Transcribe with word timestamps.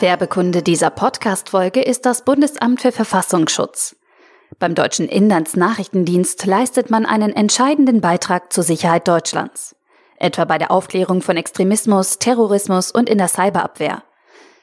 Werbekunde 0.00 0.62
dieser 0.62 0.90
Podcast-Folge 0.90 1.82
ist 1.82 2.06
das 2.06 2.24
Bundesamt 2.24 2.80
für 2.82 2.92
Verfassungsschutz. 2.92 3.96
Beim 4.60 4.76
Deutschen 4.76 5.08
Inlandsnachrichtendienst 5.08 6.46
leistet 6.46 6.90
man 6.90 7.06
einen 7.06 7.32
entscheidenden 7.34 8.00
Beitrag 8.00 8.52
zur 8.52 8.62
Sicherheit 8.62 9.08
Deutschlands. 9.08 9.74
Etwa 10.16 10.44
bei 10.44 10.58
der 10.58 10.70
Aufklärung 10.70 11.22
von 11.22 11.36
Extremismus, 11.36 12.20
Terrorismus 12.20 12.92
und 12.92 13.08
in 13.08 13.18
der 13.18 13.26
Cyberabwehr. 13.26 14.04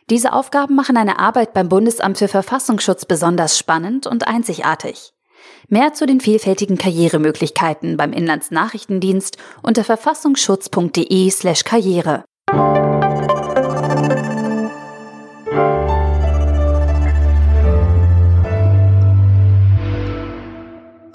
Diese 0.09 0.31
Aufgaben 0.31 0.73
machen 0.75 0.95
eine 0.95 1.19
Arbeit 1.19 1.53
beim 1.53 1.67
Bundesamt 1.67 2.19
für 2.19 2.29
Verfassungsschutz 2.29 3.03
besonders 3.03 3.57
spannend 3.57 4.07
und 4.07 4.29
einzigartig. 4.29 5.11
Mehr 5.67 5.91
zu 5.91 6.05
den 6.05 6.21
vielfältigen 6.21 6.77
Karrieremöglichkeiten 6.77 7.97
beim 7.97 8.13
Inlandsnachrichtendienst 8.13 9.35
unter 9.61 9.83
verfassungsschutz.de 9.83 11.29
slash 11.31 11.65
Karriere. 11.65 12.23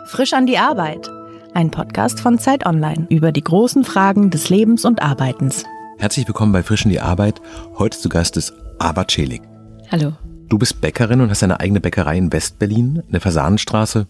Frisch 0.09 0.33
an 0.33 0.47
die 0.47 0.57
Arbeit. 0.57 1.11
Ein 1.53 1.71
Podcast 1.71 2.21
von 2.21 2.39
Zeit 2.39 2.65
Online 2.65 3.07
über 3.11 3.31
die 3.31 3.45
großen 3.45 3.85
Fragen 3.85 4.31
des 4.31 4.49
Lebens 4.49 4.87
und 4.87 5.03
Arbeitens. 5.03 5.65
Herzlich 5.99 6.27
willkommen 6.27 6.51
bei 6.51 6.63
Frisch 6.63 6.87
in 6.87 6.91
die 6.91 7.01
Arbeit. 7.01 7.43
Heute 7.77 7.99
zu 7.99 8.09
Gast 8.09 8.39
ist 8.39 8.55
Ava 8.79 9.07
Celik. 9.07 9.43
Hallo. 9.93 10.15
Du 10.49 10.57
bist 10.57 10.81
Bäckerin 10.81 11.21
und 11.21 11.29
hast 11.29 11.43
eine 11.43 11.61
eigene 11.61 11.81
Bäckerei 11.81 12.17
in 12.17 12.33
Westberlin, 12.33 13.03
in 13.07 13.13
der 13.13 13.21
Fasanenstraße. 13.21 14.07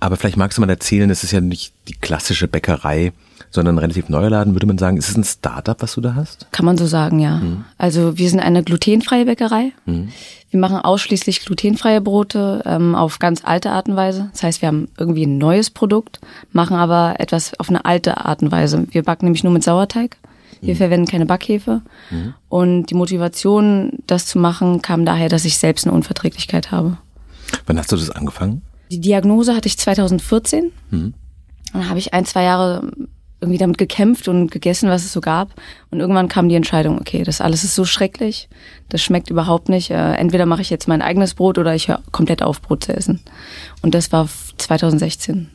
Aber 0.00 0.16
vielleicht 0.16 0.38
magst 0.38 0.56
du 0.56 0.62
mal 0.62 0.70
erzählen, 0.70 1.10
es 1.10 1.24
ist 1.24 1.32
ja 1.32 1.42
nicht 1.42 1.74
die 1.88 1.94
klassische 1.94 2.48
Bäckerei, 2.48 3.12
sondern 3.54 3.76
ein 3.76 3.78
relativ 3.78 4.08
neuer 4.08 4.30
Laden, 4.30 4.54
würde 4.54 4.66
man 4.66 4.78
sagen. 4.78 4.96
Ist 4.96 5.08
es 5.08 5.16
ein 5.16 5.24
Startup, 5.24 5.80
was 5.80 5.94
du 5.94 6.00
da 6.00 6.14
hast? 6.14 6.48
Kann 6.50 6.66
man 6.66 6.76
so 6.76 6.86
sagen, 6.86 7.20
ja. 7.20 7.36
Mhm. 7.36 7.64
Also 7.78 8.18
wir 8.18 8.28
sind 8.28 8.40
eine 8.40 8.64
glutenfreie 8.64 9.24
Bäckerei. 9.24 9.72
Mhm. 9.86 10.08
Wir 10.50 10.60
machen 10.60 10.78
ausschließlich 10.78 11.44
glutenfreie 11.44 12.00
Brote 12.00 12.62
ähm, 12.66 12.94
auf 12.94 13.18
ganz 13.20 13.42
alte 13.44 13.70
Art 13.70 13.88
und 13.88 13.96
Weise. 13.96 14.28
Das 14.32 14.42
heißt, 14.42 14.62
wir 14.62 14.68
haben 14.68 14.88
irgendwie 14.98 15.24
ein 15.24 15.38
neues 15.38 15.70
Produkt, 15.70 16.20
machen 16.52 16.76
aber 16.76 17.16
etwas 17.18 17.58
auf 17.60 17.68
eine 17.68 17.84
alte 17.84 18.24
Art 18.24 18.42
und 18.42 18.50
Weise. 18.50 18.86
Wir 18.90 19.02
backen 19.02 19.26
nämlich 19.26 19.44
nur 19.44 19.52
mit 19.52 19.62
Sauerteig. 19.62 20.16
Wir 20.60 20.74
mhm. 20.74 20.78
verwenden 20.78 21.06
keine 21.06 21.26
Backhefe. 21.26 21.82
Mhm. 22.10 22.34
Und 22.48 22.86
die 22.86 22.94
Motivation, 22.94 23.98
das 24.06 24.26
zu 24.26 24.38
machen, 24.38 24.82
kam 24.82 25.04
daher, 25.04 25.28
dass 25.28 25.44
ich 25.44 25.58
selbst 25.58 25.86
eine 25.86 25.94
Unverträglichkeit 25.94 26.72
habe. 26.72 26.96
Wann 27.66 27.78
hast 27.78 27.92
du 27.92 27.96
das 27.96 28.10
angefangen? 28.10 28.62
Die 28.90 29.00
Diagnose 29.00 29.54
hatte 29.54 29.68
ich 29.68 29.78
2014. 29.78 30.72
Mhm. 30.90 31.14
Dann 31.72 31.88
habe 31.88 31.98
ich 31.98 32.14
ein, 32.14 32.24
zwei 32.24 32.44
Jahre 32.44 32.90
irgendwie 33.44 33.58
damit 33.58 33.78
gekämpft 33.78 34.28
und 34.28 34.50
gegessen, 34.50 34.88
was 34.88 35.04
es 35.04 35.12
so 35.12 35.20
gab. 35.20 35.50
Und 35.90 36.00
irgendwann 36.00 36.28
kam 36.28 36.48
die 36.48 36.54
Entscheidung, 36.54 36.98
okay, 36.98 37.22
das 37.22 37.40
alles 37.40 37.62
ist 37.64 37.74
so 37.74 37.84
schrecklich, 37.84 38.48
das 38.88 39.02
schmeckt 39.02 39.30
überhaupt 39.30 39.68
nicht. 39.68 39.90
Äh, 39.90 40.14
entweder 40.14 40.46
mache 40.46 40.62
ich 40.62 40.70
jetzt 40.70 40.88
mein 40.88 41.02
eigenes 41.02 41.34
Brot 41.34 41.58
oder 41.58 41.74
ich 41.74 41.88
höre 41.88 42.00
komplett 42.10 42.42
auf, 42.42 42.60
Brot 42.60 42.84
zu 42.84 42.96
essen. 42.96 43.20
Und 43.82 43.94
das 43.94 44.10
war 44.12 44.28
2016. 44.58 45.50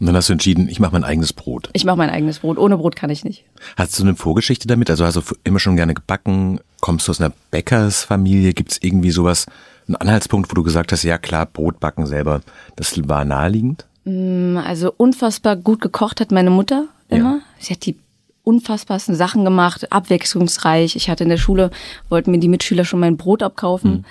Und 0.00 0.06
dann 0.06 0.16
hast 0.16 0.30
du 0.30 0.32
entschieden, 0.32 0.68
ich 0.68 0.80
mache 0.80 0.92
mein 0.92 1.04
eigenes 1.04 1.34
Brot. 1.34 1.68
Ich 1.74 1.84
mache 1.84 1.98
mein 1.98 2.08
eigenes 2.08 2.38
Brot. 2.38 2.56
Ohne 2.56 2.78
Brot 2.78 2.96
kann 2.96 3.10
ich 3.10 3.22
nicht. 3.22 3.44
Hast 3.76 3.98
du 3.98 4.02
eine 4.02 4.16
Vorgeschichte 4.16 4.66
damit? 4.66 4.88
Also 4.88 5.04
hast 5.04 5.16
du 5.16 5.22
immer 5.44 5.58
schon 5.58 5.76
gerne 5.76 5.92
gebacken? 5.92 6.60
Kommst 6.80 7.06
du 7.06 7.10
aus 7.10 7.20
einer 7.20 7.32
Bäckersfamilie? 7.50 8.54
Gibt 8.54 8.72
es 8.72 8.78
irgendwie 8.82 9.10
sowas, 9.10 9.46
einen 9.86 9.96
Anhaltspunkt, 9.96 10.50
wo 10.50 10.54
du 10.54 10.62
gesagt 10.62 10.92
hast, 10.92 11.02
ja 11.02 11.18
klar, 11.18 11.44
Brot 11.44 11.80
backen 11.80 12.06
selber, 12.06 12.40
das 12.76 12.96
war 13.08 13.26
naheliegend? 13.26 13.84
Mm, 14.04 14.56
also 14.56 14.92
unfassbar 14.96 15.56
gut 15.56 15.80
gekocht 15.82 16.20
hat 16.20 16.32
meine 16.32 16.50
Mutter 16.50 16.86
immer. 17.10 17.36
Ja. 17.36 17.40
Sie 17.58 17.74
hat 17.74 17.84
die 17.86 17.96
unfassbarsten 18.42 19.14
Sachen 19.14 19.44
gemacht, 19.44 19.92
abwechslungsreich. 19.92 20.96
Ich 20.96 21.10
hatte 21.10 21.24
in 21.24 21.30
der 21.30 21.36
Schule, 21.36 21.70
wollten 22.08 22.30
mir 22.30 22.38
die 22.38 22.48
Mitschüler 22.48 22.84
schon 22.84 23.00
mein 23.00 23.16
Brot 23.16 23.42
abkaufen. 23.42 23.90
Mhm. 23.90 24.04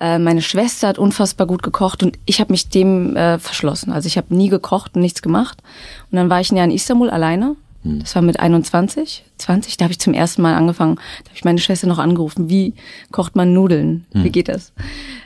Äh, 0.00 0.18
meine 0.18 0.42
Schwester 0.42 0.88
hat 0.88 0.98
unfassbar 0.98 1.46
gut 1.46 1.62
gekocht 1.62 2.02
und 2.02 2.18
ich 2.24 2.40
habe 2.40 2.52
mich 2.52 2.68
dem 2.68 3.16
äh, 3.16 3.38
verschlossen. 3.38 3.92
Also 3.92 4.06
ich 4.06 4.16
habe 4.16 4.34
nie 4.34 4.48
gekocht 4.48 4.94
und 4.94 5.02
nichts 5.02 5.22
gemacht. 5.22 5.62
Und 6.10 6.16
dann 6.16 6.30
war 6.30 6.40
ich 6.40 6.50
ein 6.50 6.56
Jahr 6.56 6.66
in 6.66 6.72
Istanbul 6.72 7.10
alleine. 7.10 7.56
Hm. 7.82 8.00
Das 8.00 8.14
war 8.14 8.22
mit 8.22 8.40
21, 8.40 9.24
20. 9.38 9.76
Da 9.76 9.84
habe 9.84 9.92
ich 9.92 10.00
zum 10.00 10.14
ersten 10.14 10.42
Mal 10.42 10.54
angefangen. 10.54 10.96
Da 10.96 11.28
habe 11.28 11.36
ich 11.36 11.44
meine 11.44 11.58
Schwester 11.58 11.86
noch 11.86 11.98
angerufen. 11.98 12.48
Wie 12.48 12.74
kocht 13.12 13.36
man 13.36 13.52
Nudeln? 13.52 14.06
Wie 14.12 14.24
hm. 14.24 14.32
geht 14.32 14.48
das? 14.48 14.72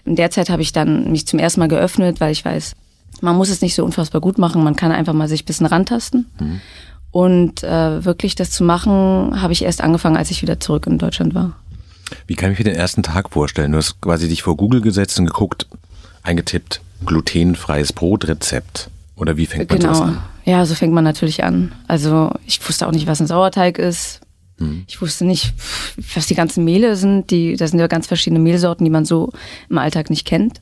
In 0.05 0.17
der 0.17 0.31
Zeit 0.31 0.51
habe 0.51 0.63
ich 0.63 0.73
dann 0.73 1.11
mich 1.11 1.27
zum 1.27 1.39
ersten 1.39 1.61
Mal 1.61 1.69
geöffnet, 1.69 2.21
weil 2.21 2.33
ich 2.33 2.45
weiß, 2.45 2.75
man 3.21 3.37
muss 3.37 3.49
es 3.49 3.63
nicht 3.63 3.75
so 3.75 3.85
unfassbar 3.85 4.21
gut 4.21 4.39
machen. 4.39 4.63
Man 4.63 4.77
kann 4.77 4.93
einfach 4.93 5.15
mal 5.15 5.29
sich 5.29 5.43
ein 5.43 5.47
bisschen 5.47 5.67
rantasten. 5.67 6.27
Mhm. 7.19 7.25
Und 7.25 7.63
äh, 7.63 8.05
wirklich 8.05 8.35
das 8.35 8.51
zu 8.51 8.65
machen, 8.65 9.43
habe 9.43 9.53
ich 9.53 9.63
erst 9.63 9.81
angefangen, 9.81 10.17
als 10.17 10.31
ich 10.31 10.43
wieder 10.43 10.61
zurück 10.61 10.87
in 10.87 10.99
Deutschland 10.99 11.35
war. 11.35 11.57
Wie 12.27 12.35
kann 12.35 12.53
ich 12.53 12.59
mir 12.59 12.65
den 12.65 12.77
ersten 12.77 13.03
Tag 13.03 13.31
vorstellen? 13.31 13.73
Du 13.73 13.79
hast 13.79 14.01
quasi 14.01 14.29
dich 14.29 14.43
vor 14.43 14.57
Google 14.57 14.81
gesetzt 14.81 15.19
und 15.19 15.27
geguckt, 15.27 15.67
eingetippt, 16.23 16.81
glutenfreies 17.05 17.93
Brotrezept. 17.93 18.91
Oder 19.17 19.37
wie 19.37 19.47
fängt 19.47 19.69
man 19.69 19.79
genau. 19.79 19.91
das 19.91 20.01
an? 20.01 20.19
Ja, 20.45 20.65
so 20.65 20.75
fängt 20.75 20.95
man 20.95 21.05
natürlich 21.05 21.45
an. 21.45 21.73
Also 21.87 22.31
ich 22.47 22.67
wusste 22.67 22.87
auch 22.87 22.93
nicht, 22.93 23.07
was 23.07 23.21
ein 23.21 23.27
Sauerteig 23.27 23.79
ist. 23.79 24.21
Hm. 24.59 24.85
Ich 24.87 25.01
wusste 25.03 25.25
nicht, 25.25 25.55
was 26.15 26.27
die 26.27 26.35
ganzen 26.35 26.65
Mehle 26.65 26.97
sind. 26.97 27.31
Die, 27.31 27.57
das 27.57 27.71
sind 27.71 27.81
ja 27.81 27.89
ganz 27.89 28.07
verschiedene 28.07 28.41
Mehlsorten, 28.41 28.85
die 28.85 28.91
man 28.91 29.05
so 29.05 29.33
im 29.69 29.79
Alltag 29.79 30.09
nicht 30.09 30.27
kennt. 30.27 30.61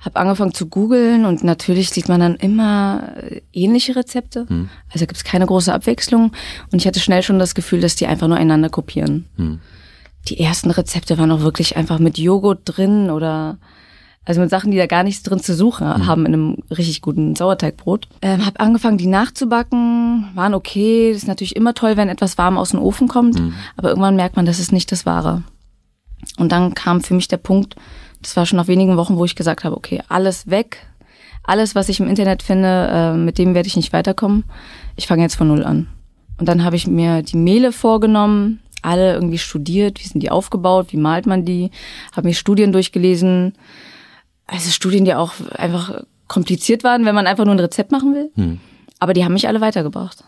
Hab 0.00 0.16
angefangen 0.16 0.54
zu 0.54 0.66
googeln 0.66 1.24
und 1.24 1.42
natürlich 1.42 1.90
sieht 1.90 2.08
man 2.08 2.20
dann 2.20 2.36
immer 2.36 3.14
ähnliche 3.52 3.96
Rezepte. 3.96 4.46
Hm. 4.48 4.68
Also 4.92 5.06
gibt 5.06 5.16
es 5.16 5.24
keine 5.24 5.46
große 5.46 5.74
Abwechslung. 5.74 6.32
Und 6.70 6.78
ich 6.78 6.86
hatte 6.86 7.00
schnell 7.00 7.22
schon 7.22 7.40
das 7.40 7.54
Gefühl, 7.54 7.80
dass 7.80 7.96
die 7.96 8.06
einfach 8.06 8.28
nur 8.28 8.36
einander 8.36 8.68
kopieren. 8.68 9.26
Hm 9.36 9.60
die 10.28 10.40
ersten 10.40 10.70
Rezepte 10.70 11.18
waren 11.18 11.30
auch 11.30 11.40
wirklich 11.40 11.76
einfach 11.76 11.98
mit 11.98 12.18
Joghurt 12.18 12.60
drin 12.64 13.10
oder 13.10 13.58
also 14.24 14.42
mit 14.42 14.50
Sachen, 14.50 14.70
die 14.70 14.76
da 14.76 14.86
gar 14.86 15.04
nichts 15.04 15.22
drin 15.22 15.40
zu 15.40 15.54
suchen 15.54 15.86
mhm. 15.86 16.06
haben 16.06 16.26
in 16.26 16.34
einem 16.34 16.56
richtig 16.70 17.00
guten 17.00 17.34
Sauerteigbrot. 17.34 18.08
Ähm, 18.20 18.44
habe 18.44 18.60
angefangen, 18.60 18.98
die 18.98 19.06
nachzubacken, 19.06 20.28
waren 20.34 20.52
okay. 20.52 21.12
Das 21.12 21.22
ist 21.22 21.28
natürlich 21.28 21.56
immer 21.56 21.72
toll, 21.72 21.96
wenn 21.96 22.10
etwas 22.10 22.36
warm 22.36 22.58
aus 22.58 22.70
dem 22.70 22.80
Ofen 22.80 23.08
kommt, 23.08 23.40
mhm. 23.40 23.54
aber 23.76 23.88
irgendwann 23.88 24.16
merkt 24.16 24.36
man, 24.36 24.44
das 24.44 24.58
ist 24.58 24.70
nicht 24.70 24.92
das 24.92 25.06
Wahre. 25.06 25.44
Und 26.36 26.52
dann 26.52 26.74
kam 26.74 27.00
für 27.00 27.14
mich 27.14 27.28
der 27.28 27.38
Punkt, 27.38 27.76
das 28.22 28.36
war 28.36 28.46
schon 28.46 28.56
nach 28.56 28.68
wenigen 28.68 28.96
Wochen, 28.96 29.16
wo 29.16 29.24
ich 29.24 29.36
gesagt 29.36 29.64
habe, 29.64 29.76
okay, 29.76 30.02
alles 30.08 30.48
weg, 30.48 30.86
alles, 31.42 31.74
was 31.74 31.88
ich 31.88 32.00
im 32.00 32.08
Internet 32.08 32.42
finde, 32.42 32.88
äh, 32.90 33.12
mit 33.14 33.38
dem 33.38 33.54
werde 33.54 33.66
ich 33.66 33.76
nicht 33.76 33.92
weiterkommen. 33.92 34.44
Ich 34.96 35.06
fange 35.06 35.22
jetzt 35.22 35.36
von 35.36 35.48
null 35.48 35.64
an. 35.64 35.88
Und 36.38 36.48
dann 36.48 36.64
habe 36.64 36.76
ich 36.76 36.86
mir 36.86 37.22
die 37.22 37.36
Mehle 37.36 37.72
vorgenommen, 37.72 38.60
alle 38.82 39.14
irgendwie 39.14 39.38
studiert, 39.38 39.98
wie 40.00 40.06
sind 40.06 40.22
die 40.22 40.30
aufgebaut, 40.30 40.88
wie 40.90 40.96
malt 40.96 41.26
man 41.26 41.44
die, 41.44 41.70
habe 42.12 42.28
mir 42.28 42.34
Studien 42.34 42.72
durchgelesen. 42.72 43.54
Also 44.46 44.70
Studien, 44.70 45.04
die 45.04 45.14
auch 45.14 45.32
einfach 45.56 46.02
kompliziert 46.28 46.84
waren, 46.84 47.04
wenn 47.04 47.14
man 47.14 47.26
einfach 47.26 47.44
nur 47.44 47.54
ein 47.54 47.60
Rezept 47.60 47.90
machen 47.92 48.14
will. 48.14 48.30
Hm. 48.34 48.60
Aber 49.00 49.14
die 49.14 49.24
haben 49.24 49.32
mich 49.32 49.48
alle 49.48 49.60
weitergebracht. 49.60 50.24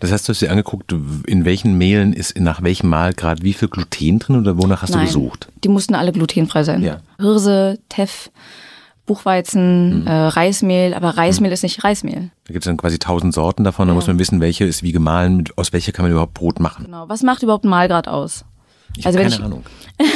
Das 0.00 0.12
heißt, 0.12 0.28
du 0.28 0.32
hast 0.32 0.40
dir 0.40 0.50
angeguckt, 0.50 0.92
in 1.26 1.44
welchen 1.44 1.76
Mehlen 1.78 2.12
ist 2.12 2.38
nach 2.38 2.62
welchem 2.62 2.88
Mal 2.88 3.14
gerade 3.14 3.42
wie 3.42 3.52
viel 3.52 3.68
Gluten 3.68 4.18
drin 4.18 4.36
oder 4.36 4.58
wonach 4.58 4.82
hast 4.82 4.90
Nein, 4.90 5.00
du 5.00 5.06
gesucht? 5.06 5.48
Die 5.64 5.68
mussten 5.68 5.94
alle 5.94 6.12
glutenfrei 6.12 6.64
sein. 6.64 6.82
Ja. 6.82 7.00
Hirse, 7.18 7.78
Teff, 7.88 8.30
Buchweizen, 9.06 10.02
mhm. 10.02 10.06
äh, 10.06 10.12
Reismehl, 10.12 10.94
aber 10.94 11.16
Reismehl 11.16 11.50
mhm. 11.50 11.54
ist 11.54 11.62
nicht 11.62 11.82
Reismehl. 11.82 12.30
Da 12.46 12.52
gibt 12.52 12.64
es 12.64 12.68
dann 12.68 12.76
quasi 12.76 12.98
tausend 12.98 13.34
Sorten 13.34 13.64
davon, 13.64 13.88
da 13.88 13.94
muss 13.94 14.06
man 14.06 14.18
wissen, 14.18 14.40
welche 14.40 14.64
ist 14.64 14.82
wie 14.82 14.92
gemahlen, 14.92 15.44
aus 15.56 15.72
welcher 15.72 15.92
kann 15.92 16.04
man 16.04 16.12
überhaupt 16.12 16.34
Brot 16.34 16.60
machen. 16.60 16.84
Genau. 16.84 17.08
Was 17.08 17.22
macht 17.22 17.42
überhaupt 17.42 17.64
ein 17.64 17.70
Mahlgrad 17.70 18.06
aus? 18.06 18.44
Ich 18.96 19.06
also 19.06 19.18
keine 19.18 19.34
ich, 19.34 19.40
Ahnung. 19.40 19.64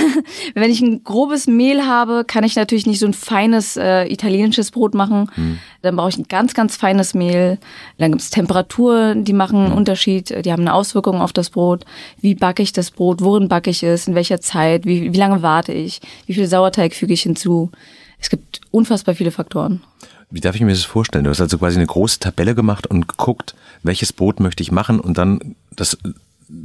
wenn 0.55 0.71
ich 0.71 0.81
ein 0.81 1.05
grobes 1.05 1.47
Mehl 1.47 1.87
habe, 1.87 2.25
kann 2.27 2.45
ich 2.45 2.57
natürlich 2.57 2.87
nicht 2.87 2.99
so 2.99 3.07
ein 3.07 3.15
feines 3.15 3.77
äh, 3.77 4.05
italienisches 4.07 4.71
Brot 4.71 4.95
machen. 4.95 5.31
Hm. 5.35 5.59
Dann 5.83 5.97
brauche 5.97 6.09
ich 6.09 6.19
ein 6.19 6.29
ganz, 6.29 6.55
ganz 6.55 6.77
feines 6.77 7.15
Mehl. 7.15 7.59
Dann 7.99 8.13
gibt 8.13 8.23
es 8.23 8.31
Temperaturen, 8.31 9.25
die 9.25 9.33
machen 9.33 9.59
einen 9.59 9.71
hm. 9.71 9.77
Unterschied, 9.77 10.45
die 10.45 10.53
haben 10.53 10.63
eine 10.63 10.75
Auswirkung 10.75 11.21
auf 11.21 11.33
das 11.33 11.51
Brot. 11.51 11.85
Wie 12.21 12.35
backe 12.35 12.63
ich 12.63 12.73
das 12.73 12.91
Brot? 12.91 13.21
Worin 13.21 13.49
backe 13.49 13.71
ich 13.71 13.83
es? 13.83 14.09
In 14.09 14.15
welcher 14.15 14.41
Zeit? 14.41 14.85
Wie, 14.85 15.13
wie 15.13 15.19
lange 15.19 15.43
warte 15.43 15.73
ich? 15.73 16.01
Wie 16.27 16.35
viel 16.35 16.47
Sauerteig 16.47 16.95
füge 16.95 17.13
ich 17.13 17.23
hinzu? 17.23 17.71
Es 18.19 18.31
gibt 18.31 18.61
unfassbar 18.71 19.15
viele 19.15 19.33
Faktoren. 19.33 19.83
Wie 20.31 20.41
darf 20.41 20.55
ich 20.55 20.63
mir 20.63 20.71
das 20.71 20.85
vorstellen? 20.85 21.25
Du 21.25 21.31
hast 21.31 21.41
also 21.41 21.59
quasi 21.59 21.77
eine 21.77 21.87
große 21.87 22.21
Tabelle 22.21 22.55
gemacht 22.55 22.87
und 22.87 23.07
geguckt, 23.07 23.55
welches 23.83 24.13
Brot 24.13 24.41
möchte 24.41 24.63
ich 24.63 24.73
machen 24.73 24.99
und 24.99 25.19
dann 25.19 25.57
das 25.77 25.99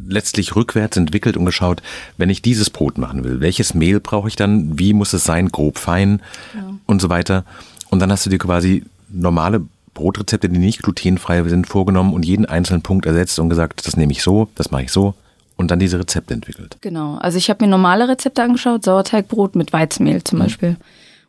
letztlich 0.07 0.56
rückwärts 0.56 0.98
entwickelt 0.98 1.38
und 1.38 1.45
geschaut, 1.45 1.81
wenn 2.18 2.30
ich 2.30 2.42
dieses 2.42 2.69
Brot 2.69 2.98
machen 2.98 3.24
will, 3.24 3.39
welches 3.42 3.74
Mehl 3.74 4.00
brauche 4.00 4.28
ich 4.28 4.36
dann, 4.36 4.78
wie 4.80 4.94
muss 4.94 5.13
es 5.13 5.24
sein, 5.24 5.50
grob, 5.50 5.78
fein 5.78 6.22
ja. 6.56 6.74
und 6.86 7.01
so 7.01 7.10
weiter. 7.10 7.45
Und 7.89 8.00
dann 8.00 8.12
hast 8.12 8.25
du 8.25 8.30
dir 8.30 8.39
quasi 8.39 8.84
normale 9.10 9.62
Brotrezepte, 9.94 10.50
die 10.50 10.60
nicht 10.60 10.84
glutenfrei 10.84 11.44
sind, 11.48 11.68
vorgenommen 11.68 12.13
und 12.13 12.25
jeden 12.25 12.45
einzelnen 12.45 12.84
Punkt 12.84 13.06
ersetzt 13.06 13.39
und 13.39 13.50
gesagt, 13.50 13.88
das 13.88 13.98
nehme 13.98 14.12
ich 14.12 14.22
so, 14.22 14.50
das 14.56 14.72
mache 14.72 14.84
ich 14.84 14.92
so 14.92 15.16
und 15.57 15.72
dann 15.72 15.80
diese 15.80 16.00
Rezepte 16.00 16.34
entwickelt. 16.34 16.78
Genau, 16.81 17.16
also 17.16 17.38
ich 17.38 17.50
habe 17.50 17.66
mir 17.66 17.69
normale 17.69 18.07
Rezepte 18.07 18.44
angeschaut, 18.44 18.86
Sauerteigbrot 18.86 19.56
mit 19.56 19.74
Weizenmehl 19.74 20.24
zum 20.24 20.38
mhm. 20.38 20.44
Beispiel. 20.44 20.78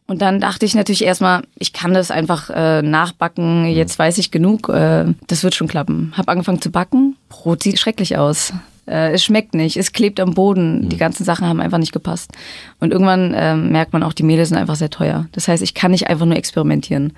Und 0.07 0.23
dann 0.23 0.41
dachte 0.41 0.65
ich 0.65 0.75
natürlich 0.75 1.05
erstmal, 1.05 1.43
ich 1.59 1.73
kann 1.73 1.93
das 1.93 2.11
einfach 2.11 2.49
äh, 2.49 2.81
nachbacken, 2.81 3.67
jetzt 3.67 3.99
weiß 3.99 4.17
ich 4.19 4.31
genug, 4.31 4.69
äh, 4.71 5.05
das 5.27 5.45
wird 5.45 5.55
schon 5.55 5.69
klappen. 5.69 6.15
Hab 6.17 6.29
angefangen 6.29 6.63
zu 6.63 6.71
backen, 6.71 7.17
Brot 7.29 7.63
sieht 7.63 7.79
schrecklich 7.79 8.17
aus. 8.17 8.53
Äh, 8.87 9.13
es 9.13 9.25
schmeckt 9.25 9.55
nicht, 9.55 9.77
es 9.77 9.93
klebt 9.93 10.19
am 10.21 10.35
Boden. 10.35 10.83
Mhm. 10.83 10.89
Die 10.89 10.97
ganzen 10.97 11.25
Sachen 11.25 11.47
haben 11.47 11.61
einfach 11.61 11.79
nicht 11.79 11.93
gepasst. 11.93 12.33
Und 12.81 12.93
irgendwann 12.93 13.35
ähm, 13.37 13.71
merkt 13.71 13.93
man 13.93 14.03
auch, 14.03 14.13
die 14.13 14.23
Mehle 14.23 14.47
sind 14.47 14.57
einfach 14.57 14.77
sehr 14.77 14.91
teuer. 14.91 15.27
Das 15.33 15.49
heißt, 15.49 15.63
ich 15.63 15.75
kann 15.75 15.91
nicht 15.91 16.09
einfach 16.09 16.27
nur 16.27 16.37
experimentieren. 16.37 17.13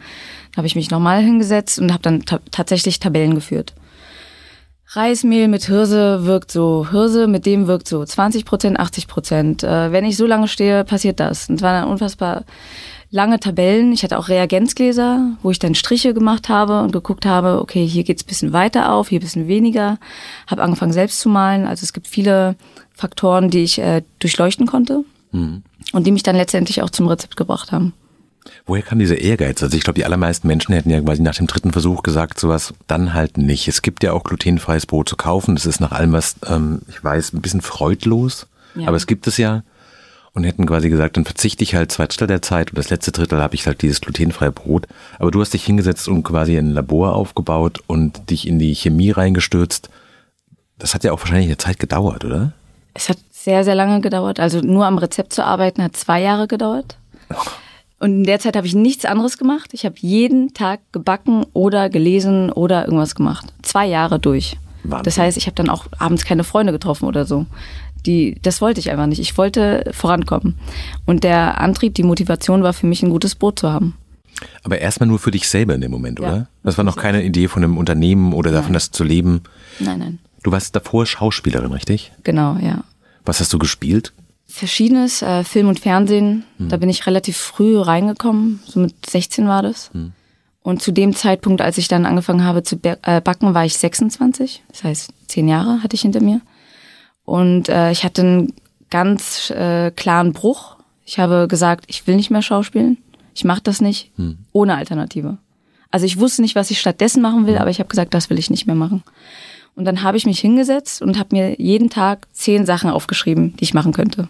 Da 0.52 0.58
habe 0.58 0.66
ich 0.66 0.74
mich 0.74 0.90
nochmal 0.90 1.22
hingesetzt 1.22 1.78
und 1.78 1.92
habe 1.92 2.02
dann 2.02 2.24
ta 2.24 2.40
tatsächlich 2.50 2.98
Tabellen 2.98 3.34
geführt. 3.34 3.74
Reismehl 4.92 5.46
mit 5.46 5.66
Hirse 5.66 6.26
wirkt 6.26 6.50
so, 6.50 6.88
Hirse 6.90 7.28
mit 7.28 7.46
dem 7.46 7.68
wirkt 7.68 7.86
so, 7.86 8.04
20 8.04 8.44
Prozent, 8.44 8.80
80 8.80 9.06
Prozent. 9.06 9.62
Äh, 9.62 9.92
wenn 9.92 10.04
ich 10.04 10.16
so 10.16 10.26
lange 10.26 10.48
stehe, 10.48 10.84
passiert 10.84 11.20
das. 11.20 11.48
Und 11.48 11.56
es 11.56 11.62
waren 11.62 11.82
dann 11.82 11.90
unfassbar 11.90 12.44
lange 13.10 13.40
Tabellen. 13.40 13.92
Ich 13.92 14.02
hatte 14.02 14.18
auch 14.18 14.28
Reagenzgläser, 14.28 15.32
wo 15.42 15.50
ich 15.50 15.58
dann 15.58 15.74
Striche 15.74 16.14
gemacht 16.14 16.48
habe 16.48 16.82
und 16.82 16.92
geguckt 16.92 17.26
habe, 17.26 17.60
okay, 17.60 17.86
hier 17.86 18.04
geht's 18.04 18.24
bisschen 18.24 18.52
weiter 18.52 18.92
auf, 18.92 19.08
hier 19.08 19.20
bisschen 19.20 19.48
weniger. 19.48 19.98
Habe 20.46 20.62
angefangen 20.62 20.92
selbst 20.92 21.20
zu 21.20 21.28
malen. 21.28 21.66
Also 21.66 21.82
es 21.84 21.92
gibt 21.92 22.06
viele 22.06 22.56
Faktoren, 22.94 23.50
die 23.50 23.62
ich 23.64 23.78
äh, 23.78 24.02
durchleuchten 24.18 24.66
konnte 24.66 25.04
Mhm. 25.32 25.62
und 25.92 26.06
die 26.06 26.10
mich 26.10 26.24
dann 26.24 26.34
letztendlich 26.34 26.82
auch 26.82 26.90
zum 26.90 27.06
Rezept 27.06 27.36
gebracht 27.36 27.70
haben. 27.70 27.92
Woher 28.66 28.82
kam 28.82 28.98
dieser 28.98 29.20
Ehrgeiz? 29.20 29.62
Also 29.62 29.76
ich 29.76 29.84
glaube, 29.84 29.98
die 29.98 30.04
allermeisten 30.04 30.48
Menschen 30.48 30.74
hätten 30.74 30.90
ja 30.90 31.00
quasi 31.00 31.22
nach 31.22 31.36
dem 31.36 31.46
dritten 31.46 31.72
Versuch 31.72 32.02
gesagt, 32.02 32.40
sowas 32.40 32.74
dann 32.88 33.14
halt 33.14 33.38
nicht. 33.38 33.68
Es 33.68 33.82
gibt 33.82 34.02
ja 34.02 34.12
auch 34.12 34.24
glutenfreies 34.24 34.86
Brot 34.86 35.08
zu 35.08 35.16
kaufen. 35.16 35.54
Das 35.54 35.66
ist 35.66 35.80
nach 35.80 35.92
allem, 35.92 36.12
was 36.12 36.36
ähm, 36.48 36.80
ich 36.88 37.02
weiß, 37.04 37.32
ein 37.32 37.42
bisschen 37.42 37.60
freudlos. 37.60 38.46
Ja. 38.74 38.88
Aber 38.88 38.96
es 38.96 39.06
gibt 39.06 39.26
es 39.26 39.36
ja. 39.36 39.62
Und 40.32 40.44
hätten 40.44 40.66
quasi 40.66 40.88
gesagt, 40.88 41.16
dann 41.16 41.24
verzichte 41.24 41.64
ich 41.64 41.74
halt 41.74 41.90
zwei 41.90 42.06
Drittel 42.06 42.28
der 42.28 42.42
Zeit 42.42 42.70
und 42.70 42.78
das 42.78 42.88
letzte 42.90 43.10
Drittel 43.10 43.42
habe 43.42 43.56
ich 43.56 43.66
halt 43.66 43.82
dieses 43.82 44.00
glutenfreie 44.00 44.52
Brot. 44.52 44.86
Aber 45.18 45.30
du 45.32 45.40
hast 45.40 45.52
dich 45.54 45.64
hingesetzt 45.64 46.06
und 46.06 46.22
quasi 46.22 46.56
ein 46.56 46.70
Labor 46.70 47.16
aufgebaut 47.16 47.82
und 47.88 48.30
dich 48.30 48.46
in 48.46 48.60
die 48.60 48.74
Chemie 48.74 49.10
reingestürzt. 49.10 49.90
Das 50.78 50.94
hat 50.94 51.02
ja 51.02 51.12
auch 51.12 51.20
wahrscheinlich 51.20 51.48
eine 51.48 51.58
Zeit 51.58 51.80
gedauert, 51.80 52.24
oder? 52.24 52.52
Es 52.94 53.08
hat 53.08 53.18
sehr, 53.32 53.64
sehr 53.64 53.74
lange 53.74 54.00
gedauert. 54.00 54.38
Also 54.38 54.60
nur 54.60 54.86
am 54.86 54.98
Rezept 54.98 55.32
zu 55.32 55.44
arbeiten 55.44 55.82
hat 55.82 55.96
zwei 55.96 56.20
Jahre 56.20 56.46
gedauert. 56.46 56.96
Und 57.98 58.12
in 58.12 58.24
der 58.24 58.40
Zeit 58.40 58.56
habe 58.56 58.66
ich 58.66 58.74
nichts 58.74 59.04
anderes 59.04 59.36
gemacht. 59.36 59.70
Ich 59.72 59.84
habe 59.84 59.96
jeden 59.98 60.54
Tag 60.54 60.80
gebacken 60.92 61.44
oder 61.52 61.90
gelesen 61.90 62.50
oder 62.50 62.84
irgendwas 62.84 63.14
gemacht. 63.14 63.52
Zwei 63.62 63.86
Jahre 63.86 64.18
durch. 64.18 64.56
Wahnsinn. 64.84 65.04
Das 65.04 65.18
heißt, 65.18 65.36
ich 65.36 65.46
habe 65.46 65.54
dann 65.54 65.68
auch 65.68 65.86
abends 65.98 66.24
keine 66.24 66.44
Freunde 66.44 66.72
getroffen 66.72 67.06
oder 67.06 67.26
so. 67.26 67.46
Die, 68.06 68.36
das 68.42 68.60
wollte 68.60 68.80
ich 68.80 68.90
einfach 68.90 69.06
nicht. 69.06 69.20
Ich 69.20 69.36
wollte 69.38 69.84
vorankommen. 69.92 70.54
Und 71.06 71.24
der 71.24 71.60
Antrieb, 71.60 71.94
die 71.94 72.02
Motivation 72.02 72.62
war 72.62 72.72
für 72.72 72.86
mich, 72.86 73.02
ein 73.02 73.10
gutes 73.10 73.34
Brot 73.34 73.58
zu 73.58 73.70
haben. 73.70 73.94
Aber 74.64 74.78
erstmal 74.78 75.06
nur 75.08 75.18
für 75.18 75.30
dich 75.30 75.48
selber 75.48 75.74
in 75.74 75.80
dem 75.82 75.90
Moment, 75.90 76.18
Ja. 76.18 76.28
oder? 76.28 76.48
Das 76.62 76.78
war 76.78 76.84
noch 76.84 76.96
keine 76.96 77.22
Idee 77.22 77.48
von 77.48 77.62
einem 77.62 77.76
Unternehmen 77.76 78.32
oder 78.32 78.50
davon, 78.50 78.68
Nein. 78.68 78.74
das 78.74 78.90
zu 78.90 79.04
leben. 79.04 79.42
Nein, 79.78 79.98
nein. 79.98 80.18
Du 80.42 80.50
warst 80.52 80.74
davor 80.74 81.04
Schauspielerin, 81.04 81.72
richtig? 81.72 82.12
Genau, 82.24 82.56
ja. 82.56 82.84
Was 83.26 83.40
hast 83.40 83.52
du 83.52 83.58
gespielt? 83.58 84.12
Verschiedenes, 84.46 85.20
äh, 85.22 85.44
Film 85.44 85.68
und 85.68 85.78
Fernsehen. 85.78 86.44
Da 86.58 86.76
bin 86.78 86.88
ich 86.88 87.06
relativ 87.06 87.36
früh 87.36 87.78
reingekommen, 87.78 88.60
so 88.66 88.80
mit 88.80 88.94
16 89.06 89.46
war 89.46 89.62
das. 89.62 89.90
Und 90.62 90.82
zu 90.82 90.90
dem 90.92 91.14
Zeitpunkt, 91.14 91.60
als 91.60 91.78
ich 91.78 91.86
dann 91.88 92.04
angefangen 92.06 92.44
habe 92.44 92.62
zu 92.62 92.76
äh, 92.82 93.20
backen, 93.20 93.54
war 93.54 93.64
ich 93.64 93.76
26. 93.76 94.62
Das 94.68 94.82
heißt, 94.84 95.10
zehn 95.28 95.46
Jahre 95.48 95.82
hatte 95.82 95.94
ich 95.94 96.02
hinter 96.02 96.20
mir. 96.22 96.40
Und 97.30 97.68
äh, 97.68 97.92
ich 97.92 98.02
hatte 98.02 98.22
einen 98.22 98.52
ganz 98.90 99.50
äh, 99.50 99.92
klaren 99.92 100.32
Bruch. 100.32 100.78
Ich 101.06 101.20
habe 101.20 101.46
gesagt, 101.46 101.84
ich 101.86 102.08
will 102.08 102.16
nicht 102.16 102.32
mehr 102.32 102.42
schauspielen. 102.42 102.98
Ich 103.36 103.44
mache 103.44 103.60
das 103.62 103.80
nicht 103.80 104.10
ohne 104.50 104.74
Alternative. 104.74 105.38
Also 105.92 106.06
ich 106.06 106.18
wusste 106.18 106.42
nicht, 106.42 106.56
was 106.56 106.72
ich 106.72 106.80
stattdessen 106.80 107.22
machen 107.22 107.46
will, 107.46 107.58
aber 107.58 107.70
ich 107.70 107.78
habe 107.78 107.88
gesagt, 107.88 108.14
das 108.14 108.30
will 108.30 108.38
ich 108.40 108.50
nicht 108.50 108.66
mehr 108.66 108.74
machen. 108.74 109.04
Und 109.76 109.84
dann 109.84 110.02
habe 110.02 110.16
ich 110.16 110.26
mich 110.26 110.40
hingesetzt 110.40 111.02
und 111.02 111.20
habe 111.20 111.36
mir 111.36 111.60
jeden 111.60 111.88
Tag 111.88 112.26
zehn 112.32 112.66
Sachen 112.66 112.90
aufgeschrieben, 112.90 113.56
die 113.58 113.62
ich 113.62 113.74
machen 113.74 113.92
könnte. 113.92 114.28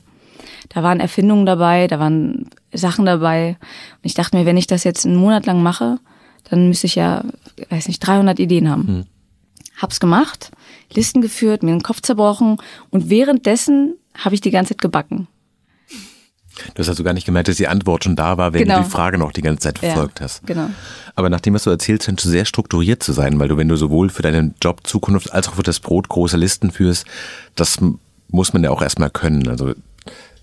Da 0.68 0.82
waren 0.82 1.00
Erfindungen 1.00 1.46
dabei, 1.46 1.86
da 1.86 1.98
waren 2.00 2.50
Sachen 2.70 3.06
dabei. 3.06 3.56
Und 4.02 4.04
ich 4.04 4.12
dachte 4.12 4.36
mir, 4.36 4.44
wenn 4.44 4.58
ich 4.58 4.66
das 4.66 4.84
jetzt 4.84 5.06
einen 5.06 5.16
Monat 5.16 5.46
lang 5.46 5.62
mache, 5.62 6.00
dann 6.50 6.68
müsste 6.68 6.86
ich 6.86 6.96
ja, 6.96 7.24
weiß 7.70 7.88
nicht, 7.88 8.06
300 8.06 8.38
Ideen 8.38 8.68
haben. 8.68 9.06
Hab's 9.80 10.00
gemacht, 10.00 10.50
Listen 10.92 11.20
geführt, 11.22 11.62
mir 11.62 11.70
den 11.72 11.82
Kopf 11.82 12.00
zerbrochen 12.00 12.58
und 12.90 13.10
währenddessen 13.10 13.94
habe 14.16 14.34
ich 14.34 14.40
die 14.40 14.50
ganze 14.50 14.70
Zeit 14.74 14.82
gebacken. 14.82 15.28
Du 16.74 16.80
hast 16.80 16.88
also 16.90 17.04
gar 17.04 17.14
nicht 17.14 17.24
gemerkt, 17.24 17.48
dass 17.48 17.56
die 17.56 17.68
Antwort 17.68 18.04
schon 18.04 18.16
da 18.16 18.36
war, 18.36 18.52
wenn 18.52 18.64
Genau. 18.64 18.78
du 18.78 18.84
die 18.84 18.90
Frage 18.90 19.16
noch 19.16 19.32
die 19.32 19.40
ganze 19.40 19.60
Zeit 19.60 19.78
verfolgt 19.78 20.20
hast. 20.20 20.46
Genau. 20.46 20.68
Aber 21.14 21.30
nach 21.30 21.40
dem, 21.40 21.54
was 21.54 21.64
du 21.64 21.70
erzählst, 21.70 22.04
scheinst 22.04 22.24
du 22.24 22.28
sehr 22.28 22.44
strukturiert 22.44 23.02
zu 23.02 23.12
sein, 23.12 23.38
weil 23.38 23.48
du, 23.48 23.56
wenn 23.56 23.68
du 23.68 23.76
sowohl 23.76 24.10
für 24.10 24.22
deinen 24.22 24.54
Job 24.60 24.86
Zukunft 24.86 25.32
als 25.32 25.48
auch 25.48 25.54
für 25.54 25.62
das 25.62 25.80
Brot 25.80 26.08
große 26.08 26.36
Listen 26.36 26.70
führst, 26.70 27.06
das 27.54 27.78
muss 28.28 28.52
man 28.52 28.62
ja 28.62 28.70
auch 28.70 28.82
erstmal 28.82 29.10
können. 29.10 29.48
Also 29.48 29.72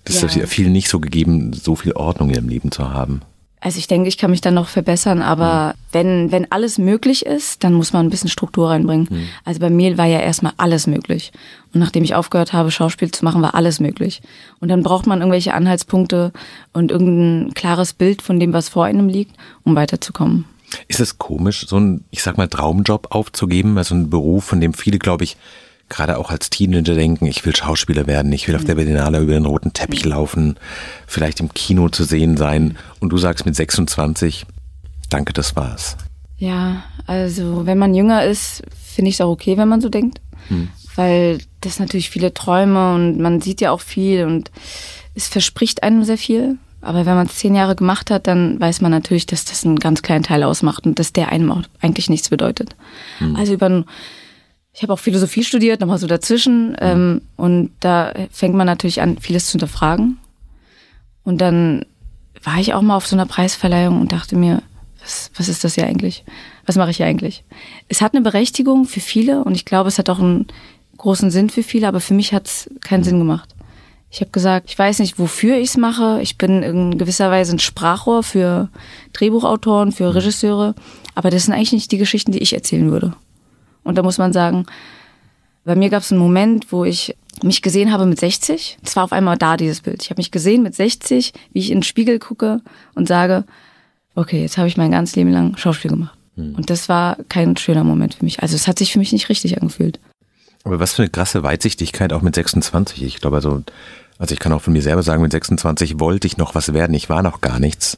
das 0.06 0.24
ist 0.24 0.36
Ja. 0.36 0.42
ja 0.42 0.48
viel 0.48 0.70
nicht 0.70 0.90
so 0.90 1.00
gegeben, 1.00 1.54
so 1.54 1.76
viel 1.76 1.92
Ordnung 1.92 2.30
im 2.32 2.50
Leben 2.50 2.72
zu 2.72 2.90
haben. 2.92 3.22
Also 3.60 3.80
ich 3.80 3.88
denke, 3.88 4.08
ich 4.08 4.20
kann 4.20 4.30
mich 4.30 4.42
dann 4.42 4.54
noch 4.54 4.68
verbessern, 4.68 5.24
aber 5.24 5.74
wenn, 5.92 6.32
wenn 6.32 6.52
alles 6.52 6.78
möglich 6.78 7.26
ist, 7.26 7.64
dann 7.64 7.74
muss 7.74 7.92
man 7.92 8.06
ein 8.06 8.10
bisschen 8.12 8.30
Struktur 8.30 8.70
reinbringen. 8.70 9.08
Also 9.46 9.60
bei 9.60 9.72
Mehl 9.72 9.98
war 9.98 10.06
ja 10.06 10.20
erstmal 10.20 10.54
alles 10.58 10.86
möglich. 10.86 11.32
Und 11.74 11.80
nachdem 11.80 12.04
ich 12.04 12.14
aufgehört 12.14 12.54
habe, 12.54 12.70
Schauspiel 12.70 13.10
zu 13.12 13.26
machen, 13.26 13.42
war 13.42 13.56
alles 13.56 13.80
möglich. 13.80 14.22
Und 14.60 14.70
dann 14.70 14.84
braucht 14.84 15.08
man 15.08 15.22
irgendwelche 15.22 15.56
Anhaltspunkte 15.56 16.32
und 16.72 16.92
irgendein 16.92 17.54
klares 17.56 17.94
Bild 17.94 18.22
von 18.22 18.40
dem, 18.40 18.54
was 18.54 18.70
vor 18.70 18.86
einem 18.86 19.10
liegt, 19.10 19.36
um 19.64 19.76
weiterzukommen. 19.76 20.46
Ist 20.88 21.00
es 21.00 21.18
komisch, 21.18 21.66
so 21.68 21.78
einen, 21.78 22.04
ich 22.12 22.22
sag 22.22 22.38
mal, 22.38 22.48
Traumjob 22.48 23.08
aufzugeben, 23.10 23.78
also 23.78 23.96
einen 23.96 24.10
Beruf, 24.10 24.44
von 24.44 24.62
dem 24.62 24.74
viele, 24.74 25.00
glaube 25.00 25.24
ich, 25.24 25.38
gerade 25.90 26.18
auch 26.18 26.30
als 26.30 26.50
Teenager 26.50 26.96
denken, 26.96 27.26
ich 27.28 27.46
will 27.46 27.56
Schauspieler 27.56 28.08
werden, 28.08 28.32
ich 28.34 28.48
will 28.48 28.56
auf 28.56 28.66
der 28.66 28.76
Berlinale 28.76 29.20
über 29.20 29.34
den 29.34 29.46
roten 29.46 29.74
Teppich 29.74 30.04
laufen, 30.06 30.58
vielleicht 31.06 31.40
im 31.40 31.54
Kino 31.54 31.90
zu 31.90 32.04
sehen 32.04 32.36
sein. 32.38 32.78
Und 33.00 33.10
du 33.10 33.18
sagst 33.18 33.46
mit 33.46 33.56
26, 33.56 34.46
danke, 35.10 35.34
das 35.34 35.56
war's. 35.56 35.98
Ja, 36.38 36.84
also 37.06 37.66
wenn 37.66 37.78
man 37.78 37.96
jünger 37.96 38.24
ist, 38.26 38.64
finde 38.94 39.10
ich 39.10 39.16
es 39.16 39.22
auch 39.22 39.30
okay, 39.32 39.58
wenn 39.58 39.68
man 39.68 39.82
so 39.82 39.90
denkt. 39.90 40.20
Weil 40.96 41.40
das 41.62 41.80
natürlich 41.80 42.10
viele 42.10 42.34
Träume 42.34 42.94
und 42.96 43.20
man 43.20 43.42
sieht 43.42 43.60
ja 43.62 43.72
auch 43.72 43.82
viel 43.82 44.26
und 44.26 44.50
es 45.14 45.28
verspricht 45.28 45.84
einem 45.84 46.04
sehr 46.04 46.18
viel. 46.18 46.58
Aber 46.82 47.06
wenn 47.06 47.16
man 47.16 47.26
es 47.28 47.36
zehn 47.36 47.56
Jahre 47.56 47.76
gemacht 47.76 48.12
hat, 48.12 48.28
dann 48.28 48.60
weiß 48.60 48.82
man 48.82 48.92
natürlich, 48.92 49.26
dass 49.26 49.44
das 49.46 49.66
einen 49.66 49.78
ganz 49.80 50.04
kleinen 50.04 50.24
Teil 50.24 50.44
ausmacht 50.44 50.86
und 50.86 51.00
dass 51.00 51.12
der 51.12 51.30
einem 51.32 51.52
auch 51.52 51.64
eigentlich 51.82 52.10
nichts 52.10 52.30
bedeutet. 52.30 52.76
Also 53.36 53.54
über 53.54 53.66
ein- 53.66 53.86
ich 54.78 54.84
habe 54.84 54.94
auch 54.94 55.00
Philosophie 55.00 55.44
studiert, 55.44 55.82
nochmal 55.82 55.98
so 55.98 56.06
dazwischen. 56.06 56.78
Ähm, 56.80 57.22
und 57.36 57.72
da 57.80 58.14
fängt 58.30 58.54
man 58.54 58.68
natürlich 58.68 59.02
an, 59.02 59.18
vieles 59.18 59.48
zu 59.48 59.54
hinterfragen. 59.54 60.20
Und 61.24 61.42
dann 61.42 61.84
war 62.44 62.60
ich 62.60 62.76
auch 62.76 62.84
mal 62.84 62.96
auf 62.96 63.08
so 63.08 63.16
einer 63.16 63.26
Preisverleihung 63.26 64.00
und 64.00 64.12
dachte 64.12 64.36
mir, 64.36 64.62
was, 65.02 65.32
was 65.36 65.50
ist 65.50 65.64
das 65.64 65.74
hier 65.74 65.88
eigentlich? 65.88 66.24
Was 66.68 66.76
mache 66.76 66.92
ich 66.92 66.98
hier 66.98 67.08
eigentlich? 67.08 67.44
Es 67.88 68.02
hat 68.02 68.14
eine 68.14 68.22
Berechtigung 68.22 68.86
für 68.86 69.00
viele 69.00 69.44
und 69.44 69.56
ich 69.56 69.66
glaube, 69.66 69.88
es 69.88 69.98
hat 69.98 70.12
auch 70.12 70.20
einen 70.20 70.46
großen 70.98 71.32
Sinn 71.32 71.50
für 71.50 71.64
viele, 71.64 71.88
aber 71.88 72.00
für 72.00 72.14
mich 72.14 72.32
hat 72.32 72.46
es 72.46 72.70
keinen 72.82 73.04
Sinn 73.04 73.18
gemacht. 73.18 73.56
Ich 74.12 74.22
habe 74.22 74.30
gesagt, 74.30 74.70
ich 74.70 74.78
weiß 74.78 75.00
nicht, 75.00 75.18
wofür 75.18 75.58
ich 75.58 75.70
es 75.70 75.78
mache. 75.78 76.20
Ich 76.22 76.38
bin 76.38 76.62
in 76.62 77.00
gewisser 77.00 77.32
Weise 77.32 77.56
ein 77.56 77.60
Sprachrohr 77.60 78.22
für 78.22 78.70
Drehbuchautoren, 79.14 79.92
für 79.92 80.14
Regisseure, 80.14 80.76
aber 81.16 81.32
das 81.32 81.46
sind 81.46 81.56
eigentlich 81.56 81.74
nicht 81.74 81.92
die 81.92 81.98
Geschichten, 81.98 82.32
die 82.32 82.44
ich 82.44 82.54
erzählen 82.54 82.92
würde. 82.92 83.16
Und 83.88 83.98
da 83.98 84.04
muss 84.04 84.18
man 84.18 84.34
sagen, 84.34 84.66
bei 85.64 85.76
mir 85.76 85.90
gab 85.90 86.04
es 86.04 86.12
einen 86.12 86.20
Moment, 86.20 86.72
wo 86.72 86.86
ich 86.86 87.16
mich 87.42 87.62
gesehen 87.62 87.92
habe 87.92 88.06
mit 88.06 88.20
60. 88.20 88.78
Es 88.84 88.96
war 88.96 89.04
auf 89.04 89.12
einmal 89.12 89.38
da, 89.38 89.58
dieses 89.58 89.82
Bild. 89.82 90.04
Ich 90.04 90.10
habe 90.10 90.20
mich 90.20 90.32
gesehen 90.32 90.64
mit 90.64 90.76
60, 90.76 91.34
wie 91.54 91.60
ich 91.60 91.72
in 91.72 91.78
den 91.80 91.84
Spiegel 91.84 92.20
gucke 92.20 92.62
und 92.96 93.08
sage, 93.08 93.44
okay, 94.16 94.42
jetzt 94.42 94.58
habe 94.58 94.68
ich 94.68 94.78
mein 94.78 94.92
ganzes 94.92 95.16
Leben 95.16 95.32
lang 95.32 95.56
Schauspiel 95.58 95.92
gemacht. 95.92 96.18
Und 96.36 96.70
das 96.70 96.88
war 96.88 97.18
kein 97.30 97.58
schöner 97.58 97.84
Moment 97.84 98.14
für 98.14 98.26
mich. 98.26 98.42
Also 98.42 98.56
es 98.56 98.68
hat 98.68 98.78
sich 98.78 98.92
für 98.92 99.00
mich 99.00 99.12
nicht 99.12 99.30
richtig 99.30 99.60
angefühlt. 99.60 100.00
Aber 100.64 100.80
was 100.80 100.94
für 100.94 101.02
eine 101.02 101.10
krasse 101.10 101.42
Weitsichtigkeit 101.42 102.14
auch 102.14 102.22
mit 102.22 102.36
26. 102.36 103.04
Ich 103.04 103.22
glaube 103.22 103.38
also, 103.38 103.64
also 104.20 104.34
ich 104.34 104.40
kann 104.40 104.52
auch 104.54 104.62
von 104.62 104.74
mir 104.74 104.82
selber 104.82 105.04
sagen, 105.04 105.22
mit 105.22 105.32
26 105.32 106.00
wollte 106.00 106.28
ich 106.28 106.38
noch 106.38 106.56
was 106.56 106.74
werden. 106.74 106.94
Ich 106.94 107.10
war 107.10 107.22
noch 107.22 107.42
gar 107.42 107.60
nichts. 107.60 107.98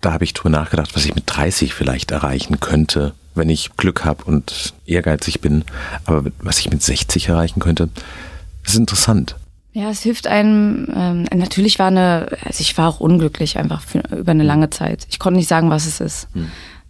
Da 0.00 0.12
habe 0.12 0.24
ich 0.24 0.32
drüber 0.34 0.50
nachgedacht, 0.50 0.94
was 0.94 1.04
ich 1.04 1.14
mit 1.14 1.24
30 1.26 1.74
vielleicht 1.74 2.10
erreichen 2.10 2.60
könnte, 2.60 3.12
wenn 3.34 3.50
ich 3.50 3.70
Glück 3.76 4.04
habe 4.04 4.24
und 4.24 4.72
ehrgeizig 4.86 5.40
bin. 5.40 5.64
Aber 6.06 6.24
was 6.40 6.58
ich 6.58 6.70
mit 6.70 6.82
60 6.82 7.28
erreichen 7.28 7.60
könnte, 7.60 7.88
das 8.64 8.72
ist 8.74 8.78
interessant. 8.78 9.36
Ja, 9.72 9.88
es 9.90 10.00
hilft 10.02 10.26
einem. 10.26 10.88
Ähm, 10.96 11.26
natürlich 11.34 11.78
war 11.78 11.86
eine, 11.88 12.36
also 12.44 12.60
ich 12.60 12.76
war 12.76 12.88
auch 12.88 12.98
unglücklich 13.00 13.56
einfach 13.58 13.82
für, 13.82 13.98
über 14.16 14.32
eine 14.32 14.42
lange 14.42 14.70
Zeit. 14.70 15.06
Ich 15.10 15.18
konnte 15.20 15.38
nicht 15.38 15.48
sagen, 15.48 15.70
was 15.70 15.86
es 15.86 16.00
ist. 16.00 16.28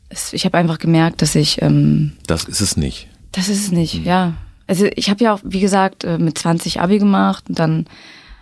Es, 0.09 0.33
ich 0.33 0.45
habe 0.47 0.57
einfach 0.57 0.79
gemerkt, 0.79 1.21
dass 1.23 1.35
ich, 1.35 1.61
ähm, 1.61 2.13
Das 2.27 2.45
ist 2.45 2.61
es 2.63 2.77
nicht. 2.77 3.09
das 3.33 3.49
ist 3.49 3.65
es 3.65 3.71
nicht. 3.73 4.05
Ja, 4.07 4.33
also 4.67 4.87
ich 4.95 5.11
habe 5.11 5.23
ja 5.23 5.35
auch, 5.35 5.41
wie 5.45 5.61
gesagt, 5.61 6.05
äh, 6.05 6.17
mit 6.19 6.39
20 6.39 6.81
Abi 6.81 6.99
gemacht 6.99 7.45
und 7.49 7.59
dann 7.59 7.87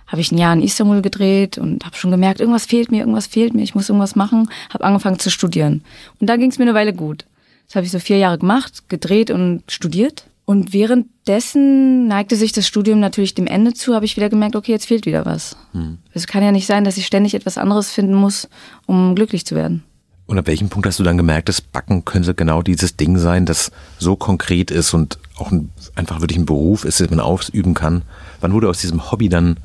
habe 0.08 0.20
ich 0.20 0.32
ein 0.32 0.38
Jahr 0.38 0.52
in 0.52 0.62
Istanbul 0.62 1.02
gedreht 1.02 1.58
und 1.58 1.84
habe 1.84 1.96
schon 1.96 2.10
gemerkt, 2.10 2.40
irgendwas 2.40 2.66
fehlt 2.66 2.90
mir, 2.90 3.00
irgendwas 3.00 3.28
fehlt 3.28 3.54
mir, 3.54 3.62
ich 3.62 3.74
muss 3.74 3.88
irgendwas 3.88 4.16
machen. 4.16 4.50
Habe 4.72 4.84
angefangen 4.84 5.18
zu 5.18 5.30
studieren 5.30 5.84
und 6.20 6.28
da 6.28 6.36
ging 6.36 6.50
es 6.50 6.58
mir 6.58 6.64
eine 6.64 6.74
Weile 6.74 6.92
gut. 6.92 7.26
Das 7.66 7.76
habe 7.76 7.84
ich 7.84 7.92
so 7.92 7.98
vier 7.98 8.16
Jahre 8.16 8.38
gemacht, 8.38 8.88
gedreht 8.88 9.30
und 9.30 9.62
studiert 9.68 10.24
Und 10.48 10.72
währenddessen 10.72 12.08
neigte 12.08 12.34
sich 12.34 12.52
das 12.52 12.66
Studium 12.66 13.00
natürlich 13.00 13.34
dem 13.34 13.46
Ende 13.46 13.74
zu, 13.74 13.94
habe 13.94 14.06
ich 14.06 14.16
wieder 14.16 14.30
gemerkt, 14.30 14.56
okay, 14.56 14.72
jetzt 14.72 14.86
fehlt 14.86 15.04
wieder 15.04 15.26
was. 15.26 15.58
Hm. 15.72 15.98
Es 16.14 16.26
kann 16.26 16.42
ja 16.42 16.52
nicht 16.52 16.66
sein, 16.66 16.84
dass 16.84 16.96
ich 16.96 17.04
ständig 17.04 17.34
etwas 17.34 17.58
anderes 17.58 17.90
finden 17.90 18.14
muss, 18.14 18.48
um 18.86 19.14
glücklich 19.14 19.44
zu 19.44 19.54
werden. 19.54 19.84
Und 20.24 20.38
ab 20.38 20.46
welchem 20.46 20.70
Punkt 20.70 20.86
hast 20.86 20.98
du 20.98 21.02
dann 21.02 21.18
gemerkt, 21.18 21.50
das 21.50 21.60
Backen 21.60 22.06
könnte 22.06 22.32
genau 22.32 22.62
dieses 22.62 22.96
Ding 22.96 23.18
sein, 23.18 23.44
das 23.44 23.70
so 23.98 24.16
konkret 24.16 24.70
ist 24.70 24.94
und 24.94 25.18
auch 25.36 25.52
ein, 25.52 25.68
einfach 25.96 26.22
wirklich 26.22 26.38
ein 26.38 26.46
Beruf 26.46 26.86
ist, 26.86 26.98
den 27.00 27.10
man 27.10 27.20
ausüben 27.20 27.74
kann? 27.74 28.00
Wann 28.40 28.54
wurde 28.54 28.70
aus 28.70 28.80
diesem 28.80 29.10
Hobby 29.10 29.28
dann, 29.28 29.58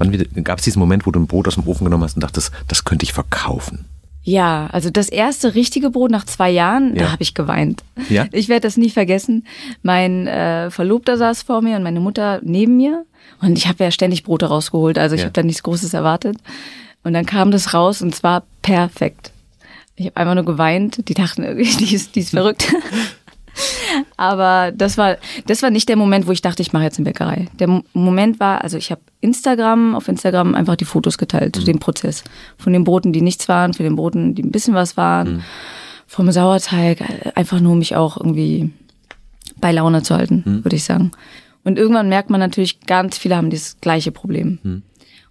wann 0.00 0.44
gab 0.44 0.58
es 0.58 0.64
diesen 0.64 0.80
Moment, 0.80 1.06
wo 1.06 1.12
du 1.12 1.20
ein 1.20 1.26
Brot 1.26 1.46
aus 1.46 1.54
dem 1.54 1.68
Ofen 1.68 1.84
genommen 1.84 2.02
hast 2.02 2.16
und 2.16 2.24
dachtest, 2.24 2.50
das 2.66 2.84
könnte 2.84 3.04
ich 3.04 3.12
verkaufen? 3.12 3.84
Ja, 4.22 4.68
also 4.72 4.90
das 4.90 5.08
erste 5.08 5.54
richtige 5.54 5.90
Brot 5.90 6.10
nach 6.10 6.24
zwei 6.24 6.50
Jahren, 6.50 6.94
ja. 6.94 7.04
da 7.04 7.12
habe 7.12 7.22
ich 7.22 7.34
geweint. 7.34 7.84
Ja? 8.08 8.26
Ich 8.32 8.48
werde 8.48 8.62
das 8.62 8.76
nie 8.76 8.90
vergessen. 8.90 9.46
Mein 9.82 10.26
äh, 10.26 10.70
Verlobter 10.70 11.16
saß 11.16 11.42
vor 11.42 11.62
mir 11.62 11.76
und 11.76 11.82
meine 11.82 12.00
Mutter 12.00 12.40
neben 12.42 12.76
mir. 12.76 13.04
Und 13.40 13.56
ich 13.56 13.66
habe 13.66 13.84
ja 13.84 13.90
ständig 13.90 14.24
Brote 14.24 14.46
rausgeholt, 14.46 14.98
also 14.98 15.14
ich 15.14 15.22
ja. 15.22 15.26
habe 15.26 15.32
da 15.32 15.42
nichts 15.42 15.62
Großes 15.62 15.94
erwartet. 15.94 16.36
Und 17.02 17.14
dann 17.14 17.24
kam 17.24 17.50
das 17.50 17.72
raus 17.72 18.02
und 18.02 18.14
zwar 18.14 18.42
perfekt. 18.60 19.32
Ich 19.96 20.06
habe 20.06 20.16
einfach 20.16 20.34
nur 20.34 20.44
geweint. 20.44 21.08
Die 21.08 21.14
dachten, 21.14 21.42
die 21.56 21.94
ist, 21.94 22.14
die 22.14 22.20
ist 22.20 22.30
verrückt. 22.30 22.74
Aber 24.16 24.72
das 24.72 24.98
war, 24.98 25.16
das 25.46 25.62
war 25.62 25.70
nicht 25.70 25.88
der 25.88 25.96
Moment, 25.96 26.26
wo 26.26 26.32
ich 26.32 26.42
dachte, 26.42 26.62
ich 26.62 26.72
mache 26.72 26.84
jetzt 26.84 26.98
eine 26.98 27.04
Bäckerei. 27.04 27.48
Der 27.58 27.82
Moment 27.92 28.40
war, 28.40 28.62
also 28.62 28.76
ich 28.76 28.90
habe 28.90 29.00
Instagram, 29.20 29.94
auf 29.94 30.08
Instagram 30.08 30.54
einfach 30.54 30.76
die 30.76 30.84
Fotos 30.84 31.18
geteilt 31.18 31.56
mhm. 31.56 31.60
zu 31.60 31.66
dem 31.66 31.78
Prozess. 31.78 32.24
Von 32.58 32.72
den 32.72 32.84
Broten, 32.84 33.12
die 33.12 33.22
nichts 33.22 33.48
waren, 33.48 33.74
für 33.74 33.82
den 33.82 33.96
Broten, 33.96 34.34
die 34.34 34.42
ein 34.42 34.50
bisschen 34.52 34.74
was 34.74 34.96
waren, 34.96 35.34
mhm. 35.34 35.42
vom 36.06 36.30
Sauerteig, 36.30 37.02
einfach 37.34 37.60
nur 37.60 37.76
mich 37.76 37.96
auch 37.96 38.16
irgendwie 38.16 38.70
bei 39.60 39.72
Laune 39.72 40.02
zu 40.02 40.14
halten, 40.14 40.42
mhm. 40.44 40.64
würde 40.64 40.76
ich 40.76 40.84
sagen. 40.84 41.10
Und 41.64 41.78
irgendwann 41.78 42.08
merkt 42.08 42.30
man 42.30 42.40
natürlich, 42.40 42.80
ganz 42.80 43.18
viele 43.18 43.36
haben 43.36 43.50
das 43.50 43.76
gleiche 43.80 44.12
Problem. 44.12 44.58
Mhm. 44.62 44.82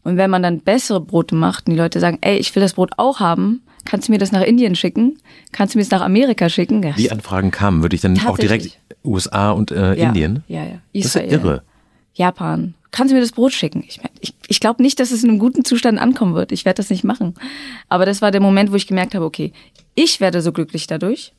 Und 0.04 0.18
wenn 0.18 0.30
man 0.30 0.44
dann 0.44 0.62
bessere 0.62 1.02
Brote 1.02 1.36
macht 1.36 1.68
und 1.68 1.74
die 1.74 1.80
Leute 1.80 2.00
sagen, 2.00 2.20
ey, 2.22 2.38
ich 2.38 2.56
will 2.56 2.62
das 2.62 2.74
Brot 2.74 2.92
auch 2.98 3.20
haben, 3.20 3.62
kannst 3.86 4.08
du 4.08 4.12
mir 4.12 4.18
das 4.18 4.32
nach 4.32 4.42
Indien 4.42 4.76
schicken? 4.76 5.18
Kannst 5.52 5.74
du 5.74 5.78
mir 5.78 5.84
das 5.84 5.92
nach 5.92 6.02
Amerika 6.02 6.50
schicken? 6.50 6.82
Die 6.98 7.12
Anfragen 7.12 7.52
kamen, 7.52 7.82
würde 7.82 7.96
ich 7.96 8.02
dann 8.02 8.20
auch 8.26 8.38
direkt 8.38 8.80
USA 9.04 9.52
und 9.52 9.72
äh, 9.72 9.96
ja, 9.96 10.08
Indien? 10.08 10.44
Ja, 10.48 10.64
ja. 10.64 10.82
Israel, 10.94 11.26
das 11.26 11.34
ist 11.34 11.44
irre. 11.44 11.64
Japan. 12.14 12.74
Kannst 12.92 13.12
du 13.12 13.16
mir 13.16 13.22
das 13.22 13.32
Brot 13.32 13.54
schicken? 13.54 13.84
Ich, 13.88 14.00
ich, 14.20 14.34
ich 14.48 14.60
glaube 14.60 14.82
nicht, 14.82 15.00
dass 15.00 15.12
es 15.12 15.24
in 15.24 15.30
einem 15.30 15.40
guten 15.40 15.64
Zustand 15.64 16.00
ankommen 16.00 16.34
wird. 16.34 16.52
Ich 16.52 16.66
werde 16.66 16.78
das 16.78 16.90
nicht 16.90 17.04
machen. 17.04 17.36
Aber 17.88 18.06
das 18.06 18.22
war 18.22 18.32
der 18.32 18.42
Moment, 18.42 18.72
wo 18.72 18.76
ich 18.76 18.88
gemerkt 18.88 19.14
habe, 19.14 19.26
okay, 19.26 19.54
ich 19.94 20.20
werde 20.20 20.42
so 20.42 20.52
glücklich 20.52 20.88
dadurch 20.88 21.34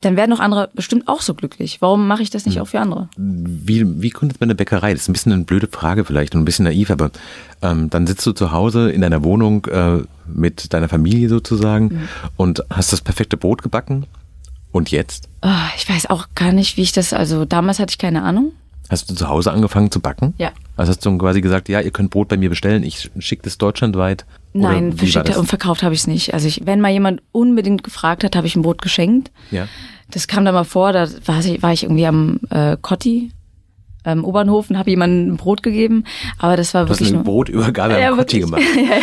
dann 0.00 0.16
werden 0.16 0.30
noch 0.30 0.40
andere 0.40 0.70
bestimmt 0.74 1.08
auch 1.08 1.22
so 1.22 1.34
glücklich. 1.34 1.80
Warum 1.80 2.06
mache 2.06 2.22
ich 2.22 2.30
das 2.30 2.46
nicht 2.46 2.56
hm. 2.56 2.62
auch 2.62 2.68
für 2.68 2.80
andere? 2.80 3.08
Wie, 3.16 4.00
wie 4.00 4.10
gründet 4.10 4.40
man 4.40 4.48
eine 4.48 4.54
Bäckerei? 4.54 4.92
Das 4.92 5.02
ist 5.02 5.08
ein 5.08 5.12
bisschen 5.12 5.32
eine 5.32 5.44
blöde 5.44 5.66
Frage 5.66 6.04
vielleicht 6.04 6.34
und 6.34 6.42
ein 6.42 6.44
bisschen 6.44 6.64
naiv, 6.64 6.90
aber 6.90 7.10
ähm, 7.62 7.90
dann 7.90 8.06
sitzt 8.06 8.24
du 8.24 8.32
zu 8.32 8.52
Hause 8.52 8.90
in 8.90 9.00
deiner 9.00 9.24
Wohnung 9.24 9.66
äh, 9.66 10.02
mit 10.26 10.72
deiner 10.72 10.88
Familie 10.88 11.28
sozusagen 11.28 11.84
mhm. 11.86 12.08
und 12.36 12.62
hast 12.70 12.92
das 12.92 13.00
perfekte 13.00 13.36
Brot 13.36 13.62
gebacken. 13.62 14.06
Und 14.70 14.90
jetzt? 14.90 15.28
Oh, 15.42 15.48
ich 15.76 15.88
weiß 15.88 16.10
auch 16.10 16.28
gar 16.34 16.52
nicht, 16.52 16.76
wie 16.76 16.82
ich 16.82 16.92
das, 16.92 17.12
also 17.14 17.44
damals 17.46 17.78
hatte 17.78 17.90
ich 17.90 17.98
keine 17.98 18.22
Ahnung. 18.22 18.52
Hast 18.90 19.10
du 19.10 19.14
zu 19.14 19.28
Hause 19.28 19.52
angefangen 19.52 19.90
zu 19.90 20.00
backen? 20.00 20.34
Ja. 20.38 20.52
Also 20.76 20.90
hast 20.90 21.04
du 21.04 21.18
quasi 21.18 21.40
gesagt, 21.40 21.68
ja, 21.68 21.80
ihr 21.80 21.90
könnt 21.90 22.10
Brot 22.10 22.28
bei 22.28 22.36
mir 22.36 22.48
bestellen, 22.48 22.82
ich 22.82 23.10
schicke 23.18 23.42
das 23.42 23.58
deutschlandweit? 23.58 24.24
Nein, 24.52 24.92
verschickt 24.94 25.36
und 25.36 25.46
verkauft 25.46 25.82
habe 25.82 25.94
ich 25.94 26.00
es 26.00 26.06
nicht. 26.06 26.34
Also 26.34 26.48
ich, 26.48 26.62
wenn 26.64 26.80
mal 26.80 26.90
jemand 26.90 27.20
unbedingt 27.32 27.84
gefragt 27.84 28.24
hat, 28.24 28.34
habe 28.34 28.46
ich 28.46 28.56
ein 28.56 28.62
Brot 28.62 28.80
geschenkt. 28.80 29.30
Ja. 29.50 29.68
Das 30.10 30.26
kam 30.26 30.44
dann 30.44 30.54
mal 30.54 30.64
vor, 30.64 30.92
da 30.92 31.06
war 31.26 31.40
ich, 31.40 31.62
war 31.62 31.72
ich 31.72 31.82
irgendwie 31.82 32.06
am 32.06 32.40
äh, 32.50 32.76
Kotti 32.80 33.30
ähm, 34.04 34.24
Obernhof 34.24 34.70
und 34.70 34.78
habe 34.78 34.90
jemandem 34.90 35.34
ein 35.34 35.36
Brot 35.36 35.62
gegeben. 35.62 36.04
Aber 36.38 36.56
das 36.56 36.74
war 36.74 36.84
du 36.84 36.90
wirklich. 36.90 37.08
Hast 37.08 37.14
eine 37.14 37.24
Brotübergabe 37.24 37.98
ja, 38.00 38.10
am 38.10 38.16
Kotti 38.16 38.40
gemacht. 38.40 38.62
ja, 38.76 38.82
ja. 38.82 39.02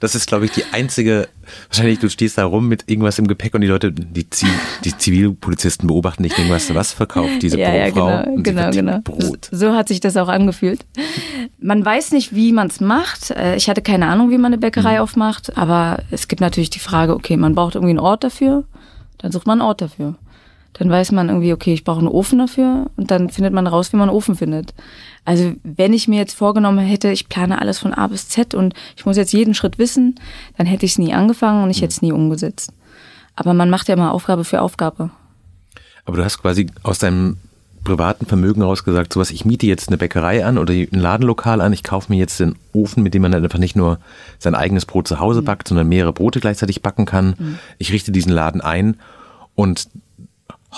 Das 0.00 0.14
ist, 0.14 0.26
glaube 0.26 0.44
ich, 0.44 0.52
die 0.52 0.64
einzige. 0.72 1.28
Wahrscheinlich, 1.68 1.98
du 1.98 2.08
stehst 2.08 2.38
da 2.38 2.44
rum 2.46 2.68
mit 2.68 2.84
irgendwas 2.88 3.18
im 3.18 3.26
Gepäck 3.26 3.54
und 3.54 3.60
die 3.60 3.66
Leute, 3.66 3.92
die, 3.92 4.28
Ziv 4.30 4.48
die 4.84 4.96
Zivilpolizisten 4.96 5.86
beobachten 5.86 6.22
dich, 6.22 6.34
denken, 6.34 6.50
was, 6.50 6.74
was 6.74 6.92
verkauft 6.92 7.42
diese 7.42 7.58
ja, 7.58 7.70
Brotfrau? 7.70 8.08
Ja, 8.08 8.22
genau, 8.22 8.42
genau, 8.42 8.70
genau. 8.70 8.98
Brot. 9.00 9.48
So 9.50 9.74
hat 9.74 9.88
sich 9.88 10.00
das 10.00 10.16
auch 10.16 10.28
angefühlt. 10.28 10.86
Man 11.58 11.84
weiß 11.84 12.12
nicht, 12.12 12.34
wie 12.34 12.52
man 12.52 12.68
es 12.68 12.80
macht. 12.80 13.30
Äh, 13.30 13.56
ich 13.56 13.68
hatte 13.68 13.82
keine 13.82 14.06
Ahnung, 14.06 14.30
wie 14.30 14.38
man 14.38 14.52
eine 14.52 14.58
Bäckerei 14.58 14.94
mhm. 14.94 15.00
aufmacht, 15.00 15.56
aber 15.56 15.98
es 16.10 16.28
gibt 16.28 16.40
natürlich 16.40 16.70
die 16.70 16.78
Frage, 16.78 17.14
okay, 17.14 17.36
man 17.36 17.54
braucht 17.54 17.74
irgendwie 17.74 17.90
einen 17.90 17.98
Ort 17.98 18.24
dafür, 18.24 18.64
dann 19.18 19.32
sucht 19.32 19.46
man 19.46 19.60
einen 19.60 19.68
Ort 19.68 19.80
dafür. 19.80 20.14
Dann 20.74 20.90
weiß 20.90 21.12
man 21.12 21.28
irgendwie, 21.28 21.52
okay, 21.52 21.72
ich 21.72 21.84
brauche 21.84 22.00
einen 22.00 22.08
Ofen 22.08 22.38
dafür 22.38 22.90
und 22.96 23.10
dann 23.10 23.30
findet 23.30 23.54
man 23.54 23.66
raus, 23.66 23.92
wie 23.92 23.96
man 23.96 24.08
einen 24.08 24.16
Ofen 24.16 24.34
findet. 24.34 24.74
Also 25.24 25.52
wenn 25.62 25.92
ich 25.92 26.08
mir 26.08 26.18
jetzt 26.18 26.34
vorgenommen 26.34 26.84
hätte, 26.84 27.10
ich 27.10 27.28
plane 27.28 27.60
alles 27.60 27.78
von 27.78 27.94
A 27.94 28.08
bis 28.08 28.28
Z 28.28 28.54
und 28.54 28.74
ich 28.96 29.06
muss 29.06 29.16
jetzt 29.16 29.32
jeden 29.32 29.54
Schritt 29.54 29.78
wissen, 29.78 30.16
dann 30.58 30.66
hätte 30.66 30.84
ich 30.84 30.92
es 30.92 30.98
nie 30.98 31.14
angefangen 31.14 31.62
und 31.62 31.70
ich 31.70 31.78
hätte 31.78 31.92
es 31.92 32.02
nie 32.02 32.12
umgesetzt. 32.12 32.72
Aber 33.36 33.54
man 33.54 33.70
macht 33.70 33.88
ja 33.88 33.94
immer 33.94 34.12
Aufgabe 34.12 34.44
für 34.44 34.60
Aufgabe. 34.60 35.10
Aber 36.04 36.16
du 36.16 36.24
hast 36.24 36.42
quasi 36.42 36.66
aus 36.82 36.98
deinem 36.98 37.38
privaten 37.84 38.26
Vermögen 38.26 38.62
rausgesagt, 38.62 39.12
sowas, 39.12 39.30
ich 39.30 39.44
miete 39.44 39.66
jetzt 39.66 39.88
eine 39.88 39.98
Bäckerei 39.98 40.44
an 40.44 40.58
oder 40.58 40.72
ein 40.72 40.88
Ladenlokal 40.90 41.60
an, 41.60 41.72
ich 41.72 41.82
kaufe 41.82 42.10
mir 42.10 42.18
jetzt 42.18 42.40
den 42.40 42.56
Ofen, 42.72 43.02
mit 43.02 43.14
dem 43.14 43.22
man 43.22 43.30
dann 43.30 43.44
einfach 43.44 43.58
nicht 43.58 43.76
nur 43.76 43.98
sein 44.38 44.54
eigenes 44.54 44.86
Brot 44.86 45.06
zu 45.06 45.20
Hause 45.20 45.42
mhm. 45.42 45.44
backt, 45.44 45.68
sondern 45.68 45.88
mehrere 45.88 46.12
Brote 46.12 46.40
gleichzeitig 46.40 46.82
backen 46.82 47.04
kann. 47.04 47.34
Mhm. 47.38 47.58
Ich 47.78 47.92
richte 47.92 48.10
diesen 48.10 48.32
Laden 48.32 48.60
ein 48.60 48.96
und 49.54 49.88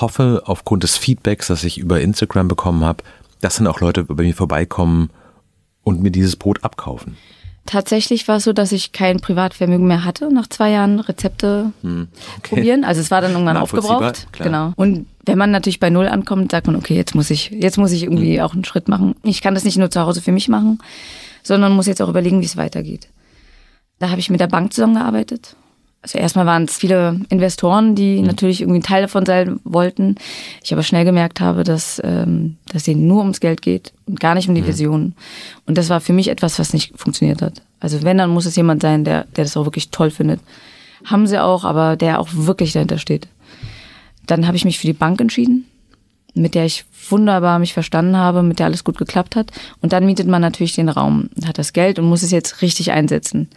hoffe, 0.01 0.43
aufgrund 0.47 0.83
des 0.83 0.97
Feedbacks, 0.97 1.49
das 1.49 1.65
ich 1.65 1.79
über 1.79 2.01
Instagram 2.01 2.49
bekommen 2.49 2.85
habe, 2.85 3.03
dass 3.41 3.57
dann 3.57 3.67
auch 3.67 3.81
Leute 3.81 4.05
bei 4.05 4.23
mir 4.23 4.35
vorbeikommen 4.35 5.11
und 5.83 6.03
mir 6.03 6.11
dieses 6.11 6.37
Brot 6.37 6.65
abkaufen. 6.65 7.17
Tatsächlich 7.67 8.29
war 8.29 8.37
es 8.37 8.45
so, 8.45 8.53
dass 8.53 8.71
ich 8.71 8.93
kein 8.93 9.19
Privatvermögen 9.19 9.89
mehr 9.89 10.05
hatte, 10.05 10.33
nach 10.33 10.47
zwei 10.47 10.71
Jahren 10.71 11.01
Rezepte 11.01 11.73
hm, 11.83 12.07
okay. 12.39 12.55
probieren. 12.55 12.85
Also 12.85 13.01
es 13.01 13.11
war 13.11 13.21
dann 13.21 13.33
irgendwann 13.33 13.57
aufgebraucht. 13.57 14.29
Klar. 14.31 14.47
Genau. 14.47 14.73
Und 14.77 15.07
wenn 15.25 15.37
man 15.37 15.51
natürlich 15.51 15.81
bei 15.81 15.91
Null 15.91 16.07
ankommt, 16.07 16.53
sagt 16.53 16.69
man, 16.69 16.77
okay, 16.77 16.95
jetzt 16.95 17.17
muss 17.17 17.29
ich, 17.29 17.51
jetzt 17.51 17.77
muss 17.77 17.91
ich 17.91 18.05
irgendwie 18.05 18.37
hm. 18.37 18.45
auch 18.45 18.55
einen 18.55 18.65
Schritt 18.65 18.89
machen. 18.89 19.17
Ich 19.25 19.43
kann 19.43 19.55
das 19.55 19.65
nicht 19.65 19.79
nur 19.79 19.91
zu 19.91 20.01
Hause 20.01 20.23
für 20.23 20.31
mich 20.31 20.49
machen, 20.49 20.79
sondern 21.43 21.73
muss 21.73 21.87
jetzt 21.87 22.01
auch 22.01 22.09
überlegen, 22.09 22.41
wie 22.41 22.47
es 22.47 22.57
weitergeht. 22.57 23.09
Da 23.99 24.11
habe 24.11 24.21
ich 24.21 24.31
mit 24.31 24.41
der 24.41 24.47
Bank 24.47 24.73
zusammengearbeitet 24.73 25.57
also 26.07 26.19
erstmal 26.19 26.47
waren 26.47 26.67
es 26.67 26.77
viele 26.77 27.21
Investoren, 27.31 27.97
die 27.97 28.21
mhm. 28.21 28.27
natürlich 28.27 28.61
irgendwie 28.61 28.79
ein 28.79 28.85
Teil 28.85 29.03
davon 29.03 29.27
sein 29.27 29.59
wollten. 29.65 30.15
Ich 30.63 30.73
aber 30.73 30.85
schnell 30.85 31.05
gemerkt 31.05 31.41
habe, 31.41 31.65
dass, 31.65 32.01
ähm, 32.05 32.59
dass 32.69 32.85
denen 32.85 33.09
nur 33.09 33.23
ums 33.23 33.41
Geld 33.41 33.61
geht 33.61 33.93
und 34.07 34.21
gar 34.21 34.37
nicht 34.37 34.49
um 34.49 34.55
die 34.55 34.63
mhm. 34.63 34.69
Vision. 34.69 35.15
Und 35.67 35.77
das 35.77 35.91
war 35.91 36.01
für 36.01 36.13
mich 36.13 36.29
etwas, 36.29 36.61
was 36.61 36.73
nicht 36.73 36.97
funktioniert 36.97 37.43
hat. 37.43 37.61
Also 37.81 38.05
wenn, 38.05 38.19
dann 38.19 38.31
muss 38.31 38.47
es 38.47 38.55
jemand 38.55 38.83
sein, 38.83 39.03
der, 39.03 39.25
der 39.35 39.43
das 39.43 39.57
auch 39.57 39.65
wirklich 39.65 39.91
toll 39.91 40.13
findet. 40.13 40.39
Haben 41.05 41.27
sie 41.27 41.43
auch, 41.43 41.65
aber 41.65 41.97
der 41.97 42.21
auch 42.21 42.29
wirklich 42.31 42.73
dahinter 42.73 42.99
steht. 42.99 43.27
Dann 44.27 44.47
habe 44.47 44.57
ich 44.57 44.65
mich 44.65 44.79
für 44.79 44.87
die 44.87 44.93
Bank 44.93 45.21
entschieden, 45.21 45.65
mit 46.35 46.55
der 46.55 46.67
ich 46.67 46.85
wunderbar 47.11 47.59
mich 47.59 47.75
verstanden 47.75 48.17
habe, 48.17 48.45
mit 48.45 48.61
der 48.61 48.67
alles 48.67 48.85
gut 48.85 48.97
geklappt 48.97 49.35
hat. 49.35 49.51
Und 49.83 49.93
dann 49.93 50.07
mietet 50.07 50.29
man 50.29 50.41
natürlich 50.41 50.77
den 50.77 50.89
Raum, 50.89 51.31
hat 51.45 51.59
das 51.59 51.73
Geld 51.73 51.99
und 51.99 52.09
muss 52.09 52.23
es 52.23 52.31
jetzt 52.31 52.63
richtig 52.63 52.93
einsetzen. 52.93 53.49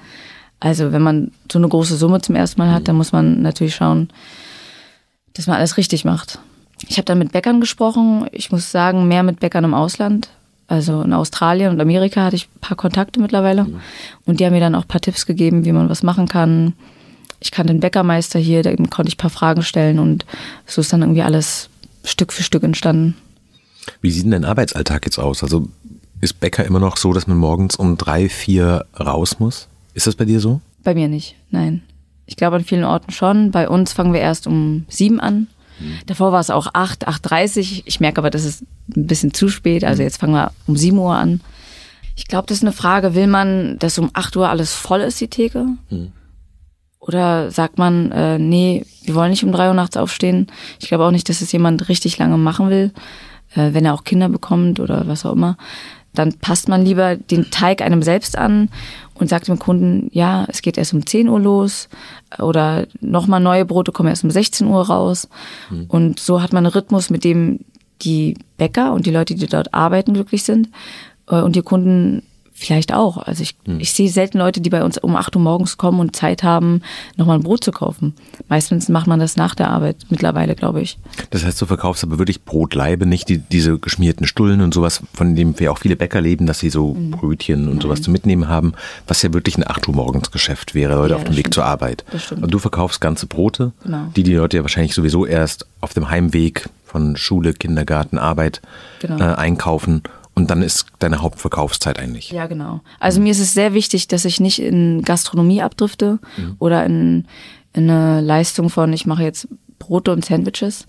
Also 0.60 0.92
wenn 0.92 1.02
man 1.02 1.32
so 1.52 1.60
eine 1.60 1.70
große 1.70 1.96
Summe 1.96 2.22
zum 2.22 2.36
ersten 2.36 2.60
Mal 2.60 2.72
hat, 2.72 2.88
dann 2.88 2.98
muss 2.98 3.12
man 3.12 3.42
natürlich 3.42 3.76
schauen, 3.76 4.10
dass 5.34 5.48
man 5.48 5.58
alles 5.58 5.78
richtig 5.78 6.06
macht. 6.06 6.40
Ich 6.88 6.98
habe 6.98 7.06
dann 7.06 7.20
mit 7.20 7.32
Bäckern 7.32 7.60
gesprochen. 7.60 8.28
Ich 8.32 8.52
muss 8.52 8.72
sagen, 8.72 9.08
mehr 9.08 9.24
mit 9.24 9.40
Bäckern 9.40 9.64
im 9.64 9.74
Ausland. 9.74 10.30
Also 10.68 11.02
in 11.02 11.14
Australien 11.14 11.72
und 11.72 11.82
Amerika 11.82 12.24
hatte 12.24 12.36
ich 12.36 12.48
ein 12.48 12.60
paar 12.62 12.78
Kontakte 12.78 13.20
mittlerweile. 13.20 13.66
Und 14.26 14.40
die 14.40 14.46
haben 14.46 14.54
mir 14.54 14.60
dann 14.60 14.76
auch 14.76 14.84
ein 14.84 14.88
paar 14.88 15.02
Tipps 15.02 15.26
gegeben, 15.26 15.66
wie 15.66 15.72
man 15.72 15.90
was 15.90 16.04
machen 16.04 16.28
kann. 16.28 16.74
Ich 17.40 17.52
kannte 17.52 17.74
den 17.74 17.80
Bäckermeister 17.80 18.38
hier, 18.38 18.64
da 18.64 18.76
konnte 18.76 19.08
ich 19.08 19.16
ein 19.16 19.18
paar 19.18 19.30
Fragen 19.30 19.64
stellen 19.64 19.98
und 19.98 20.26
so 20.66 20.82
ist 20.82 20.92
dann 20.92 21.02
irgendwie 21.02 21.22
alles 21.22 21.70
Stück 22.04 22.34
für 22.34 22.44
Stück 22.44 22.64
entstanden. 22.64 23.16
Wie 24.02 24.12
sieht 24.12 24.26
denn 24.26 24.32
dein 24.32 24.46
Arbeitsalltag 24.46 25.06
jetzt 25.06 25.18
aus? 25.18 25.42
Also 25.42 25.70
ist 26.22 26.40
Bäcker 26.40 26.66
immer 26.66 26.80
noch 26.80 26.98
so, 26.98 27.14
dass 27.14 27.28
man 27.28 27.38
morgens 27.38 27.78
um 27.78 27.98
drei, 27.98 28.28
vier 28.28 28.86
raus 29.00 29.40
muss? 29.40 29.70
Ist 30.00 30.08
das 30.08 30.16
bei 30.16 30.24
dir 30.24 30.40
so? 30.40 30.62
Bei 30.82 30.94
mir 30.94 31.10
nicht, 31.10 31.36
nein. 31.52 31.82
Ich 32.26 32.38
glaube 32.38 32.56
an 32.56 32.64
vielen 32.64 32.86
Orten 32.86 33.12
schon. 33.12 33.52
Bei 33.52 33.68
uns 33.68 33.92
fangen 33.92 34.14
wir 34.14 34.22
erst 34.22 34.48
um 34.48 34.86
sieben 34.88 35.20
an. 35.20 35.48
Mhm. 35.78 35.98
Davor 36.06 36.32
war 36.32 36.40
es 36.40 36.50
auch 36.50 36.68
acht, 36.72 37.10
8.30 37.10 37.82
Ich 37.84 38.00
merke 38.00 38.20
aber, 38.20 38.30
das 38.30 38.46
ist 38.46 38.62
ein 38.96 39.08
bisschen 39.08 39.34
zu 39.34 39.50
spät. 39.50 39.84
Also 39.84 40.02
mhm. 40.02 40.06
jetzt 40.06 40.22
fangen 40.22 40.36
wir 40.36 40.54
um 40.68 40.78
sieben 40.78 41.00
Uhr 41.00 41.14
an. 41.14 41.42
Ich 42.16 42.30
glaube, 42.30 42.48
das 42.48 42.60
ist 42.60 42.64
eine 42.64 42.72
Frage, 42.72 43.14
will 43.14 43.28
man, 43.28 43.78
dass 43.80 44.00
um 44.00 44.10
acht 44.14 44.38
Uhr 44.38 44.48
alles 44.48 44.74
voll 44.74 45.02
ist, 45.02 45.20
die 45.20 45.28
Theke? 45.28 45.66
Mhm. 45.90 46.14
Oder 47.02 47.52
sagt 47.52 47.78
man, 47.78 48.14
äh, 48.14 48.40
nee, 48.40 48.86
wir 49.04 49.16
wollen 49.16 49.32
nicht 49.32 49.44
um 49.44 49.52
drei 49.52 49.68
Uhr 49.68 49.74
nachts 49.74 49.98
aufstehen. 49.98 50.48
Ich 50.80 50.88
glaube 50.88 51.04
auch 51.04 51.12
nicht, 51.12 51.28
dass 51.28 51.42
es 51.42 51.52
jemand 51.52 51.90
richtig 51.90 52.18
lange 52.20 52.38
machen 52.38 52.70
will, 52.70 52.94
äh, 53.54 53.74
wenn 53.74 53.84
er 53.84 53.96
auch 53.96 54.06
Kinder 54.06 54.30
bekommt 54.30 54.80
oder 54.80 55.10
was 55.10 55.26
auch 55.26 55.34
immer. 55.34 55.58
Dann 56.14 56.34
passt 56.34 56.68
man 56.68 56.86
lieber 56.86 57.16
den 57.16 57.52
Teig 57.52 57.82
einem 57.82 58.02
selbst 58.02 58.38
an 58.38 58.70
und 59.20 59.28
sagt 59.28 59.48
dem 59.48 59.60
Kunden, 59.60 60.10
ja, 60.12 60.46
es 60.48 60.62
geht 60.62 60.78
erst 60.78 60.94
um 60.94 61.06
10 61.06 61.30
Uhr 61.30 61.40
los 61.40 61.90
oder 62.40 62.88
nochmal 63.02 63.40
neue 63.40 63.66
Brote 63.66 63.92
kommen 63.92 64.10
erst 64.10 64.24
um 64.24 64.32
16 64.32 64.68
Uhr 64.68 64.88
raus. 64.88 65.28
Mhm. 65.70 65.86
Und 65.88 66.20
so 66.20 66.42
hat 66.42 66.54
man 66.54 66.66
einen 66.66 66.74
Rhythmus, 66.74 67.10
mit 67.10 67.24
dem 67.24 67.60
die 68.02 68.38
Bäcker 68.58 68.94
und 68.94 69.06
die 69.06 69.12
Leute, 69.12 69.36
die 69.36 69.48
dort 69.48 69.74
arbeiten, 69.74 70.14
glücklich 70.14 70.44
sind 70.44 70.70
äh, 71.28 71.42
und 71.42 71.56
die 71.56 71.62
Kunden 71.62 72.24
vielleicht 72.60 72.94
auch. 72.94 73.18
Also 73.18 73.42
ich, 73.42 73.56
hm. 73.66 73.80
ich 73.80 73.94
sehe 73.94 74.10
selten 74.10 74.38
Leute, 74.38 74.62
die 74.62 74.70
bei 74.70 74.84
uns 74.84 74.98
um 74.98 75.16
8 75.16 75.36
Uhr 75.36 75.42
morgens 75.42 75.78
kommen 75.78 76.00
und 76.00 76.16
Zeit 76.16 76.44
haben, 76.44 76.82
nochmal 77.16 77.38
ein 77.38 77.44
Brot 77.44 77.64
zu 77.64 77.72
kaufen. 77.72 78.14
Meistens 78.50 78.90
macht 78.90 79.08
man 79.08 79.20
das 79.20 79.38
nach 79.38 79.56
der 79.56 79.70
Arbeit 79.70 79.98
mittlerweile, 80.10 80.56
glaube 80.56 80.82
ich. 80.82 80.98
Das 81.30 81.46
heißt, 81.46 81.62
du 81.62 81.66
verkaufst 81.66 82.04
aber 82.04 82.20
wirklich 82.20 82.44
Brotleibe, 82.44 83.06
nicht 83.06 83.30
die, 83.30 83.38
diese 83.38 83.80
geschmierten 83.80 84.28
Stullen 84.28 84.62
und 84.62 84.74
sowas, 84.74 85.02
von 85.14 85.36
dem 85.36 85.60
wir 85.60 85.72
auch 85.72 85.80
viele 85.80 85.96
Bäcker 85.96 86.22
leben, 86.22 86.46
dass 86.46 86.60
sie 86.60 86.70
so 86.70 86.94
mhm. 86.94 87.12
Brötchen 87.12 87.68
und 87.68 87.76
Nein. 87.76 87.82
sowas 87.82 88.02
zu 88.02 88.12
mitnehmen 88.12 88.48
haben, 88.48 88.74
was 89.08 89.22
ja 89.22 89.34
wirklich 89.34 89.58
ein 89.58 89.68
8 89.68 89.88
Uhr 89.88 89.96
morgens 89.96 90.32
Geschäft 90.32 90.76
wäre, 90.76 90.96
Leute 90.96 91.12
ja, 91.12 91.16
auf 91.18 91.24
dem 91.24 91.38
Weg 91.38 91.54
zur 91.54 91.66
Arbeit. 91.66 92.04
Und 92.32 92.52
du 92.54 92.60
verkaufst 92.60 93.00
ganze 93.02 93.26
Brote, 93.26 93.72
genau. 93.84 94.08
die 94.16 94.24
die 94.24 94.36
Leute 94.36 94.58
ja 94.58 94.64
wahrscheinlich 94.64 94.94
sowieso 94.94 95.26
erst 95.26 95.66
auf 95.82 95.94
dem 95.94 96.10
Heimweg 96.10 96.70
von 96.86 97.16
Schule, 97.16 97.54
Kindergarten, 97.54 98.18
Arbeit 98.18 98.62
genau. 99.00 99.20
äh, 99.20 99.36
einkaufen 99.36 100.04
und 100.40 100.50
dann 100.50 100.62
ist 100.62 100.88
deine 101.00 101.22
Hauptverkaufszeit 101.22 102.00
eigentlich. 102.00 102.32
Ja, 102.32 102.48
genau. 102.48 102.82
Also 103.00 103.20
mhm. 103.20 103.26
mir 103.26 103.32
ist 103.32 103.40
es 103.40 103.54
sehr 103.54 103.74
wichtig, 103.74 104.08
dass 104.08 104.26
ich 104.26 104.40
nicht 104.40 104.60
in 104.60 105.02
Gastronomie 105.04 105.62
abdrifte 105.62 106.20
mhm. 106.38 106.56
oder 106.60 106.86
in, 106.86 107.28
in 107.74 107.90
eine 107.90 108.22
Leistung 108.22 108.70
von, 108.70 108.92
ich 108.94 109.06
mache 109.06 109.24
jetzt 109.24 109.48
Brote 109.78 110.12
und 110.12 110.24
Sandwiches. 110.26 110.88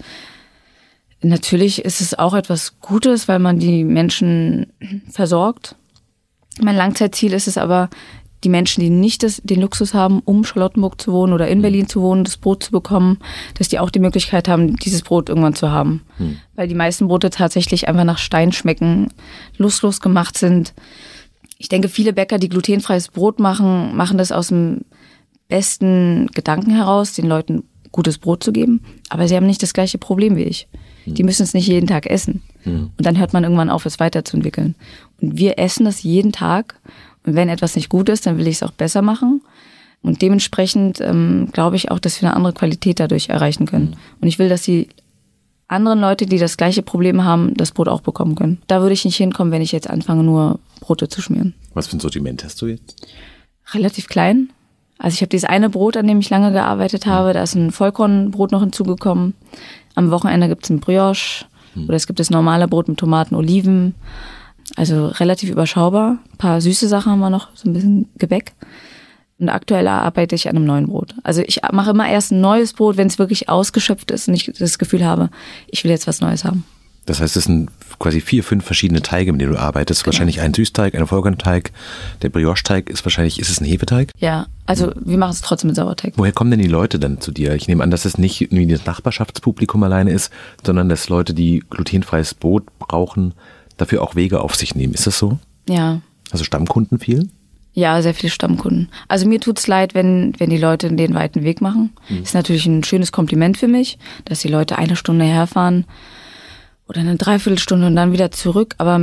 Natürlich 1.22 1.84
ist 1.84 2.00
es 2.00 2.18
auch 2.18 2.34
etwas 2.34 2.80
Gutes, 2.80 3.28
weil 3.28 3.40
man 3.40 3.58
die 3.58 3.84
Menschen 3.84 4.72
versorgt. 5.10 5.74
Mein 6.60 6.76
Langzeitziel 6.76 7.32
ist 7.34 7.48
es 7.48 7.58
aber, 7.58 7.90
die 8.44 8.48
Menschen, 8.48 8.80
die 8.80 8.90
nicht 8.90 9.22
das, 9.22 9.40
den 9.44 9.60
Luxus 9.60 9.92
haben, 9.94 10.20
um 10.24 10.44
Charlottenburg 10.44 11.00
zu 11.00 11.12
wohnen 11.12 11.32
oder 11.32 11.48
in 11.48 11.58
mhm. 11.58 11.62
Berlin 11.62 11.88
zu 11.88 12.00
wohnen, 12.00 12.24
das 12.24 12.36
Brot 12.36 12.64
zu 12.64 12.70
bekommen, 12.70 13.18
dass 13.58 13.68
die 13.68 13.78
auch 13.78 13.90
die 13.90 13.98
Möglichkeit 13.98 14.48
haben, 14.48 14.76
dieses 14.76 15.02
Brot 15.02 15.28
irgendwann 15.28 15.54
zu 15.54 15.70
haben. 15.70 16.02
Mhm. 16.18 16.38
Weil 16.54 16.68
die 16.68 16.74
meisten 16.74 17.08
Brote 17.08 17.30
tatsächlich 17.30 17.88
einfach 17.88 18.04
nach 18.04 18.18
Stein 18.18 18.52
schmecken, 18.52 19.08
lustlos 19.56 20.00
gemacht 20.00 20.38
sind. 20.38 20.74
Ich 21.58 21.68
denke, 21.68 21.88
viele 21.88 22.12
Bäcker, 22.12 22.38
die 22.38 22.48
glutenfreies 22.48 23.08
Brot 23.08 23.38
machen, 23.38 23.94
machen 23.94 24.16
das 24.16 24.32
aus 24.32 24.48
dem 24.48 24.82
besten 25.48 26.28
Gedanken 26.28 26.70
heraus, 26.70 27.12
den 27.12 27.26
Leuten 27.26 27.64
gutes 27.92 28.18
Brot 28.18 28.42
zu 28.42 28.52
geben. 28.52 28.82
Aber 29.08 29.28
sie 29.28 29.36
haben 29.36 29.46
nicht 29.46 29.62
das 29.62 29.74
gleiche 29.74 29.98
Problem 29.98 30.36
wie 30.36 30.44
ich. 30.44 30.68
Mhm. 31.04 31.14
Die 31.14 31.24
müssen 31.24 31.42
es 31.42 31.54
nicht 31.54 31.66
jeden 31.66 31.86
Tag 31.86 32.06
essen. 32.06 32.42
Mhm. 32.64 32.90
Und 32.96 33.06
dann 33.06 33.18
hört 33.18 33.32
man 33.32 33.42
irgendwann 33.42 33.70
auf, 33.70 33.84
es 33.84 34.00
weiterzuentwickeln. 34.00 34.74
Und 35.20 35.36
wir 35.36 35.58
essen 35.58 35.84
das 35.84 36.02
jeden 36.02 36.32
Tag 36.32 36.80
und 37.24 37.34
wenn 37.34 37.48
etwas 37.48 37.76
nicht 37.76 37.88
gut 37.88 38.08
ist, 38.08 38.26
dann 38.26 38.38
will 38.38 38.46
ich 38.46 38.56
es 38.56 38.62
auch 38.62 38.72
besser 38.72 39.02
machen. 39.02 39.42
Und 40.02 40.22
dementsprechend 40.22 41.00
ähm, 41.00 41.48
glaube 41.52 41.76
ich 41.76 41.90
auch, 41.90 41.98
dass 41.98 42.20
wir 42.20 42.28
eine 42.28 42.36
andere 42.36 42.54
Qualität 42.54 43.00
dadurch 43.00 43.28
erreichen 43.28 43.66
können. 43.66 43.96
Und 44.20 44.28
ich 44.28 44.38
will, 44.38 44.48
dass 44.48 44.62
die 44.62 44.88
anderen 45.68 46.00
Leute, 46.00 46.26
die 46.26 46.38
das 46.38 46.56
gleiche 46.56 46.82
Problem 46.82 47.24
haben, 47.24 47.54
das 47.54 47.72
Brot 47.72 47.88
auch 47.88 48.00
bekommen 48.00 48.34
können. 48.34 48.60
Da 48.66 48.80
würde 48.80 48.94
ich 48.94 49.04
nicht 49.04 49.16
hinkommen, 49.16 49.52
wenn 49.52 49.62
ich 49.62 49.72
jetzt 49.72 49.88
anfange, 49.88 50.24
nur 50.24 50.58
Brote 50.80 51.08
zu 51.08 51.20
schmieren. 51.20 51.54
Was 51.74 51.86
für 51.86 51.96
ein 51.96 52.00
Sortiment 52.00 52.42
hast 52.42 52.60
du 52.62 52.66
jetzt? 52.66 53.06
Relativ 53.72 54.08
klein. 54.08 54.50
Also 54.98 55.14
ich 55.14 55.20
habe 55.20 55.28
dieses 55.28 55.48
eine 55.48 55.70
Brot, 55.70 55.96
an 55.96 56.06
dem 56.06 56.18
ich 56.18 56.28
lange 56.28 56.52
gearbeitet 56.52 57.06
habe, 57.06 57.32
da 57.32 57.42
ist 57.42 57.54
ein 57.54 57.70
Vollkornbrot 57.70 58.52
noch 58.52 58.60
hinzugekommen. 58.60 59.34
Am 59.94 60.10
Wochenende 60.10 60.48
gibt 60.48 60.64
es 60.64 60.70
ein 60.70 60.80
Brioche 60.80 61.46
hm. 61.74 61.84
oder 61.84 61.94
es 61.94 62.06
gibt 62.06 62.20
das 62.20 62.30
normale 62.30 62.68
Brot 62.68 62.88
mit 62.88 62.98
Tomaten, 62.98 63.34
Oliven. 63.34 63.94
Also 64.76 65.06
relativ 65.08 65.50
überschaubar. 65.50 66.18
Ein 66.32 66.38
paar 66.38 66.60
süße 66.60 66.88
Sachen 66.88 67.12
haben 67.12 67.20
wir 67.20 67.30
noch, 67.30 67.48
so 67.54 67.68
ein 67.68 67.72
bisschen 67.72 68.08
Gebäck. 68.18 68.52
Und 69.38 69.48
aktuell 69.48 69.88
arbeite 69.88 70.34
ich 70.34 70.48
an 70.48 70.56
einem 70.56 70.66
neuen 70.66 70.86
Brot. 70.86 71.14
Also 71.22 71.42
ich 71.46 71.60
mache 71.72 71.90
immer 71.90 72.08
erst 72.08 72.30
ein 72.30 72.42
neues 72.42 72.74
Brot, 72.74 72.98
wenn 72.98 73.06
es 73.06 73.18
wirklich 73.18 73.48
ausgeschöpft 73.48 74.10
ist 74.10 74.28
und 74.28 74.34
ich 74.34 74.52
das 74.58 74.78
Gefühl 74.78 75.04
habe, 75.04 75.30
ich 75.68 75.82
will 75.82 75.90
jetzt 75.90 76.06
was 76.06 76.20
Neues 76.20 76.44
haben. 76.44 76.64
Das 77.06 77.20
heißt, 77.20 77.36
es 77.36 77.44
sind 77.44 77.70
quasi 77.98 78.20
vier, 78.20 78.44
fünf 78.44 78.64
verschiedene 78.64 79.02
Teige, 79.02 79.32
mit 79.32 79.40
denen 79.40 79.54
du 79.54 79.58
arbeitest. 79.58 80.04
Genau. 80.04 80.12
Wahrscheinlich 80.12 80.42
ein 80.42 80.52
Süßteig, 80.52 80.94
ein 80.94 81.06
Vollkornteig. 81.06 81.72
Der 82.22 82.28
Brioche-Teig 82.28 82.90
ist 82.90 83.04
wahrscheinlich, 83.04 83.40
ist 83.40 83.48
es 83.48 83.60
ein 83.60 83.64
Hefeteig? 83.64 84.12
Ja, 84.18 84.46
also 84.66 84.92
wir 84.94 85.16
machen 85.16 85.32
es 85.32 85.40
trotzdem 85.40 85.68
mit 85.68 85.76
Sauerteig. 85.76 86.12
Woher 86.16 86.32
kommen 86.32 86.50
denn 86.50 86.60
die 86.60 86.68
Leute 86.68 86.98
dann 86.98 87.20
zu 87.20 87.32
dir? 87.32 87.54
Ich 87.54 87.66
nehme 87.66 87.82
an, 87.82 87.90
dass 87.90 88.04
es 88.04 88.18
nicht 88.18 88.52
wie 88.52 88.66
das 88.66 88.84
Nachbarschaftspublikum 88.84 89.82
alleine 89.82 90.12
ist, 90.12 90.30
sondern 90.64 90.88
dass 90.88 91.08
Leute, 91.08 91.32
die 91.32 91.64
glutenfreies 91.70 92.34
Brot 92.34 92.64
brauchen, 92.78 93.34
dafür 93.80 94.02
auch 94.02 94.14
Wege 94.14 94.40
auf 94.40 94.54
sich 94.54 94.74
nehmen. 94.74 94.94
Ist 94.94 95.06
das 95.06 95.18
so? 95.18 95.38
Ja. 95.68 96.00
Also 96.30 96.44
Stammkunden 96.44 96.98
viel? 96.98 97.28
Ja, 97.72 98.02
sehr 98.02 98.14
viele 98.14 98.30
Stammkunden. 98.30 98.88
Also 99.08 99.28
mir 99.28 99.40
tut's 99.40 99.66
leid, 99.66 99.94
wenn, 99.94 100.34
wenn 100.38 100.50
die 100.50 100.58
Leute 100.58 100.92
den 100.92 101.14
weiten 101.14 101.44
Weg 101.44 101.60
machen. 101.60 101.92
Mhm. 102.08 102.22
Ist 102.22 102.34
natürlich 102.34 102.66
ein 102.66 102.82
schönes 102.82 103.12
Kompliment 103.12 103.58
für 103.58 103.68
mich, 103.68 103.98
dass 104.24 104.40
die 104.40 104.48
Leute 104.48 104.76
eine 104.76 104.96
Stunde 104.96 105.24
herfahren 105.24 105.84
oder 106.88 107.00
eine 107.00 107.16
Dreiviertelstunde 107.16 107.86
und 107.86 107.94
dann 107.94 108.12
wieder 108.12 108.32
zurück. 108.32 108.74
Aber 108.78 109.00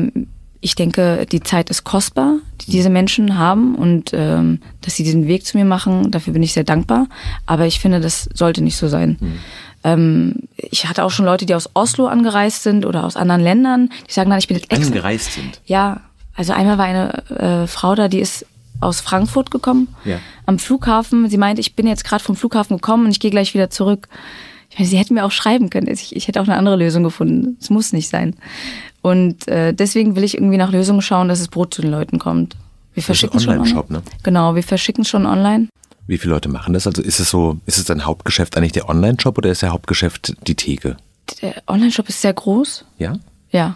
ich 0.60 0.76
denke, 0.76 1.26
die 1.32 1.40
Zeit 1.40 1.70
ist 1.70 1.86
kostbar, 1.86 2.40
die 2.62 2.72
diese 2.72 2.90
Menschen 2.90 3.38
haben 3.38 3.76
und 3.76 4.12
ähm, 4.14 4.60
dass 4.82 4.96
sie 4.96 5.04
diesen 5.04 5.28
Weg 5.28 5.46
zu 5.46 5.58
mir 5.58 5.66
machen, 5.66 6.12
dafür 6.12 6.34
bin 6.34 6.44
ich 6.44 6.54
sehr 6.54 6.66
dankbar. 6.66 7.08
Aber 7.46 7.66
ich 7.66 7.80
finde, 7.80 8.02
das 8.02 8.28
sollte 8.34 8.62
nicht 8.64 8.76
so 8.76 8.90
sein. 8.90 9.18
Mhm. 9.20 9.40
Ähm, 9.88 10.36
ich 10.58 10.88
hatte 10.88 11.04
auch 11.04 11.12
schon 11.12 11.26
Leute, 11.26 11.46
die 11.46 11.56
aus 11.56 11.70
Oslo 11.74 12.08
angereist 12.08 12.64
sind 12.64 12.86
oder 12.86 13.06
aus 13.06 13.16
anderen 13.16 13.42
Ländern, 13.42 13.90
die 14.08 14.14
sagen 14.14 14.30
dann, 14.30 14.40
ich 14.40 14.48
bin 14.48 14.58
jetzt 14.58 14.72
extra. 14.72 14.88
Angereist 14.88 15.34
sind? 15.34 15.62
Ja, 15.66 16.02
also 16.36 16.54
einmal 16.54 16.78
war 16.78 16.86
eine 16.86 17.64
äh, 17.64 17.68
Frau 17.68 17.96
da, 17.96 18.08
die 18.08 18.20
ist 18.20 18.46
aus 18.80 19.02
Frankfurt 19.02 19.50
gekommen, 19.50 19.88
ja. 20.06 20.20
am 20.46 20.60
Flughafen. 20.60 21.30
Sie 21.30 21.38
meinte, 21.38 21.62
ich 21.62 21.76
bin 21.76 21.88
jetzt 21.88 22.04
gerade 22.04 22.24
vom 22.24 22.36
Flughafen 22.36 22.78
gekommen 22.78 23.06
und 23.06 23.12
ich 23.12 23.20
gehe 23.20 23.32
gleich 23.32 23.54
wieder 23.54 23.70
zurück. 23.70 24.08
Ich 24.70 24.78
meine, 24.78 24.90
sie 24.90 24.98
hätten 24.98 25.14
mir 25.14 25.26
auch 25.26 25.32
schreiben 25.32 25.70
können. 25.70 25.88
Ich, 25.88 26.16
ich 26.16 26.28
hätte 26.28 26.42
auch 26.42 26.48
eine 26.48 26.58
andere 26.58 26.76
Lösung 26.76 27.04
gefunden. 27.04 27.58
Es 27.60 27.70
muss 27.70 27.94
nicht 27.94 28.10
sein. 28.10 28.36
Und 29.02 29.48
äh, 29.48 29.74
deswegen 29.74 30.16
will 30.16 30.24
ich 30.24 30.36
irgendwie 30.36 30.58
nach 30.58 30.72
Lösungen 30.72 31.02
schauen, 31.02 31.30
dass 31.30 31.40
das 31.40 31.48
Brot 31.48 31.74
zu 31.74 31.82
den 31.82 31.92
Leuten 31.92 32.20
kommt. 32.20 32.56
Wir 32.94 33.04
verschicken 33.04 33.40
schon 33.40 33.60
online. 33.60 33.86
Ne? 33.90 34.02
Genau, 34.24 34.56
wir 34.56 34.64
verschicken 34.64 35.06
schon 35.06 35.26
online. 35.26 35.70
Wie 36.08 36.18
viele 36.18 36.34
Leute 36.34 36.50
machen 36.50 36.74
das? 36.74 36.88
Also 36.88 37.02
ist 37.02 37.20
es 37.20 37.30
so, 37.30 37.58
ist 37.66 37.78
es 37.78 37.86
dein 37.86 38.06
Hauptgeschäft 38.06 38.58
eigentlich 38.58 38.72
der 38.72 38.90
Online-Shop 38.90 39.38
oder 39.38 39.52
ist 39.52 39.62
der 39.62 39.72
Hauptgeschäft 39.72 40.36
die 40.48 40.56
Theke? 40.56 40.98
Der 41.42 41.62
Online-Shop 41.68 42.08
ist 42.08 42.22
sehr 42.22 42.34
groß. 42.34 42.86
Ja? 42.98 43.20
Ja, 43.52 43.76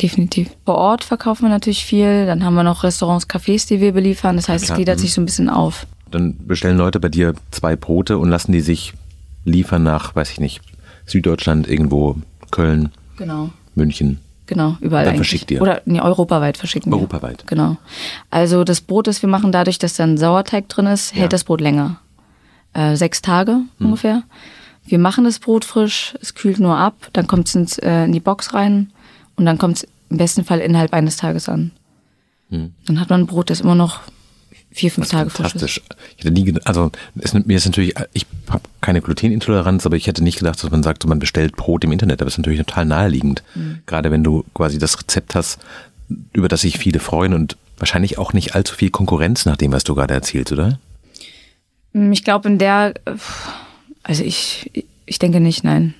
definitiv. 0.00 0.50
Vor 0.66 0.76
Ort 0.76 1.04
verkaufen 1.04 1.44
wir 1.44 1.48
natürlich 1.48 1.84
viel. 1.84 2.26
Dann 2.26 2.44
haben 2.44 2.54
wir 2.54 2.62
noch 2.62 2.84
Restaurants, 2.84 3.28
Cafés, 3.28 3.66
die 3.66 3.80
wir 3.80 3.92
beliefern. 3.92 4.36
Das 4.36 4.48
heißt, 4.48 4.68
ja, 4.68 4.70
es 4.72 4.76
gliedert 4.76 5.00
sich 5.00 5.14
so 5.14 5.22
ein 5.22 5.24
bisschen 5.26 5.48
auf. 5.48 5.86
Dann 6.10 6.36
bestellen 6.46 6.76
Leute 6.76 7.00
bei 7.00 7.08
dir 7.08 7.34
zwei 7.50 7.76
Brote 7.76 8.18
und 8.18 8.28
lassen 8.28 8.52
die 8.52 8.60
sich 8.60 8.92
liefern 9.44 9.82
nach, 9.82 10.14
weiß 10.14 10.30
ich 10.30 10.40
nicht, 10.40 10.60
Süddeutschland, 11.06 11.66
irgendwo, 11.68 12.16
Köln, 12.50 12.90
genau. 13.16 13.50
München. 13.74 14.20
Genau, 14.46 14.76
überall 14.80 15.06
Dann 15.06 15.16
verschickt 15.16 15.50
ihr. 15.50 15.62
Oder 15.62 15.80
nee, 15.86 16.00
europaweit 16.00 16.58
verschicken 16.58 16.92
wir. 16.92 16.96
Europaweit. 16.96 17.46
Genau. 17.46 17.76
Also 18.30 18.64
das 18.64 18.82
Brot, 18.82 19.06
das 19.06 19.22
wir 19.22 19.28
machen, 19.28 19.52
dadurch, 19.52 19.78
dass 19.78 19.94
da 19.94 20.04
ein 20.04 20.18
Sauerteig 20.18 20.68
drin 20.68 20.86
ist, 20.86 21.14
hält 21.14 21.22
ja. 21.22 21.28
das 21.28 21.44
Brot 21.44 21.60
länger. 21.60 22.00
Äh, 22.74 22.96
sechs 22.96 23.22
Tage 23.22 23.52
hm. 23.52 23.68
ungefähr. 23.78 24.22
Wir 24.86 24.98
machen 24.98 25.24
das 25.24 25.38
Brot 25.38 25.64
frisch, 25.64 26.14
es 26.20 26.34
kühlt 26.34 26.58
nur 26.58 26.76
ab, 26.76 26.94
dann 27.14 27.26
kommt 27.26 27.54
es 27.54 27.78
äh, 27.78 28.04
in 28.04 28.12
die 28.12 28.20
Box 28.20 28.52
rein 28.52 28.92
und 29.36 29.46
dann 29.46 29.56
kommt 29.56 29.78
es 29.78 29.86
im 30.10 30.18
besten 30.18 30.44
Fall 30.44 30.60
innerhalb 30.60 30.92
eines 30.92 31.16
Tages 31.16 31.48
an. 31.48 31.70
Hm. 32.50 32.74
Dann 32.86 33.00
hat 33.00 33.08
man 33.08 33.22
ein 33.22 33.26
Brot, 33.26 33.48
das 33.48 33.62
immer 33.62 33.74
noch 33.74 34.00
vier, 34.74 34.90
fünf 34.90 35.08
Tage 35.08 35.30
fantastisch. 35.30 35.80
Ich 36.16 36.24
hätte 36.24 36.32
nie 36.32 36.44
gedacht, 36.44 36.66
also 36.66 36.90
es, 37.18 37.32
mir 37.32 37.56
ist 37.56 37.64
natürlich, 37.64 37.94
ich 38.12 38.26
habe 38.50 38.64
keine 38.80 39.00
Glutenintoleranz, 39.00 39.86
aber 39.86 39.96
ich 39.96 40.06
hätte 40.06 40.22
nicht 40.22 40.38
gedacht, 40.38 40.62
dass 40.62 40.70
man 40.70 40.82
sagt, 40.82 41.06
man 41.06 41.20
bestellt 41.20 41.56
Brot 41.56 41.84
im 41.84 41.92
Internet. 41.92 42.20
Aber 42.20 42.26
das 42.26 42.34
ist 42.34 42.38
natürlich 42.38 42.58
total 42.58 42.84
naheliegend. 42.84 43.42
Mhm. 43.54 43.78
Gerade 43.86 44.10
wenn 44.10 44.24
du 44.24 44.44
quasi 44.52 44.78
das 44.78 44.98
Rezept 44.98 45.34
hast, 45.34 45.60
über 46.32 46.48
das 46.48 46.62
sich 46.62 46.78
viele 46.78 46.98
freuen 46.98 47.32
und 47.32 47.56
wahrscheinlich 47.78 48.18
auch 48.18 48.32
nicht 48.32 48.54
allzu 48.54 48.74
viel 48.74 48.90
Konkurrenz 48.90 49.46
nach 49.46 49.56
dem, 49.56 49.72
was 49.72 49.84
du 49.84 49.94
gerade 49.94 50.14
erzählst, 50.14 50.52
oder? 50.52 50.78
Ich 51.92 52.24
glaube, 52.24 52.48
in 52.48 52.58
der, 52.58 52.94
also 54.02 54.24
ich, 54.24 54.70
ich 55.06 55.18
denke 55.20 55.40
nicht, 55.40 55.62
nein. 55.62 55.94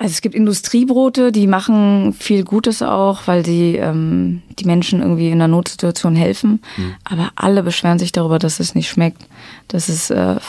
Also 0.00 0.12
es 0.12 0.22
gibt 0.22 0.34
Industriebrote, 0.34 1.30
die 1.30 1.46
machen 1.46 2.14
viel 2.14 2.42
Gutes 2.42 2.80
auch, 2.80 3.26
weil 3.26 3.44
sie 3.44 3.76
ähm, 3.76 4.40
die 4.58 4.64
Menschen 4.64 5.02
irgendwie 5.02 5.26
in 5.26 5.34
einer 5.34 5.46
Notsituation 5.46 6.16
helfen. 6.16 6.62
Mhm. 6.78 6.94
Aber 7.04 7.32
alle 7.36 7.62
beschweren 7.62 7.98
sich 7.98 8.10
darüber, 8.10 8.38
dass 8.38 8.60
es 8.60 8.74
nicht 8.74 8.88
schmeckt, 8.88 9.20
dass 9.68 9.90
es, 9.90 10.08
äh, 10.08 10.14
dass 10.14 10.40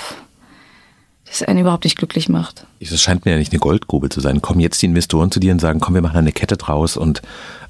es 1.30 1.44
einen 1.44 1.60
überhaupt 1.60 1.84
nicht 1.84 1.98
glücklich 1.98 2.30
macht. 2.30 2.66
Das 2.80 3.02
scheint 3.02 3.26
mir 3.26 3.34
ja 3.34 3.38
nicht 3.38 3.52
eine 3.52 3.60
Goldgrube 3.60 4.08
zu 4.08 4.22
sein. 4.22 4.42
Kommen 4.42 4.62
jetzt 4.62 4.82
die 4.82 4.86
Investoren 4.86 5.32
zu 5.32 5.42
dir 5.42 5.52
und 5.52 5.60
sagen, 5.60 5.82
komm, 5.82 5.96
wir 5.96 6.02
machen 6.02 6.20
eine 6.20 6.32
Kette 6.32 6.56
draus 6.56 6.96
und 6.96 7.22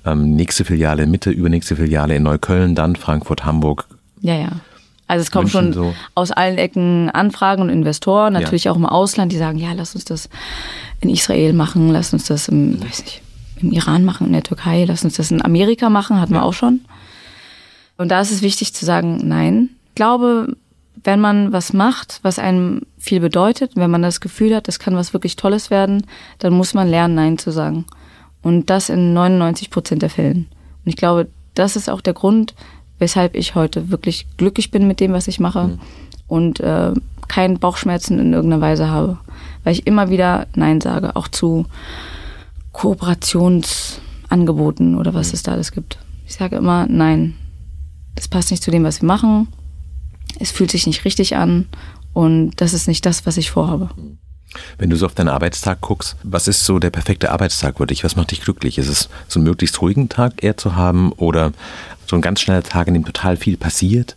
ähm, 0.06 0.36
nächste 0.36 0.66
Filiale 0.66 1.02
in 1.02 1.10
Mitte, 1.10 1.32
übernächste 1.32 1.76
Filiale 1.76 2.16
in 2.16 2.22
Neukölln, 2.22 2.76
dann 2.76 2.96
Frankfurt, 2.96 3.44
Hamburg. 3.44 3.88
Ja, 4.22 4.36
ja. 4.36 4.52
Also 5.12 5.24
es 5.24 5.32
kommen 5.32 5.50
schon 5.50 5.74
so. 5.74 5.94
aus 6.16 6.32
allen 6.32 6.58
Ecken 6.58 7.10
Anfragen 7.10 7.64
und 7.64 7.70
Investoren, 7.70 8.32
natürlich 8.32 8.64
ja. 8.64 8.72
auch 8.72 8.78
im 8.78 8.86
Ausland, 8.86 9.34
die 9.34 9.38
sagen, 9.38 9.58
ja, 9.58 9.74
lass 9.74 9.94
uns 9.94 10.06
das 10.06 10.30
in 11.02 11.10
Israel 11.10 11.52
machen, 11.52 11.90
lass 11.90 12.14
uns 12.14 12.24
das 12.24 12.48
im, 12.48 12.82
weiß 12.82 13.04
nicht, 13.04 13.22
im 13.58 13.74
Iran 13.74 14.06
machen, 14.06 14.28
in 14.28 14.32
der 14.32 14.44
Türkei, 14.44 14.86
lass 14.86 15.04
uns 15.04 15.18
das 15.18 15.30
in 15.30 15.44
Amerika 15.44 15.90
machen, 15.90 16.22
hatten 16.22 16.34
ja. 16.34 16.40
wir 16.40 16.46
auch 16.46 16.54
schon. 16.54 16.80
Und 17.98 18.08
da 18.08 18.22
ist 18.22 18.32
es 18.32 18.42
wichtig 18.42 18.74
zu 18.74 18.86
sagen, 18.86 19.20
nein. 19.28 19.72
Ich 19.90 19.96
glaube, 19.96 20.56
wenn 21.04 21.20
man 21.20 21.52
was 21.52 21.74
macht, 21.74 22.22
was 22.22 22.40
einem 22.40 22.84
viel 22.98 23.20
bedeutet, 23.20 23.74
wenn 23.76 23.92
man 23.92 24.04
das 24.04 24.22
Gefühl 24.22 24.56
hat, 24.56 24.70
das 24.70 24.80
kann 24.80 24.96
was 24.96 25.12
wirklich 25.12 25.36
Tolles 25.36 25.70
werden, 25.70 26.08
dann 26.40 26.54
muss 26.54 26.74
man 26.74 26.88
lernen, 26.88 27.16
Nein 27.16 27.38
zu 27.38 27.52
sagen. 27.52 27.84
Und 28.42 28.70
das 28.70 28.88
in 28.88 29.12
99 29.12 29.72
Prozent 29.72 30.04
der 30.04 30.10
Fällen. 30.10 30.48
Und 30.86 30.90
ich 30.90 30.96
glaube, 30.96 31.28
das 31.54 31.76
ist 31.76 31.90
auch 31.90 32.00
der 32.00 32.14
Grund, 32.14 32.56
weshalb 33.02 33.36
ich 33.36 33.56
heute 33.56 33.92
wirklich 33.92 34.28
glücklich 34.38 34.72
bin 34.72 34.88
mit 34.88 35.02
dem, 35.02 35.12
was 35.12 35.28
ich 35.28 35.42
mache 35.42 35.68
mhm. 35.68 35.80
und 36.28 36.62
äh, 36.62 36.94
keinen 37.28 37.60
Bauchschmerzen 37.60 38.20
in 38.20 38.32
irgendeiner 38.32 38.62
Weise 38.62 38.90
habe. 38.90 39.18
Weil 39.64 39.74
ich 39.74 39.86
immer 39.88 40.10
wieder 40.10 40.48
Nein 40.56 40.82
sage, 40.82 41.16
auch 41.16 41.28
zu 41.28 41.68
Kooperationsangeboten 42.72 44.98
oder 44.98 45.14
was 45.14 45.28
mhm. 45.28 45.34
es 45.34 45.44
da 45.44 45.52
alles 45.52 45.72
gibt. 45.72 46.00
Ich 46.26 46.34
sage 46.36 46.56
immer 46.56 46.88
Nein. 46.88 47.36
Das 48.16 48.28
passt 48.28 48.50
nicht 48.52 48.64
zu 48.64 48.72
dem, 48.72 48.84
was 48.84 49.02
wir 49.02 49.08
machen 49.08 49.48
es 50.40 50.52
fühlt 50.52 50.72
sich 50.72 50.88
nicht 50.88 51.06
richtig 51.06 51.36
an 51.36 51.68
und 52.14 52.54
das 52.58 52.74
ist 52.74 52.88
nicht 52.88 53.06
das, 53.06 53.26
was 53.26 53.38
ich 53.38 53.52
vorhabe. 53.52 53.90
Wenn 54.78 54.90
du 54.90 54.98
so 54.98 55.06
auf 55.06 55.14
deinen 55.14 55.30
Arbeitstag 55.30 55.80
guckst, 55.80 56.18
was 56.24 56.50
ist 56.50 56.66
so 56.66 56.78
der 56.78 56.90
perfekte 56.90 57.32
Arbeitstag 57.32 57.78
für 57.78 57.88
dich? 57.88 58.04
Was 58.04 58.18
macht 58.18 58.32
dich 58.32 58.42
glücklich? 58.42 58.78
Ist 58.78 58.90
es 58.90 59.10
so 59.30 59.40
einen 59.40 59.48
möglichst 59.48 59.82
ruhigen 59.82 60.10
Tag 60.10 60.44
eher 60.44 60.58
zu 60.58 60.76
haben 60.76 61.14
oder 61.14 61.54
so 62.12 62.18
ein 62.18 62.22
ganz 62.22 62.42
schneller 62.42 62.62
Tag, 62.62 62.88
in 62.88 62.94
dem 62.94 63.06
total 63.06 63.38
viel 63.38 63.58
passiert? 63.58 64.16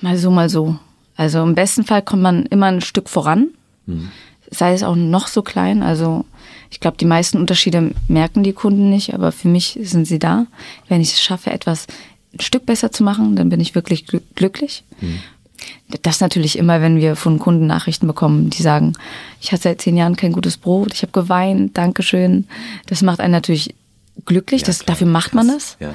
Mal 0.00 0.16
so, 0.16 0.30
mal 0.30 0.48
so. 0.48 0.78
Also 1.14 1.42
im 1.42 1.54
besten 1.54 1.84
Fall 1.84 2.02
kommt 2.02 2.22
man 2.22 2.46
immer 2.46 2.66
ein 2.66 2.80
Stück 2.80 3.08
voran, 3.08 3.48
mhm. 3.86 4.10
sei 4.50 4.72
es 4.72 4.82
auch 4.82 4.96
noch 4.96 5.28
so 5.28 5.42
klein. 5.42 5.82
Also 5.82 6.24
ich 6.70 6.80
glaube, 6.80 6.96
die 6.96 7.04
meisten 7.04 7.38
Unterschiede 7.38 7.92
merken 8.08 8.42
die 8.42 8.52
Kunden 8.52 8.88
nicht, 8.88 9.14
aber 9.14 9.30
für 9.30 9.48
mich 9.48 9.78
sind 9.82 10.06
sie 10.06 10.18
da. 10.18 10.46
Wenn 10.88 11.00
ich 11.00 11.12
es 11.12 11.22
schaffe, 11.22 11.50
etwas 11.50 11.86
ein 12.32 12.40
Stück 12.40 12.66
besser 12.66 12.92
zu 12.92 13.04
machen, 13.04 13.36
dann 13.36 13.50
bin 13.50 13.60
ich 13.60 13.74
wirklich 13.74 14.06
glücklich. 14.34 14.84
Mhm. 15.00 15.18
Das 16.02 16.20
natürlich 16.20 16.56
immer, 16.56 16.80
wenn 16.80 16.96
wir 16.96 17.14
von 17.14 17.38
Kunden 17.38 17.66
Nachrichten 17.66 18.06
bekommen, 18.06 18.48
die 18.48 18.62
sagen, 18.62 18.94
ich 19.40 19.52
hatte 19.52 19.64
seit 19.64 19.82
zehn 19.82 19.96
Jahren 19.96 20.16
kein 20.16 20.32
gutes 20.32 20.56
Brot, 20.56 20.94
ich 20.94 21.02
habe 21.02 21.12
geweint, 21.12 21.76
Dankeschön. 21.76 22.46
Das 22.86 23.02
macht 23.02 23.20
einen 23.20 23.32
natürlich 23.32 23.74
glücklich, 24.24 24.62
ja, 24.62 24.66
das, 24.68 24.84
dafür 24.84 25.08
macht 25.08 25.34
man 25.34 25.48
das. 25.48 25.76
Ja. 25.80 25.94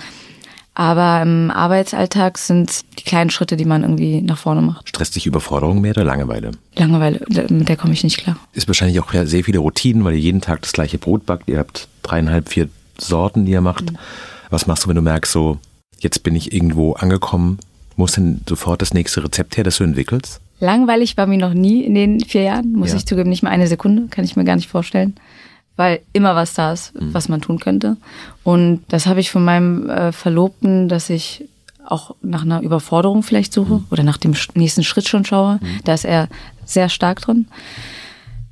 Aber 0.76 1.22
im 1.22 1.52
Arbeitsalltag 1.52 2.40
sind 2.40 2.82
die 2.98 3.04
kleinen 3.04 3.30
Schritte, 3.30 3.58
die 3.58 3.66
man 3.66 3.84
irgendwie 3.84 4.22
nach 4.22 4.38
vorne 4.40 4.62
macht. 4.62 4.90
Stresst 4.90 5.16
dich 5.16 5.28
Überforderung 5.28 5.82
mehr 5.82 5.92
oder 5.92 6.04
Langeweile? 6.04 6.52
Langeweile, 6.76 7.22
mit 7.50 7.70
der 7.70 7.78
komme 7.78 7.94
ich 7.94 8.04
nicht 8.04 8.18
klar. 8.18 8.38
Ist 8.54 8.68
wahrscheinlich 8.68 9.00
auch 9.00 9.14
sehr 9.14 9.44
viele 9.44 9.60
Routinen, 9.60 10.04
weil 10.04 10.16
ihr 10.16 10.20
jeden 10.20 10.42
Tag 10.42 10.62
das 10.62 10.74
gleiche 10.74 10.98
Brot 10.98 11.26
backt. 11.28 11.48
Ihr 11.48 11.60
habt 11.60 11.88
dreieinhalb, 12.02 12.50
vier 12.50 12.70
Sorten, 12.98 13.46
die 13.46 13.52
ihr 13.52 13.62
macht. 13.62 13.92
Mhm. 13.92 13.98
Was 14.50 14.66
machst 14.66 14.86
du, 14.86 14.90
wenn 14.90 14.96
du 14.96 15.02
merkst, 15.02 15.32
so, 15.32 15.60
jetzt 16.00 16.24
bin 16.24 16.36
ich 16.36 16.54
irgendwo 16.54 16.94
angekommen, 16.94 17.60
muss 17.96 18.14
denn 18.14 18.42
sofort 18.48 18.82
das 18.82 18.94
nächste 18.94 19.24
Rezept 19.24 19.58
her, 19.58 19.64
das 19.64 19.78
du 19.78 19.84
entwickelst? 19.84 20.42
Langweilig 20.60 21.18
war 21.18 21.28
mir 21.28 21.38
noch 21.38 21.54
nie 21.54 21.84
in 21.84 21.94
den 21.94 22.20
vier 22.22 22.44
Jahren, 22.44 22.74
muss 22.74 22.92
ja. 22.92 22.98
ich 22.98 23.06
zugeben, 23.06 23.30
nicht 23.30 23.44
mal 23.44 23.50
eine 23.50 23.68
Sekunde, 23.68 24.08
kann 24.10 24.26
ich 24.26 24.36
mir 24.36 24.46
gar 24.46 24.56
nicht 24.56 24.70
vorstellen. 24.70 25.16
Weil 25.76 26.02
immer 26.14 26.36
was 26.36 26.54
da 26.54 26.74
ist, 26.74 26.94
mhm. 26.94 27.14
was 27.14 27.30
man 27.30 27.42
tun 27.42 27.60
könnte. 27.60 27.98
Und 28.44 28.84
das 28.90 29.08
habe 29.08 29.20
ich 29.20 29.32
von 29.32 29.44
meinem 29.44 29.90
äh, 29.90 30.12
Verlobten, 30.12 30.88
dass 30.88 31.10
ich 31.10 31.46
auch 31.86 32.16
nach 32.22 32.44
einer 32.44 32.62
Überforderung 32.62 33.24
vielleicht 33.24 33.54
suche 33.54 33.76
mhm. 33.76 33.86
oder 33.90 34.04
nach 34.04 34.18
dem 34.18 34.34
nächsten 34.54 34.84
Schritt 34.84 35.08
schon 35.08 35.26
schaue. 35.26 35.56
Mhm. 35.56 35.80
Da 35.84 35.94
ist 35.94 36.06
er 36.06 36.30
sehr 36.66 36.90
stark 36.90 37.22
drin. 37.22 37.48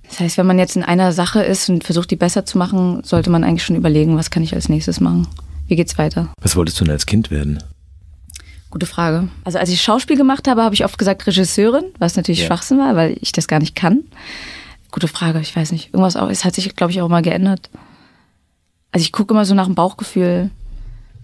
Das 0.10 0.20
heißt, 0.20 0.38
wenn 0.38 0.46
man 0.46 0.60
jetzt 0.60 0.76
in 0.76 0.84
einer 0.84 1.14
Sache 1.14 1.42
ist 1.42 1.70
und 1.70 1.86
versucht, 1.86 2.12
die 2.12 2.18
besser 2.18 2.46
zu 2.46 2.58
machen, 2.58 3.02
sollte 3.04 3.30
man 3.30 3.44
eigentlich 3.44 3.64
schon 3.64 3.78
überlegen, 3.78 4.18
was 4.18 4.30
kann 4.30 4.44
ich 4.44 4.54
als 4.54 4.68
nächstes 4.68 5.00
machen. 5.00 5.28
Wie 5.68 5.78
geht's 5.78 5.98
weiter? 5.98 6.28
Was 6.42 6.58
wolltest 6.58 6.80
du 6.80 6.84
denn 6.84 6.92
als 6.92 7.06
Kind 7.06 7.32
werden? 7.32 7.64
Gute 8.72 8.86
Frage. 8.86 9.30
Also 9.46 9.58
als 9.58 9.70
ich 9.70 9.82
Schauspiel 9.82 10.18
gemacht 10.18 10.50
habe, 10.50 10.64
habe 10.64 10.76
ich 10.76 10.84
oft 10.84 10.98
gesagt 10.98 11.26
Regisseurin, 11.28 11.86
was 11.98 12.18
natürlich 12.18 12.42
ja. 12.42 12.48
Schwachsinn 12.48 12.78
war, 12.78 12.96
weil 12.96 13.18
ich 13.22 13.32
das 13.32 13.48
gar 13.48 13.60
nicht 13.60 13.76
kann. 13.76 14.00
Gute 14.92 15.08
Frage, 15.08 15.40
ich 15.40 15.56
weiß 15.56 15.72
nicht. 15.72 15.88
Irgendwas 15.94 16.16
auch, 16.16 16.30
es 16.30 16.46
hat 16.46 16.56
sich, 16.56 16.76
glaube 16.76 16.92
ich, 16.92 17.02
auch 17.02 17.08
mal 17.08 17.22
geändert. 17.22 17.70
Also 18.92 19.04
ich 19.04 19.12
gucke 19.12 19.34
immer 19.34 19.46
so 19.46 19.56
nach 19.56 19.66
dem 19.66 19.76
Bauchgefühl, 19.76 20.52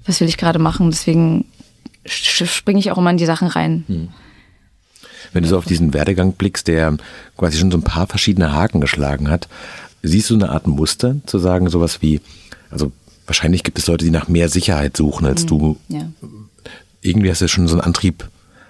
was 0.05 0.21
will 0.21 0.29
ich 0.29 0.37
gerade 0.37 0.59
machen, 0.59 0.89
deswegen 0.89 1.45
springe 2.05 2.79
ich 2.79 2.91
auch 2.91 2.97
immer 2.97 3.11
in 3.11 3.17
die 3.17 3.25
Sachen 3.25 3.49
rein. 3.49 3.83
Hm. 3.87 4.07
Wenn 5.33 5.43
du 5.43 5.49
so 5.49 5.57
auf 5.57 5.65
diesen 5.65 5.93
Werdegang 5.93 6.33
blickst, 6.33 6.69
der 6.69 6.95
quasi 7.37 7.57
schon 7.57 7.71
so 7.71 7.77
ein 7.77 7.83
paar 7.83 8.07
verschiedene 8.07 8.53
Haken 8.53 8.79
geschlagen 8.79 9.29
hat, 9.29 9.49
siehst 10.01 10.29
du 10.29 10.35
eine 10.35 10.49
Art 10.49 10.67
Muster 10.67 11.17
zu 11.25 11.37
sagen, 11.37 11.69
sowas 11.69 12.01
wie, 12.01 12.21
also 12.71 12.93
wahrscheinlich 13.25 13.63
gibt 13.63 13.77
es 13.77 13.87
Leute, 13.87 14.05
die 14.05 14.11
nach 14.11 14.29
mehr 14.29 14.47
Sicherheit 14.47 14.95
suchen 14.95 15.25
als 15.25 15.41
hm. 15.41 15.47
du. 15.47 15.77
Ja 15.89 16.07
irgendwie 17.01 17.31
hast 17.31 17.41
du 17.41 17.47
schon 17.47 17.67
so 17.67 17.75
einen 17.75 17.81
Antrieb, 17.81 18.29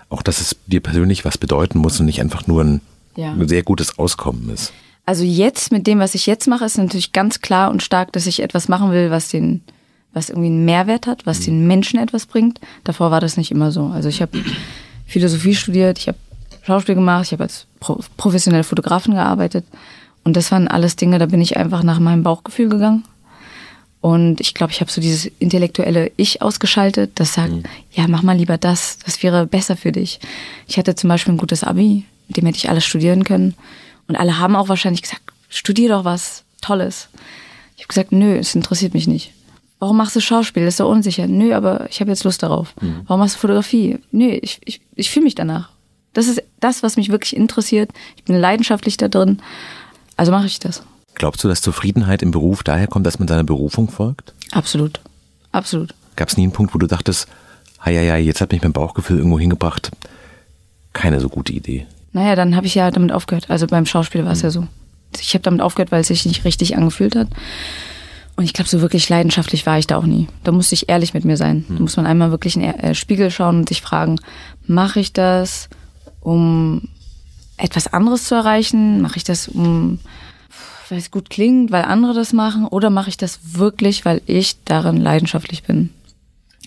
auch 0.10 0.22
dass 0.22 0.40
es 0.40 0.56
dir 0.68 0.80
persönlich 0.80 1.26
was 1.26 1.38
bedeuten 1.38 1.80
muss 1.80 2.00
und 2.00 2.06
nicht 2.06 2.22
einfach 2.22 2.48
nur 2.48 2.64
ein, 2.64 2.82
ja. 3.16 3.34
ein 3.34 3.48
sehr 3.48 3.64
gutes 3.64 3.98
Auskommen 3.98 4.50
ist. 4.50 4.74
Also 5.08 5.24
jetzt 5.24 5.72
mit 5.72 5.88
dem, 5.88 6.00
was 6.00 6.16
ich 6.16 6.26
jetzt 6.26 6.48
mache, 6.48 6.66
ist 6.66 6.78
natürlich 6.78 7.14
ganz 7.14 7.40
klar 7.40 7.72
und 7.72 7.82
stark, 7.82 8.12
dass 8.12 8.28
ich 8.28 8.44
etwas 8.44 8.68
machen 8.68 8.92
will, 8.92 9.10
was 9.10 9.30
den, 9.30 9.62
was 10.12 10.30
irgendwie 10.30 10.50
einen 10.50 10.66
Mehrwert 10.66 11.08
hat, 11.08 11.26
was 11.26 11.40
mhm. 11.40 11.46
den 11.46 11.68
Menschen 11.68 11.98
etwas 11.98 12.26
bringt. 12.26 12.60
Davor 12.84 13.10
war 13.10 13.22
das 13.22 13.38
nicht 13.38 13.50
immer 13.50 13.72
so. 13.72 13.86
Also 13.86 14.10
ich 14.10 14.22
habe 14.22 14.38
Philosophie 15.06 15.56
studiert, 15.56 15.98
ich 15.98 16.10
habe 16.10 16.18
Schauspiel 16.62 16.96
gemacht, 16.96 17.24
ich 17.24 17.32
habe 17.32 17.44
als 17.44 17.68
professionelle 18.18 18.66
Fotografin 18.66 19.14
gearbeitet. 19.14 19.64
Und 20.26 20.36
das 20.36 20.52
waren 20.52 20.68
alles 20.68 20.98
Dinge, 20.98 21.20
da 21.20 21.28
bin 21.28 21.40
ich 21.40 21.56
einfach 21.56 21.84
nach 21.84 22.00
meinem 22.00 22.24
Bauchgefühl 22.24 22.68
gegangen. 22.68 23.06
Und 24.02 24.42
ich 24.42 24.54
glaube, 24.54 24.74
ich 24.74 24.82
habe 24.82 24.92
so 24.92 25.00
dieses 25.00 25.32
intellektuelle 25.40 26.12
Ich 26.18 26.42
ausgeschaltet, 26.42 27.12
das 27.16 27.34
sagt, 27.34 27.54
mhm. 27.54 27.64
ja, 27.94 28.10
mach 28.10 28.24
mal 28.24 28.36
lieber 28.36 28.58
das, 28.58 29.00
das 29.06 29.24
wäre 29.24 29.48
besser 29.48 29.78
für 29.78 29.94
dich. 29.94 30.20
Ich 30.68 30.78
hatte 30.78 30.96
zum 30.96 31.08
Beispiel 31.08 31.34
ein 31.34 31.38
gutes 31.38 31.64
Abi, 31.64 32.04
mit 32.28 32.36
dem 32.36 32.46
hätte 32.46 32.58
ich 32.58 32.70
alles 32.70 32.84
studieren 32.84 33.24
können. 33.24 33.56
Und 34.08 34.16
alle 34.16 34.40
haben 34.40 34.56
auch 34.56 34.70
wahrscheinlich 34.70 35.02
gesagt, 35.02 35.22
studier 35.50 35.90
doch 35.90 36.06
was 36.06 36.44
Tolles. 36.62 37.10
Ich 37.76 37.84
habe 37.84 37.90
gesagt, 37.90 38.12
nö, 38.12 38.38
es 38.38 38.56
interessiert 38.56 38.94
mich 38.94 39.08
nicht. 39.08 39.34
Warum 39.80 39.98
machst 39.98 40.16
du 40.16 40.22
Schauspiel? 40.22 40.66
Das 40.66 40.74
ist 40.74 40.80
doch 40.80 40.90
unsicher. 40.90 41.28
Nö, 41.28 41.54
aber 41.54 41.88
ich 41.90 42.00
habe 42.00 42.10
jetzt 42.10 42.24
Lust 42.24 42.42
darauf. 42.42 42.74
Mhm. 42.82 43.02
Warum 43.06 43.20
machst 43.20 43.36
du 43.36 43.40
Fotografie? 43.40 44.00
Nö, 44.12 44.30
ich, 44.42 44.60
ich, 44.66 44.82
ich 44.96 45.12
fühle 45.12 45.26
mich 45.26 45.36
danach. 45.36 45.70
Das 46.14 46.28
ist 46.28 46.42
das, 46.60 46.82
was 46.82 46.98
mich 46.98 47.10
wirklich 47.10 47.36
interessiert. 47.36 47.92
Ich 48.16 48.24
bin 48.24 48.36
leidenschaftlich 48.36 48.98
da 48.98 49.08
drin. 49.08 49.40
Also 50.16 50.32
mache 50.32 50.48
ich 50.48 50.60
das. 50.60 50.82
Glaubst 51.14 51.44
du, 51.44 51.48
dass 51.48 51.62
Zufriedenheit 51.62 52.24
im 52.24 52.32
Beruf 52.32 52.64
daher 52.64 52.88
kommt, 52.88 53.06
dass 53.06 53.20
man 53.20 53.28
seiner 53.28 53.44
Berufung 53.44 53.90
folgt? 53.90 54.34
Absolut. 54.52 55.00
Absolut. 55.52 55.94
Gab 56.16 56.30
es 56.30 56.38
nie 56.38 56.44
einen 56.44 56.54
Punkt, 56.54 56.74
wo 56.74 56.80
du 56.80 56.88
dachtest, 56.88 57.28
ja, 57.86 58.18
jetzt 58.18 58.42
hat 58.42 58.52
mich 58.52 58.64
mein 58.64 58.74
Bauchgefühl 58.74 59.18
irgendwo 59.18 59.40
hingebracht. 59.40 59.92
Keine 60.94 61.20
so 61.20 61.30
gute 61.30 61.54
Idee. 61.54 61.86
Naja, 62.18 62.36
dann 62.36 62.56
habe 62.56 62.66
ich 62.66 62.74
ja 62.74 62.90
damit 62.90 63.12
aufgehört. 63.12 63.52
Also 63.52 63.68
beim 63.68 63.86
Schauspiel 63.86 64.26
war 64.26 64.32
es 64.32 64.42
ja 64.42 64.50
so. 64.50 64.66
Ich 65.20 65.36
habe 65.36 65.44
damit 65.44 65.62
aufgehört, 65.62 65.92
weil 65.92 66.02
es 66.02 66.08
sich 66.08 66.26
nicht 66.26 66.46
richtig 66.46 66.76
angefühlt 66.76 67.16
hat. 67.16 67.28
Und 68.36 68.44
ich 68.44 68.54
glaube, 68.54 68.68
so 68.68 68.82
wirklich 68.82 69.08
leidenschaftlich 69.08 69.68
war 69.68 69.78
ich 69.78 69.86
da 69.86 69.98
auch 69.98 70.06
nie. 70.08 70.28
Da 70.44 70.52
musste 70.52 70.74
ich 70.74 70.90
ehrlich 70.90 71.14
mit 71.14 71.26
mir 71.26 71.38
sein. 71.38 71.66
Da 71.70 71.76
hm. 71.76 71.84
muss 71.84 71.96
man 71.96 72.08
einmal 72.08 72.32
wirklich 72.32 72.56
in 72.56 72.64
den 72.64 72.74
äh, 72.74 72.96
Spiegel 72.96 73.30
schauen 73.30 73.60
und 73.60 73.70
sich 73.70 73.84
fragen, 73.84 74.20
mache 74.66 75.00
ich 75.00 75.14
das, 75.14 75.70
um 76.20 76.90
etwas 77.58 77.86
anderes 77.86 78.24
zu 78.24 78.34
erreichen? 78.34 79.00
Mache 79.02 79.18
ich 79.18 79.24
das, 79.24 79.48
um 79.48 80.00
weil 80.90 80.98
es 80.98 81.12
gut 81.12 81.30
klingt, 81.30 81.70
weil 81.72 81.84
andere 81.84 82.16
das 82.16 82.34
machen, 82.34 82.66
oder 82.66 82.90
mache 82.90 83.10
ich 83.10 83.18
das 83.18 83.40
wirklich, 83.44 84.06
weil 84.06 84.22
ich 84.26 84.64
darin 84.64 84.98
leidenschaftlich 84.98 85.62
bin? 85.62 85.92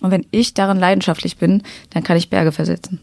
Und 0.01 0.13
wenn 0.13 0.27
ich 0.31 0.55
darin 0.55 0.79
leidenschaftlich 0.79 1.39
bin, 1.39 1.65
dann 1.91 2.05
kann 2.05 2.17
ich 2.17 2.31
Berge 2.31 2.53
versetzen. 2.53 3.01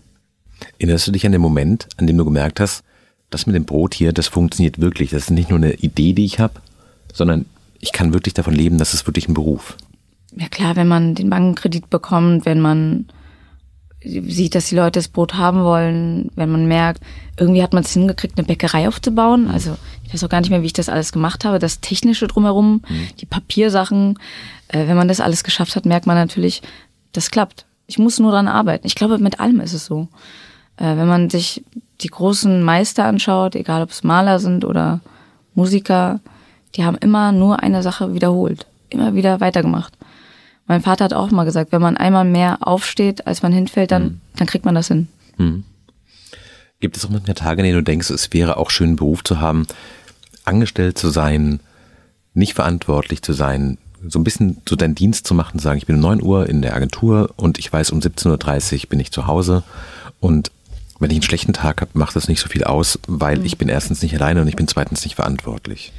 Erinnerst 0.79 1.07
du 1.07 1.11
dich 1.11 1.25
an 1.25 1.31
den 1.31 1.41
Moment, 1.41 1.87
an 1.97 2.07
dem 2.07 2.17
du 2.17 2.25
gemerkt 2.25 2.59
hast, 2.59 2.83
das 3.29 3.45
mit 3.45 3.55
dem 3.55 3.65
Brot 3.65 3.93
hier, 3.93 4.13
das 4.13 4.27
funktioniert 4.27 4.79
wirklich. 4.79 5.09
Das 5.09 5.23
ist 5.23 5.31
nicht 5.31 5.49
nur 5.49 5.59
eine 5.59 5.73
Idee, 5.73 6.13
die 6.13 6.25
ich 6.25 6.39
habe, 6.39 6.61
sondern 7.13 7.45
ich 7.79 7.91
kann 7.91 8.13
wirklich 8.13 8.33
davon 8.33 8.53
leben, 8.53 8.77
das 8.77 8.93
ist 8.93 9.05
wirklich 9.07 9.27
ein 9.27 9.33
Beruf. 9.33 9.77
Ja 10.35 10.47
klar, 10.47 10.75
wenn 10.75 10.87
man 10.87 11.15
den 11.15 11.29
Bankenkredit 11.29 11.89
bekommt, 11.89 12.45
wenn 12.45 12.61
man 12.61 13.07
sieht, 14.03 14.55
dass 14.55 14.69
die 14.69 14.75
Leute 14.75 14.99
das 14.99 15.07
Brot 15.07 15.33
haben 15.33 15.63
wollen, 15.63 16.29
wenn 16.35 16.51
man 16.51 16.67
merkt, 16.67 17.01
irgendwie 17.37 17.63
hat 17.63 17.73
man 17.73 17.83
es 17.83 17.91
hingekriegt, 17.91 18.37
eine 18.37 18.47
Bäckerei 18.47 18.87
aufzubauen. 18.87 19.49
Also 19.49 19.75
ich 20.03 20.13
weiß 20.13 20.23
auch 20.23 20.29
gar 20.29 20.39
nicht 20.39 20.49
mehr, 20.49 20.61
wie 20.61 20.67
ich 20.67 20.73
das 20.73 20.89
alles 20.89 21.11
gemacht 21.11 21.45
habe. 21.45 21.59
Das 21.59 21.81
Technische 21.81 22.27
drumherum, 22.27 22.83
mhm. 22.87 23.07
die 23.19 23.25
Papiersachen. 23.25 24.17
Äh, 24.67 24.87
wenn 24.87 24.97
man 24.97 25.07
das 25.07 25.19
alles 25.19 25.43
geschafft 25.43 25.75
hat, 25.75 25.85
merkt 25.85 26.05
man 26.05 26.15
natürlich, 26.15 26.61
das 27.11 27.31
klappt. 27.31 27.65
Ich 27.87 27.97
muss 27.97 28.19
nur 28.19 28.31
dran 28.31 28.47
arbeiten. 28.47 28.85
Ich 28.85 28.95
glaube, 28.95 29.17
mit 29.17 29.39
allem 29.39 29.59
ist 29.59 29.73
es 29.73 29.85
so. 29.85 30.07
Äh, 30.77 30.97
wenn 30.97 31.07
man 31.07 31.29
sich 31.29 31.63
die 32.01 32.09
großen 32.09 32.63
Meister 32.63 33.05
anschaut, 33.05 33.55
egal 33.55 33.81
ob 33.81 33.89
es 33.89 34.03
Maler 34.03 34.39
sind 34.39 34.65
oder 34.65 35.01
Musiker, 35.55 36.19
die 36.75 36.85
haben 36.85 36.97
immer 36.97 37.31
nur 37.31 37.63
eine 37.63 37.81
Sache 37.81 38.13
wiederholt, 38.13 38.67
immer 38.89 39.15
wieder 39.15 39.39
weitergemacht. 39.39 39.93
Mein 40.67 40.81
Vater 40.81 41.05
hat 41.05 41.13
auch 41.13 41.31
mal 41.31 41.45
gesagt, 41.45 41.71
wenn 41.71 41.81
man 41.81 41.97
einmal 41.97 42.25
mehr 42.25 42.59
aufsteht, 42.61 43.25
als 43.25 43.41
man 43.41 43.53
hinfällt, 43.53 43.91
dann, 43.91 44.03
mhm. 44.03 44.21
dann 44.35 44.47
kriegt 44.47 44.65
man 44.65 44.75
das 44.75 44.89
hin. 44.89 45.07
Mhm. 45.37 45.63
Gibt 46.79 46.95
es 46.95 47.05
auch 47.05 47.09
manchmal 47.09 47.33
Tage, 47.33 47.61
in 47.61 47.65
denen 47.65 47.79
du 47.79 47.83
denkst, 47.83 48.09
es 48.11 48.31
wäre 48.33 48.57
auch 48.57 48.69
schön, 48.69 48.89
einen 48.89 48.95
Beruf 48.97 49.23
zu 49.23 49.39
haben, 49.39 49.65
angestellt 50.43 50.97
zu 50.97 51.09
sein, 51.09 51.59
nicht 52.33 52.53
verantwortlich 52.53 53.23
zu 53.23 53.33
sein, 53.33 53.79
so 54.07 54.19
ein 54.19 54.23
bisschen 54.23 54.61
so 54.67 54.75
deinen 54.75 54.93
Dienst 54.93 55.25
zu 55.25 55.33
machen, 55.33 55.57
zu 55.57 55.63
sagen, 55.63 55.79
ich 55.79 55.87
bin 55.87 55.95
um 55.95 56.01
9 56.01 56.21
Uhr 56.21 56.47
in 56.47 56.61
der 56.61 56.75
Agentur 56.75 57.33
und 57.35 57.57
ich 57.57 57.73
weiß, 57.73 57.91
um 57.91 57.99
17.30 57.99 58.83
Uhr 58.83 58.89
bin 58.89 58.99
ich 58.99 59.11
zu 59.11 59.25
Hause 59.25 59.63
und 60.19 60.51
Wenn 60.99 61.11
ich 61.11 61.17
einen 61.17 61.23
schlechten 61.23 61.53
Tag 61.53 61.81
habe, 61.81 61.91
macht 61.93 62.15
das 62.15 62.27
nicht 62.27 62.39
so 62.39 62.47
viel 62.47 62.63
aus, 62.63 62.99
weil 63.07 63.45
ich 63.45 63.57
bin 63.57 63.69
erstens 63.69 64.01
nicht 64.01 64.15
alleine 64.15 64.41
und 64.41 64.47
ich 64.47 64.55
bin 64.55 64.67
zweitens 64.67 65.03
nicht 65.03 65.15
verantwortlich. 65.15 65.93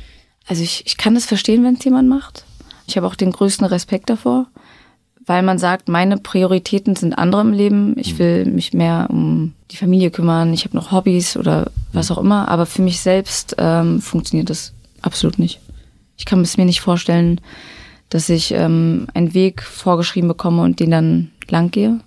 Also 0.46 0.62
ich, 0.62 0.84
ich 0.86 0.96
kann 0.96 1.14
das 1.14 1.26
verstehen, 1.26 1.62
wenn 1.62 1.74
es 1.74 1.84
jemand 1.84 2.08
macht. 2.08 2.44
Ich 2.86 2.96
habe 2.96 3.06
auch 3.06 3.14
den 3.14 3.32
größten 3.32 3.66
Respekt 3.66 4.08
davor, 4.08 4.46
weil 5.26 5.42
man 5.42 5.58
sagt, 5.58 5.88
meine 5.88 6.16
Prioritäten 6.16 6.96
sind 6.96 7.18
andere 7.18 7.42
im 7.42 7.52
Leben. 7.52 7.98
Ich 7.98 8.18
will 8.18 8.46
mich 8.46 8.72
mehr 8.72 9.08
um 9.10 9.52
die 9.70 9.76
Familie 9.76 10.10
kümmern. 10.10 10.54
Ich 10.54 10.64
habe 10.64 10.74
noch 10.74 10.90
Hobbys 10.90 11.36
oder 11.36 11.70
was 11.92 12.10
auch 12.10 12.18
immer. 12.18 12.48
Aber 12.48 12.64
für 12.64 12.80
mich 12.80 13.00
selbst 13.00 13.54
ähm, 13.58 14.00
funktioniert 14.00 14.48
das 14.48 14.72
absolut 15.02 15.38
nicht. 15.38 15.60
Ich 16.16 16.24
kann 16.24 16.40
es 16.40 16.56
mir 16.56 16.64
nicht 16.64 16.80
vorstellen, 16.80 17.40
dass 18.08 18.30
ich 18.30 18.52
ähm, 18.52 19.06
einen 19.12 19.34
Weg 19.34 19.62
vorgeschrieben 19.62 20.28
bekomme 20.28 20.62
und 20.62 20.80
den 20.80 20.90
dann 20.90 21.30
lang 21.48 21.70
gehe. 21.70 22.00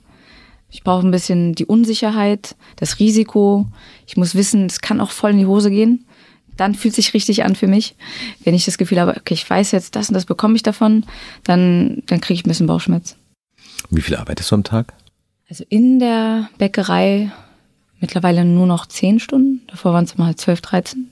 Ich 0.71 0.83
brauche 0.83 1.05
ein 1.05 1.11
bisschen 1.11 1.53
die 1.53 1.65
Unsicherheit, 1.65 2.55
das 2.77 2.99
Risiko. 2.99 3.67
Ich 4.07 4.17
muss 4.17 4.35
wissen, 4.35 4.65
es 4.65 4.79
kann 4.79 5.01
auch 5.01 5.11
voll 5.11 5.31
in 5.31 5.37
die 5.37 5.45
Hose 5.45 5.69
gehen. 5.69 6.05
Dann 6.57 6.75
fühlt 6.75 6.95
sich 6.95 7.13
richtig 7.13 7.43
an 7.43 7.55
für 7.55 7.67
mich. 7.67 7.95
Wenn 8.43 8.55
ich 8.55 8.65
das 8.65 8.77
Gefühl 8.77 8.99
habe, 8.99 9.15
okay, 9.17 9.33
ich 9.33 9.49
weiß 9.49 9.71
jetzt, 9.71 9.95
das 9.95 10.09
und 10.09 10.13
das 10.13 10.25
bekomme 10.25 10.55
ich 10.55 10.63
davon, 10.63 11.05
dann, 11.43 12.03
dann 12.07 12.21
kriege 12.21 12.35
ich 12.35 12.45
ein 12.45 12.49
bisschen 12.49 12.67
Bauchschmerz. 12.67 13.15
Wie 13.89 14.01
viel 14.01 14.15
arbeitest 14.15 14.51
du 14.51 14.55
am 14.55 14.63
Tag? 14.63 14.93
Also 15.49 15.65
in 15.67 15.99
der 15.99 16.49
Bäckerei 16.57 17.31
mittlerweile 17.99 18.45
nur 18.45 18.65
noch 18.65 18.85
zehn 18.85 19.19
Stunden. 19.19 19.61
Davor 19.67 19.93
waren 19.93 20.05
es 20.05 20.17
mal 20.17 20.35
zwölf, 20.35 20.61
dreizehn. 20.61 21.09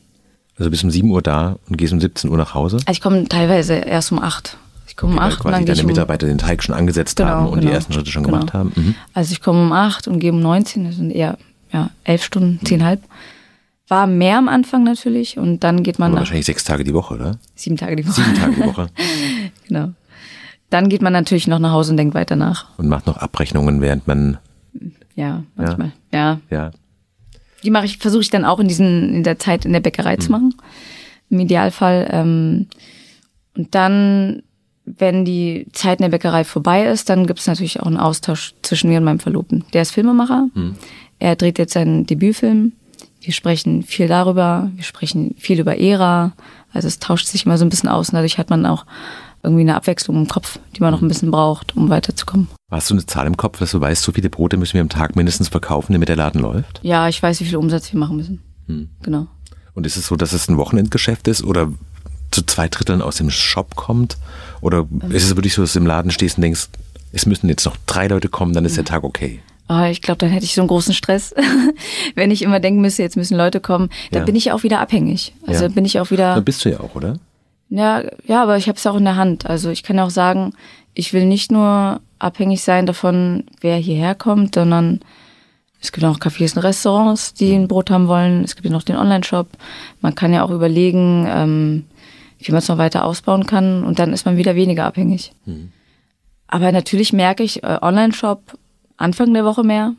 Also 0.57 0.71
bis 0.71 0.83
um 0.83 0.91
7 0.91 1.09
Uhr 1.09 1.21
da 1.21 1.57
und 1.69 1.77
gehst 1.77 1.93
um 1.93 2.01
17 2.01 2.29
Uhr 2.29 2.37
nach 2.37 2.53
Hause? 2.53 2.77
Also 2.77 2.91
ich 2.91 3.01
komme 3.01 3.27
teilweise 3.27 3.75
erst 3.75 4.11
um 4.11 4.19
acht. 4.19 4.57
Komme 4.99 5.13
um 5.13 5.19
Weil 5.19 5.27
acht 5.31 5.39
quasi 5.39 5.55
dann 5.55 5.65
deine 5.65 5.81
um, 5.81 5.85
Mitarbeiter 5.87 6.27
den 6.27 6.37
Teig 6.37 6.61
schon 6.61 6.75
angesetzt 6.75 7.17
Genau, 7.17 7.29
haben 7.29 7.47
und 7.47 7.59
die 7.61 7.67
genau. 7.67 7.73
ersten 7.73 7.93
Schritte 7.93 8.11
schon 8.11 8.23
Genau. 8.23 8.37
gemacht 8.39 8.53
haben. 8.53 8.71
Mhm. 8.75 8.95
Also 9.13 9.31
ich 9.31 9.41
komme 9.41 9.61
um 9.61 9.71
acht 9.71 10.07
und 10.07 10.19
gehe 10.19 10.31
um 10.31 10.39
19, 10.41 10.83
das 10.85 10.95
sind 10.97 11.11
eher 11.11 11.37
ja, 11.71 11.89
elf 12.03 12.23
Stunden, 12.23 12.59
zehnhalb. 12.65 13.01
War 13.87 14.05
mehr 14.07 14.37
am 14.37 14.49
Anfang 14.49 14.83
natürlich 14.83 15.37
und 15.37 15.63
dann 15.63 15.81
geht 15.83 15.97
man 15.99 16.13
wahrscheinlich 16.13 16.45
sechs 16.45 16.63
Tage 16.63 16.83
die 16.83 16.93
Woche, 16.93 17.15
oder? 17.15 17.37
sieben 17.55 17.77
Tage 17.77 17.95
die 17.95 18.05
Woche. 18.05 18.13
Sieben 18.21 18.35
Tage 18.35 18.53
die 18.55 18.61
Woche. 18.65 18.87
Genau. 19.67 19.93
Dann 20.71 20.89
geht 20.89 21.01
man 21.01 21.13
natürlich 21.13 21.47
noch 21.47 21.59
nach 21.59 21.71
Hause 21.71 21.91
und 21.91 21.97
denkt 21.97 22.13
weiter 22.13 22.35
nach. 22.35 22.77
Und 22.77 22.87
macht 22.89 23.07
noch 23.07 23.17
Abrechnungen, 23.17 23.81
während 23.81 24.07
man, 24.07 24.37
Ja, 25.15 25.43
manchmal. 25.55 25.91
Ja. 26.11 26.39
ja. 26.51 26.71
Die 27.63 27.71
mache 27.71 27.85
ich, 27.85 27.97
versuche 27.99 28.21
ich 28.21 28.29
dann 28.29 28.45
auch 28.45 28.59
in 28.59 28.67
diesen, 28.67 29.13
in 29.15 29.23
der 29.23 29.39
Zeit 29.39 29.63
in 29.65 29.73
der 29.73 29.79
Bäckerei 29.79 30.15
Mhm. 30.15 30.19
zu 30.21 30.31
machen. 30.31 30.53
Im 31.29 31.39
Idealfall. 31.39 32.07
Ähm, 32.11 32.67
und 33.57 33.73
dann, 33.75 34.41
wenn 34.97 35.25
die 35.25 35.67
Zeit 35.73 35.99
in 35.99 36.03
der 36.03 36.09
Bäckerei 36.09 36.43
vorbei 36.43 36.85
ist, 36.85 37.09
dann 37.09 37.27
gibt 37.27 37.39
es 37.39 37.47
natürlich 37.47 37.79
auch 37.79 37.87
einen 37.87 37.97
Austausch 37.97 38.53
zwischen 38.61 38.89
mir 38.89 38.97
und 38.97 39.03
meinem 39.03 39.19
Verlobten. 39.19 39.63
Der 39.73 39.81
ist 39.81 39.91
Filmemacher. 39.91 40.47
Mhm. 40.53 40.75
Er 41.19 41.35
dreht 41.35 41.59
jetzt 41.59 41.73
seinen 41.73 42.05
Debütfilm. 42.05 42.73
Wir 43.21 43.33
sprechen 43.33 43.83
viel 43.83 44.07
darüber. 44.07 44.71
Wir 44.75 44.83
sprechen 44.83 45.35
viel 45.37 45.59
über 45.59 45.77
Ära. 45.77 46.33
Also 46.73 46.87
es 46.87 46.99
tauscht 46.99 47.27
sich 47.27 47.45
immer 47.45 47.57
so 47.57 47.65
ein 47.65 47.69
bisschen 47.69 47.89
aus. 47.89 48.09
Und 48.09 48.15
dadurch 48.15 48.37
hat 48.37 48.49
man 48.49 48.65
auch 48.65 48.85
irgendwie 49.43 49.61
eine 49.61 49.75
Abwechslung 49.75 50.17
im 50.17 50.27
Kopf, 50.27 50.59
die 50.75 50.81
man 50.81 50.91
noch 50.91 51.01
ein 51.01 51.07
bisschen 51.07 51.31
braucht, 51.31 51.75
um 51.75 51.89
weiterzukommen. 51.89 52.47
Hast 52.71 52.89
du 52.89 52.93
eine 52.93 53.05
Zahl 53.05 53.27
im 53.27 53.37
Kopf, 53.37 53.59
dass 53.59 53.71
du 53.71 53.81
weißt, 53.81 54.03
so 54.03 54.11
viele 54.11 54.29
Brote 54.29 54.57
müssen 54.57 54.73
wir 54.73 54.81
am 54.81 54.89
Tag 54.89 55.15
mindestens 55.15 55.49
verkaufen, 55.49 55.93
damit 55.93 56.09
der 56.09 56.15
Laden 56.15 56.41
läuft? 56.41 56.79
Ja, 56.83 57.07
ich 57.07 57.21
weiß, 57.21 57.39
wie 57.39 57.45
viel 57.45 57.57
Umsatz 57.57 57.91
wir 57.91 57.99
machen 57.99 58.17
müssen. 58.17 58.41
Hm. 58.67 58.89
Genau. 59.01 59.27
Und 59.73 59.85
ist 59.85 59.97
es 59.97 60.07
so, 60.07 60.15
dass 60.15 60.33
es 60.33 60.49
ein 60.49 60.57
Wochenendgeschäft 60.57 61.27
ist 61.27 61.43
oder 61.43 61.71
zu 62.31 62.45
zwei 62.45 62.67
Dritteln 62.67 63.01
aus 63.01 63.17
dem 63.17 63.29
Shop 63.29 63.75
kommt? 63.75 64.17
Oder 64.61 64.79
Ähm. 65.03 65.11
ist 65.11 65.23
es 65.25 65.35
wirklich 65.35 65.53
so, 65.53 65.61
dass 65.61 65.73
du 65.73 65.79
im 65.79 65.85
Laden 65.87 66.11
stehst 66.11 66.37
und 66.37 66.41
denkst, 66.43 66.67
es 67.11 67.25
müssen 67.25 67.49
jetzt 67.49 67.65
noch 67.65 67.75
drei 67.85 68.07
Leute 68.07 68.29
kommen, 68.29 68.53
dann 68.53 68.65
ist 68.65 68.77
der 68.77 68.85
Tag 68.85 69.03
okay? 69.03 69.39
Ah, 69.67 69.87
ich 69.89 70.01
glaube, 70.01 70.17
dann 70.19 70.29
hätte 70.29 70.45
ich 70.45 70.55
so 70.55 70.61
einen 70.61 70.67
großen 70.67 70.93
Stress, 70.95 71.33
wenn 72.15 72.31
ich 72.31 72.41
immer 72.41 72.59
denken 72.59 72.81
müsste, 72.81 73.03
jetzt 73.03 73.17
müssen 73.17 73.37
Leute 73.37 73.59
kommen. 73.59 73.89
Dann 74.11 74.21
Ja. 74.21 74.25
bin 74.25 74.35
ich 74.35 74.51
auch 74.51 74.63
wieder 74.63 74.79
abhängig. 74.79 75.33
Also 75.45 75.63
Ja. 75.65 75.69
bin 75.69 75.85
ich 75.85 75.99
auch 75.99 76.05
Da 76.07 76.11
wieder. 76.11 76.41
bist 76.41 76.65
du 76.65 76.69
ja 76.69 76.79
auch, 76.79 76.95
oder? 76.95 77.19
Ja, 77.69 78.01
ja, 78.25 78.41
aber 78.41 78.57
ich 78.57 78.67
habe 78.67 78.77
es 78.77 78.87
auch 78.87 78.95
in 78.97 79.05
der 79.05 79.15
Hand. 79.15 79.45
Also 79.45 79.69
ich 79.69 79.83
kann 79.83 79.99
auch 79.99 80.09
sagen, 80.09 80.53
ich 80.95 81.13
will 81.13 81.25
nicht 81.25 81.51
nur 81.51 82.01
abhängig 82.17 82.63
sein 82.63 82.87
davon, 82.87 83.43
wer 83.61 83.77
hierher 83.77 84.15
kommt, 84.15 84.55
sondern 84.55 85.01
es 85.81 85.91
gibt 85.91 86.03
auch 86.05 86.17
Cafés 86.19 86.55
und 86.55 86.63
Restaurants, 86.63 87.33
die 87.35 87.53
ein 87.53 87.67
Brot 87.67 87.91
haben 87.91 88.07
wollen. 88.07 88.43
Es 88.43 88.55
gibt 88.55 88.65
ja 88.65 88.71
noch 88.71 88.83
den 88.83 88.97
Online-Shop. 88.97 89.47
Man 90.01 90.15
kann 90.15 90.33
ja 90.33 90.43
auch 90.43 90.49
überlegen, 90.51 91.25
ähm, 91.29 91.85
wie 92.39 92.51
man 92.51 92.59
es 92.59 92.67
noch 92.67 92.77
weiter 92.77 93.05
ausbauen 93.05 93.45
kann 93.45 93.83
und 93.83 93.99
dann 93.99 94.13
ist 94.13 94.25
man 94.25 94.37
wieder 94.37 94.55
weniger 94.55 94.85
abhängig. 94.85 95.33
Aber 96.47 96.71
natürlich 96.71 97.13
merke 97.13 97.43
ich, 97.43 97.63
äh, 97.63 97.77
Online-Shop 97.81 98.57
Anfang 98.97 99.33
der 99.33 99.45
Woche 99.45 99.63
mehr, 99.63 99.93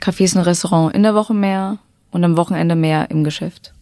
Cafés 0.00 0.36
und 0.36 0.42
Restaurant 0.44 0.94
in 0.94 1.02
der 1.02 1.14
Woche 1.14 1.34
mehr 1.34 1.78
und 2.10 2.24
am 2.24 2.36
Wochenende 2.36 2.74
mehr 2.74 3.10
im 3.10 3.24
Geschäft. 3.24 3.72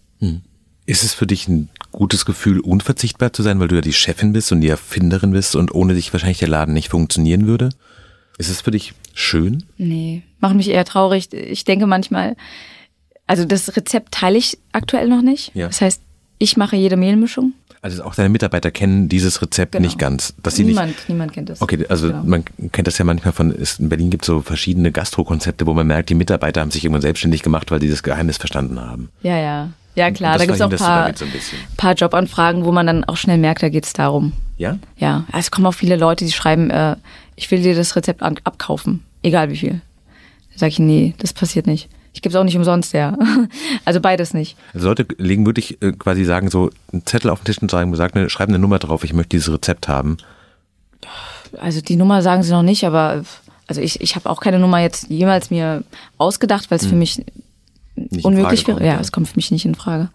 Ist 0.87 1.05
es 1.05 1.15
für 1.15 1.27
dich 1.27 1.47
ein 1.49 1.69
gutes 1.93 2.25
Gefühl, 2.25 2.61
unverzichtbar 2.61 3.33
zu 3.33 3.43
sein, 3.43 3.61
weil 3.61 3.69
du 3.69 3.77
ja 3.77 3.81
die 3.81 3.93
Chefin 3.93 4.33
bist 4.33 4.51
und 4.53 4.61
die 4.61 4.69
Erfinderin 4.69 5.33
bist 5.33 5.55
und 5.55 5.75
ohne 5.75 5.95
dich 5.95 6.13
wahrscheinlich 6.13 6.39
der 6.39 6.49
Laden 6.49 6.75
nicht 6.75 6.89
funktionieren 6.89 7.47
würde? 7.47 7.71
Ist 8.39 8.51
es 8.51 8.63
für 8.63 8.71
dich 8.71 8.95
schön? 9.15 9.65
Nee, 9.77 10.23
macht 10.41 10.57
mich 10.57 10.69
eher 10.69 10.85
traurig. 10.85 11.33
Ich 11.33 11.65
denke 11.65 11.87
manchmal, 11.87 12.37
also 13.27 13.45
das 13.45 13.77
Rezept 13.77 14.13
teile 14.13 14.39
ich 14.39 14.59
aktuell 14.73 15.09
noch 15.09 15.23
nicht. 15.23 15.55
Ja. 15.55 15.67
Das 15.69 15.81
heißt, 15.81 16.03
ich 16.41 16.57
mache 16.57 16.75
jede 16.75 16.97
Mehlmischung. 16.97 17.53
Also 17.83 18.03
auch 18.03 18.15
deine 18.15 18.29
Mitarbeiter 18.31 18.71
kennen 18.71 19.09
dieses 19.09 19.41
Rezept 19.41 19.73
Genau. 19.73 19.85
nicht 19.85 19.99
ganz. 19.99 20.35
Dass 20.43 20.57
sie 20.57 20.65
niemand, 20.65 20.89
nicht, 20.89 21.09
niemand 21.09 21.33
kennt 21.33 21.49
das. 21.49 21.63
Okay, 21.63 21.87
also 21.89 22.09
Genau. 22.09 22.23
man 22.25 22.45
kennt 22.73 22.89
das 22.89 22.99
ja 22.99 23.05
manchmal 23.05 23.33
von, 23.33 23.53
in 23.53 23.89
Berlin 23.89 24.11
gibt 24.11 24.25
es 24.25 24.27
so 24.27 24.41
verschiedene 24.41 24.91
Gastrokonzepte, 24.91 25.67
wo 25.67 25.73
man 25.75 25.87
merkt, 25.87 26.11
die 26.11 26.15
Mitarbeiter 26.15 26.61
haben 26.61 26.71
sich 26.71 26.85
irgendwann 26.85 27.03
selbstständig 27.03 27.43
gemacht, 27.43 27.71
weil 27.71 27.79
die 27.79 27.89
das 27.89 28.03
Geheimnis 28.03 28.39
verstanden 28.39 28.81
haben. 28.81 29.11
Ja, 29.23 29.39
ja. 29.39 29.71
Ja, 29.97 30.11
klar, 30.13 30.39
da 30.39 30.45
gibt 30.45 30.55
es 30.55 30.61
auch 30.63 30.71
paar, 30.71 31.07
ein 31.07 31.15
paar 31.77 31.95
Jobanfragen, 31.95 32.65
wo 32.65 32.73
man 32.73 32.87
dann 32.87 33.05
auch 33.05 33.17
schnell 33.17 33.39
merkt, 33.39 33.63
da 33.63 33.69
geht 33.69 33.85
es 33.85 33.93
darum. 33.93 34.33
Ja? 34.57 34.79
Ja, 34.97 35.27
es 35.37 35.51
kommen 35.51 35.67
auch 35.67 35.75
viele 35.75 35.97
Leute, 35.97 36.25
die 36.25 36.33
schreiben, 36.33 36.71
äh, 36.71 36.97
ich 37.35 37.51
will 37.51 37.63
dir 37.63 37.75
das 37.75 37.97
Rezept 37.97 38.23
abkaufen, 38.23 39.03
egal 39.23 39.51
wie 39.51 39.57
viel. 39.57 39.81
Da 40.53 40.59
sage 40.59 40.71
ich, 40.71 40.79
nee, 40.79 41.15
das 41.19 41.33
passiert 41.33 41.67
nicht. 41.67 41.89
Ich 42.13 42.23
gebe 42.23 42.31
es 42.31 42.37
auch 42.37 42.45
nicht 42.45 42.57
umsonst, 42.57 42.93
ja. 42.93 43.17
Also 43.85 44.01
beides 44.01 44.35
nicht. 44.35 44.57
Also 44.75 44.89
Leute 44.89 45.07
legen 45.19 45.47
wirklich 45.47 45.81
äh, 45.83 45.93
quasi 45.93 46.25
sagen 46.25 46.51
so 46.51 46.71
einen 46.93 47.07
Zettel 47.07 47.31
auf 47.31 47.41
den 47.41 47.47
Tisch 47.47 47.63
und 47.63 47.71
sagen, 47.71 47.95
sag 47.95 48.17
eine, 48.17 48.29
schreib 48.31 48.49
eine 48.49 48.59
Nummer 48.59 48.79
drauf, 48.79 49.05
ich 49.05 49.13
möchte 49.13 49.31
dieses 49.31 49.53
Rezept 49.53 49.89
haben. 49.89 50.17
Also 51.61 51.81
die 51.81 51.97
Nummer 51.97 52.23
sagen 52.23 52.43
sie 52.43 52.53
noch 52.53 52.63
nicht, 52.63 52.85
aber 52.85 53.25
also 53.67 53.81
ich, 53.81 54.01
ich 54.01 54.17
habe 54.17 54.29
auch 54.29 54.41
keine 54.41 54.59
Nummer 54.59 54.81
jetzt 54.81 55.09
jemals 55.09 55.51
mir 55.51 55.85
ausgedacht, 56.19 56.71
weil 56.71 56.79
es 56.79 56.87
für 56.87 56.97
mich 56.97 57.17
Hm. 57.17 58.09
Nicht 58.11 58.25
unmöglich 58.25 58.67
wäre. 58.67 58.85
ja, 58.85 58.99
es 58.99 59.13
kommt 59.13 59.29
für 59.29 59.37
mich 59.37 59.51
nicht 59.51 59.65
in 59.65 59.75
Frage. 59.75 60.09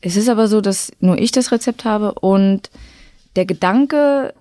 Es 0.00 0.16
ist 0.16 0.28
aber 0.28 0.48
so, 0.48 0.60
dass 0.60 0.90
nur 1.00 1.18
ich 1.18 1.32
das 1.32 1.52
Rezept 1.52 1.84
habe 1.84 2.12
und 2.14 2.70
der 3.36 3.46
Gedanke, 3.46 4.34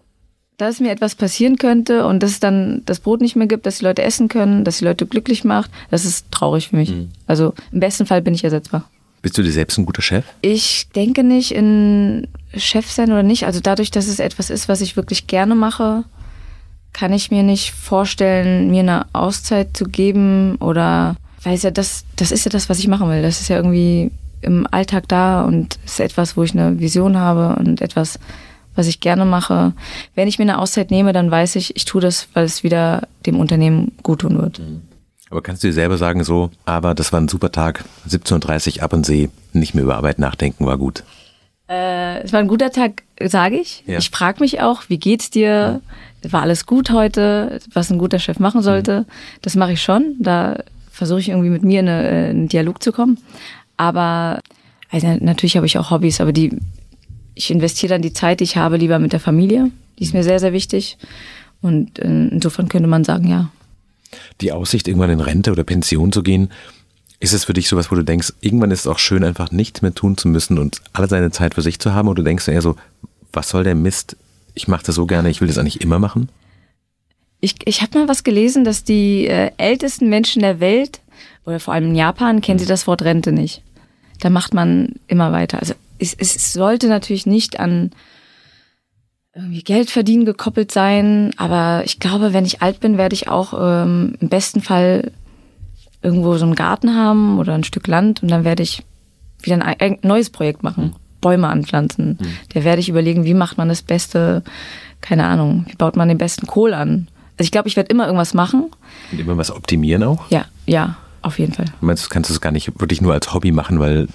dass 0.58 0.80
mir 0.80 0.92
etwas 0.92 1.16
passieren 1.16 1.58
könnte 1.58 2.06
und 2.06 2.22
dass 2.22 2.32
es 2.32 2.40
dann 2.40 2.82
das 2.86 3.00
Brot 3.00 3.22
nicht 3.22 3.36
mehr 3.36 3.48
gibt, 3.48 3.66
dass 3.66 3.78
die 3.78 3.86
Leute 3.86 4.02
essen 4.02 4.28
können, 4.28 4.64
dass 4.64 4.80
die 4.80 4.86
Leute 4.86 5.06
glücklich 5.06 5.44
macht, 5.44 5.70
das 5.92 6.04
ist 6.04 6.32
traurig 6.32 6.70
für 6.70 6.76
mich. 6.76 6.90
Hm. 6.90 7.10
Also 7.28 7.54
im 7.72 7.80
besten 7.80 8.08
Fall 8.08 8.22
bin 8.24 8.34
ich 8.34 8.44
ersetzbar. 8.44 8.90
Bist 9.22 9.38
du 9.38 9.44
dir 9.44 9.52
selbst 9.52 9.78
ein 9.78 9.86
guter 9.86 10.02
Chef? 10.02 10.26
Ich 10.42 10.90
denke 10.96 11.24
nicht 11.24 11.52
in 11.52 12.28
Chef 12.56 12.90
sein 12.90 13.12
oder 13.12 13.24
nicht. 13.24 13.46
Also 13.46 13.60
dadurch, 13.60 13.92
dass 13.92 14.08
es 14.08 14.20
etwas 14.20 14.50
ist, 14.50 14.68
was 14.68 14.82
ich 14.82 14.96
wirklich 14.96 15.28
gerne 15.28 15.54
mache, 15.56 16.04
kann 16.94 17.14
ich 17.14 17.30
mir 17.30 17.44
nicht 17.44 17.72
vorstellen, 17.72 18.72
mir 18.72 18.80
eine 18.80 19.06
Auszeit 19.14 19.78
zu 19.78 19.86
geben 19.86 20.56
oder 20.56 21.16
weil 21.44 21.54
es 21.54 21.64
ja 21.64 21.72
das, 21.72 22.04
das 22.16 22.32
ist 22.32 22.46
ja 22.46 22.52
das, 22.52 22.70
was 22.70 22.80
ich 22.80 22.88
machen 22.88 23.10
will. 23.10 23.22
Das 23.22 23.42
ist 23.42 23.50
ja 23.50 23.58
irgendwie 23.58 24.12
im 24.42 24.68
Alltag 24.72 25.08
da 25.08 25.44
und 25.44 25.78
ist 25.86 26.00
etwas, 26.00 26.36
wo 26.36 26.44
ich 26.44 26.54
eine 26.54 26.80
Vision 26.80 27.18
habe 27.18 27.60
und 27.60 27.82
etwas, 27.82 28.20
was 28.78 28.88
ich 28.88 29.00
gerne 29.00 29.26
mache. 29.26 29.74
Wenn 30.16 30.28
ich 30.28 30.40
mir 30.40 30.44
eine 30.44 30.60
Auszeit 30.60 30.92
nehme, 30.92 31.12
dann 31.12 31.30
weiß 31.30 31.56
ich, 31.56 31.76
ich 31.76 31.86
tue 31.86 32.02
das, 32.02 32.28
weil 32.34 32.46
es 32.46 32.64
wieder 32.64 33.08
dem 33.26 33.40
Unternehmen 33.40 33.92
gut 34.04 34.20
tun 34.22 34.38
wird. 34.38 34.62
Aber 35.30 35.42
kannst 35.42 35.64
du 35.64 35.68
dir 35.68 35.74
selber 35.74 35.98
sagen 35.98 36.24
so, 36.24 36.52
aber 36.64 36.96
das 36.96 37.12
war 37.12 37.20
ein 37.20 37.28
super 37.28 37.52
Tag, 37.52 37.84
17.30 38.08 38.78
Uhr 38.78 38.84
ab 38.84 38.94
und 38.94 39.06
See, 39.06 39.30
nicht 39.52 39.74
mehr 39.74 39.84
über 39.84 39.98
Arbeit 39.98 40.20
nachdenken, 40.20 40.66
war 40.66 40.78
gut. 40.78 41.04
Äh, 41.68 42.22
es 42.22 42.32
war 42.32 42.40
ein 42.40 42.48
guter 42.48 42.72
Tag, 42.72 43.04
sage 43.22 43.58
ich. 43.58 43.84
Ja. 43.88 43.98
Ich 43.98 44.10
frage 44.10 44.40
mich 44.40 44.62
auch, 44.62 44.84
wie 44.88 45.00
geht's 45.00 45.30
dir? 45.30 45.82
War 46.24 46.42
alles 46.44 46.66
gut 46.66 46.92
heute? 46.92 47.60
Was 47.74 47.92
ein 47.92 47.98
guter 47.98 48.20
Chef 48.20 48.40
machen 48.40 48.62
sollte? 48.62 49.06
Das 49.42 49.56
mache 49.56 49.74
ich 49.74 49.82
schon. 49.82 50.16
Da 50.20 50.64
versuche 50.92 51.20
ich 51.20 51.30
irgendwie 51.30 51.50
mit 51.50 51.64
mir 51.64 51.82
in, 51.82 51.90
eine, 51.90 52.08
äh, 52.08 52.30
in 52.30 52.38
einen 52.38 52.48
Dialog 52.48 52.82
zu 52.82 52.92
kommen. 52.94 53.18
Aber 53.76 54.40
also 54.90 55.08
natürlich 55.20 55.58
habe 55.58 55.66
ich 55.66 55.78
auch 55.78 55.92
Hobbys, 55.92 56.22
aber 56.22 56.32
die 56.32 56.58
ich 57.38 57.52
investiere 57.52 57.94
dann 57.94 58.02
die 58.02 58.14
Zeit, 58.14 58.40
die 58.40 58.46
ich 58.46 58.58
habe, 58.58 58.78
lieber 58.78 59.00
mit 59.00 59.14
der 59.14 59.20
Familie. 59.20 59.72
Die 60.00 60.04
ist 60.04 60.14
mir 60.14 60.24
sehr, 60.24 60.40
sehr 60.40 60.54
wichtig. 60.54 60.98
Und 61.62 62.00
äh, 62.00 62.06
insofern 62.06 62.70
könnte 62.70 62.88
man 62.88 63.04
sagen, 63.04 63.28
ja. 63.28 63.50
Die 64.42 64.52
Aussicht, 64.52 64.88
irgendwann 64.88 65.10
in 65.10 65.20
Rente 65.20 65.52
oder 65.52 65.64
Pension 65.64 66.12
zu 66.12 66.24
gehen, 66.24 66.50
ist 67.20 67.34
es 67.34 67.46
für 67.46 67.54
dich 67.54 67.68
sowas, 67.68 67.92
wo 67.92 67.96
du 67.96 68.04
denkst, 68.04 68.34
irgendwann 68.42 68.72
ist 68.72 68.82
es 68.82 68.88
auch 68.88 69.00
schön, 69.00 69.24
einfach 69.24 69.52
nichts 69.52 69.82
mehr 69.82 69.94
tun 69.94 70.18
zu 70.18 70.28
müssen 70.28 70.60
und 70.60 70.82
alle 70.94 71.08
seine 71.08 71.32
Zeit 71.32 71.56
für 71.56 71.62
sich 71.62 71.80
zu 71.80 71.94
haben? 71.94 72.08
Oder 72.08 72.18
du 72.18 72.24
denkst 72.24 72.48
eher 72.48 72.62
so, 72.62 72.76
was 73.34 73.50
soll 73.50 73.64
der 73.64 73.76
Mist? 73.76 74.18
Ich 74.54 74.68
mache 74.68 74.86
das 74.86 74.96
so 74.96 75.06
gerne, 75.06 75.30
ich 75.30 75.42
will 75.42 75.48
das 75.48 75.58
eigentlich 75.58 75.82
immer 75.82 76.00
machen? 76.00 76.30
Ich, 77.40 77.56
ich 77.66 77.82
habe 77.82 78.00
mal 78.00 78.08
was 78.08 78.24
gelesen, 78.24 78.64
dass 78.64 78.84
die 78.84 79.28
äh, 79.28 79.52
ältesten 79.58 80.10
Menschen 80.10 80.42
der 80.42 80.60
Welt 80.60 81.02
oder 81.46 81.60
vor 81.60 81.74
allem 81.74 81.90
in 81.90 81.96
Japan 81.96 82.42
kennen 82.42 82.60
sie 82.60 82.66
das 82.66 82.88
Wort 82.88 83.04
Rente 83.04 83.32
nicht. 83.32 83.62
Da 84.20 84.30
macht 84.30 84.54
man 84.54 84.96
immer 85.08 85.32
weiter. 85.32 85.60
Also 85.60 85.76
es, 86.00 86.14
es 86.14 86.54
sollte 86.54 86.88
natürlich 86.88 87.26
nicht 87.26 87.60
an 87.60 87.92
irgendwie 89.36 89.64
Geld 89.64 89.92
verdienen 89.92 90.26
gekoppelt 90.26 90.72
sein, 90.72 91.32
aber 91.38 91.84
ich 91.86 92.00
glaube, 92.00 92.34
wenn 92.34 92.46
ich 92.46 92.62
alt 92.62 92.80
bin, 92.80 92.98
werde 92.98 93.14
ich 93.14 93.28
auch 93.28 93.54
ähm, 93.54 94.16
im 94.20 94.30
besten 94.30 94.62
Fall 94.62 95.12
irgendwo 96.02 96.38
so 96.38 96.46
einen 96.46 96.56
Garten 96.56 96.96
haben 96.96 97.38
oder 97.38 97.54
ein 97.54 97.64
Stück 97.64 97.88
Land 97.88 98.24
und 98.24 98.30
dann 98.30 98.44
werde 98.44 98.64
ich 98.64 98.84
wieder 99.42 99.64
ein, 99.64 99.76
ein 99.80 100.00
neues 100.02 100.30
Projekt 100.30 100.64
machen. 100.64 100.96
Bäume 101.22 101.48
anpflanzen. 101.48 102.18
Mhm. 102.20 102.28
Da 102.54 102.64
werde 102.64 102.80
ich 102.80 102.90
überlegen, 102.90 103.26
wie 103.26 103.34
macht 103.34 103.58
man 103.58 103.70
das 103.70 103.82
Beste, 103.82 104.44
keine 105.02 105.26
Ahnung, 105.26 105.66
wie 105.68 105.76
baut 105.76 105.96
man 105.96 106.08
den 106.08 106.18
besten 106.18 106.48
Kohl 106.48 106.74
an. 106.74 107.08
Also 107.38 107.46
ich 107.46 107.52
glaube, 107.52 107.68
ich 107.68 107.76
werde 107.76 107.90
immer 107.90 108.06
irgendwas 108.06 108.34
machen. 108.34 108.72
Und 109.12 109.20
immer 109.20 109.38
was 109.38 109.52
optimieren 109.52 110.04
auch? 110.04 110.30
Ja, 110.30 110.46
ja, 110.66 110.98
auf 111.22 111.40
jeden 111.40 111.54
Fall. 111.54 111.66
Du 111.80 111.86
meinst, 111.86 112.06
du 112.06 112.10
kannst 112.10 112.30
es 112.30 112.42
gar 112.42 112.52
nicht 112.52 112.80
wirklich 112.80 113.02
nur 113.02 113.14
als 113.14 113.34
Hobby 113.34 113.52
machen, 113.52 113.80
weil 113.80 114.08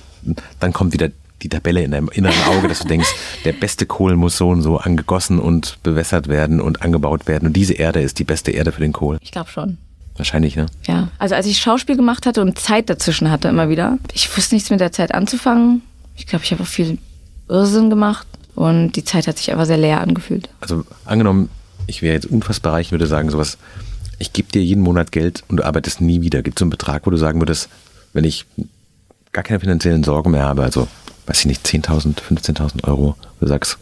dann 0.60 0.72
kommt 0.72 0.92
wieder 0.92 1.10
die 1.42 1.48
Tabelle 1.48 1.82
in 1.82 1.90
deinem 1.90 2.08
inneren 2.08 2.42
Auge, 2.44 2.68
dass 2.68 2.80
du 2.80 2.88
denkst, 2.88 3.08
der 3.44 3.52
beste 3.52 3.86
Kohl 3.86 4.16
muss 4.16 4.36
so 4.36 4.48
und 4.48 4.62
so 4.62 4.78
angegossen 4.78 5.38
und 5.38 5.78
bewässert 5.82 6.28
werden 6.28 6.60
und 6.60 6.82
angebaut 6.82 7.26
werden. 7.26 7.46
Und 7.46 7.54
diese 7.54 7.74
Erde 7.74 8.00
ist 8.00 8.18
die 8.18 8.24
beste 8.24 8.50
Erde 8.52 8.72
für 8.72 8.80
den 8.80 8.92
Kohl. 8.92 9.18
Ich 9.20 9.32
glaube 9.32 9.50
schon. 9.50 9.78
Wahrscheinlich, 10.16 10.56
ne? 10.56 10.66
Ja. 10.86 11.08
Also 11.18 11.34
als 11.34 11.46
ich 11.46 11.58
Schauspiel 11.58 11.96
gemacht 11.96 12.26
hatte 12.26 12.42
und 12.42 12.58
Zeit 12.58 12.90
dazwischen 12.90 13.30
hatte 13.30 13.48
immer 13.48 13.68
wieder, 13.68 13.98
ich 14.12 14.34
wusste 14.36 14.54
nichts 14.54 14.70
mit 14.70 14.80
der 14.80 14.92
Zeit 14.92 15.14
anzufangen. 15.14 15.82
Ich 16.16 16.26
glaube, 16.26 16.44
ich 16.44 16.52
habe 16.52 16.62
auch 16.62 16.66
viel 16.66 16.98
Irrsinn 17.48 17.90
gemacht 17.90 18.26
und 18.54 18.92
die 18.92 19.04
Zeit 19.04 19.26
hat 19.26 19.38
sich 19.38 19.52
aber 19.52 19.64
sehr 19.64 19.78
leer 19.78 20.00
angefühlt. 20.00 20.48
Also 20.60 20.84
angenommen, 21.06 21.48
ich 21.86 22.02
wäre 22.02 22.14
jetzt 22.14 22.26
unfassbar 22.26 22.74
reich 22.74 22.88
und 22.88 22.92
würde 22.92 23.06
sagen, 23.06 23.30
sowas, 23.30 23.58
ich 24.18 24.32
gebe 24.32 24.52
dir 24.52 24.62
jeden 24.62 24.82
Monat 24.82 25.12
Geld 25.12 25.42
und 25.48 25.56
du 25.56 25.64
arbeitest 25.64 26.00
nie 26.00 26.20
wieder. 26.20 26.42
Gibt 26.42 26.58
es 26.58 26.60
so 26.60 26.64
einen 26.64 26.70
Betrag, 26.70 27.06
wo 27.06 27.10
du 27.10 27.16
sagen 27.16 27.40
würdest, 27.40 27.68
wenn 28.12 28.24
ich 28.24 28.44
gar 29.32 29.42
keine 29.42 29.60
finanziellen 29.60 30.04
Sorgen 30.04 30.30
mehr 30.30 30.44
habe, 30.44 30.62
also 30.62 30.88
weiß 31.26 31.40
ich 31.40 31.46
nicht, 31.46 31.66
10.000, 31.66 32.16
15.000 32.20 32.84
Euro, 32.88 33.16
du 33.40 33.46
sagst, 33.46 33.78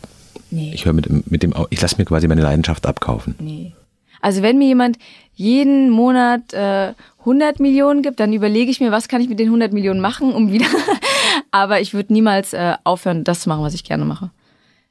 nee. 0.50 0.72
ich 0.74 0.84
höre 0.84 0.92
mit, 0.92 1.30
mit 1.30 1.42
dem, 1.42 1.54
ich 1.70 1.80
lasse 1.80 1.96
mir 1.98 2.04
quasi 2.04 2.28
meine 2.28 2.42
Leidenschaft 2.42 2.86
abkaufen. 2.86 3.34
Nee. 3.38 3.72
Also 4.20 4.42
wenn 4.42 4.58
mir 4.58 4.68
jemand 4.68 4.98
jeden 5.34 5.90
Monat 5.90 6.52
äh, 6.52 6.92
100 7.20 7.60
Millionen 7.60 8.02
gibt, 8.02 8.20
dann 8.20 8.32
überlege 8.32 8.70
ich 8.70 8.80
mir, 8.80 8.92
was 8.92 9.08
kann 9.08 9.22
ich 9.22 9.28
mit 9.28 9.38
den 9.38 9.48
100 9.48 9.72
Millionen 9.72 10.00
machen, 10.00 10.32
um 10.32 10.52
wieder. 10.52 10.66
Aber 11.50 11.80
ich 11.80 11.94
würde 11.94 12.12
niemals 12.12 12.52
äh, 12.52 12.74
aufhören, 12.84 13.24
das 13.24 13.40
zu 13.40 13.48
machen, 13.48 13.62
was 13.62 13.74
ich 13.74 13.84
gerne 13.84 14.04
mache. 14.04 14.30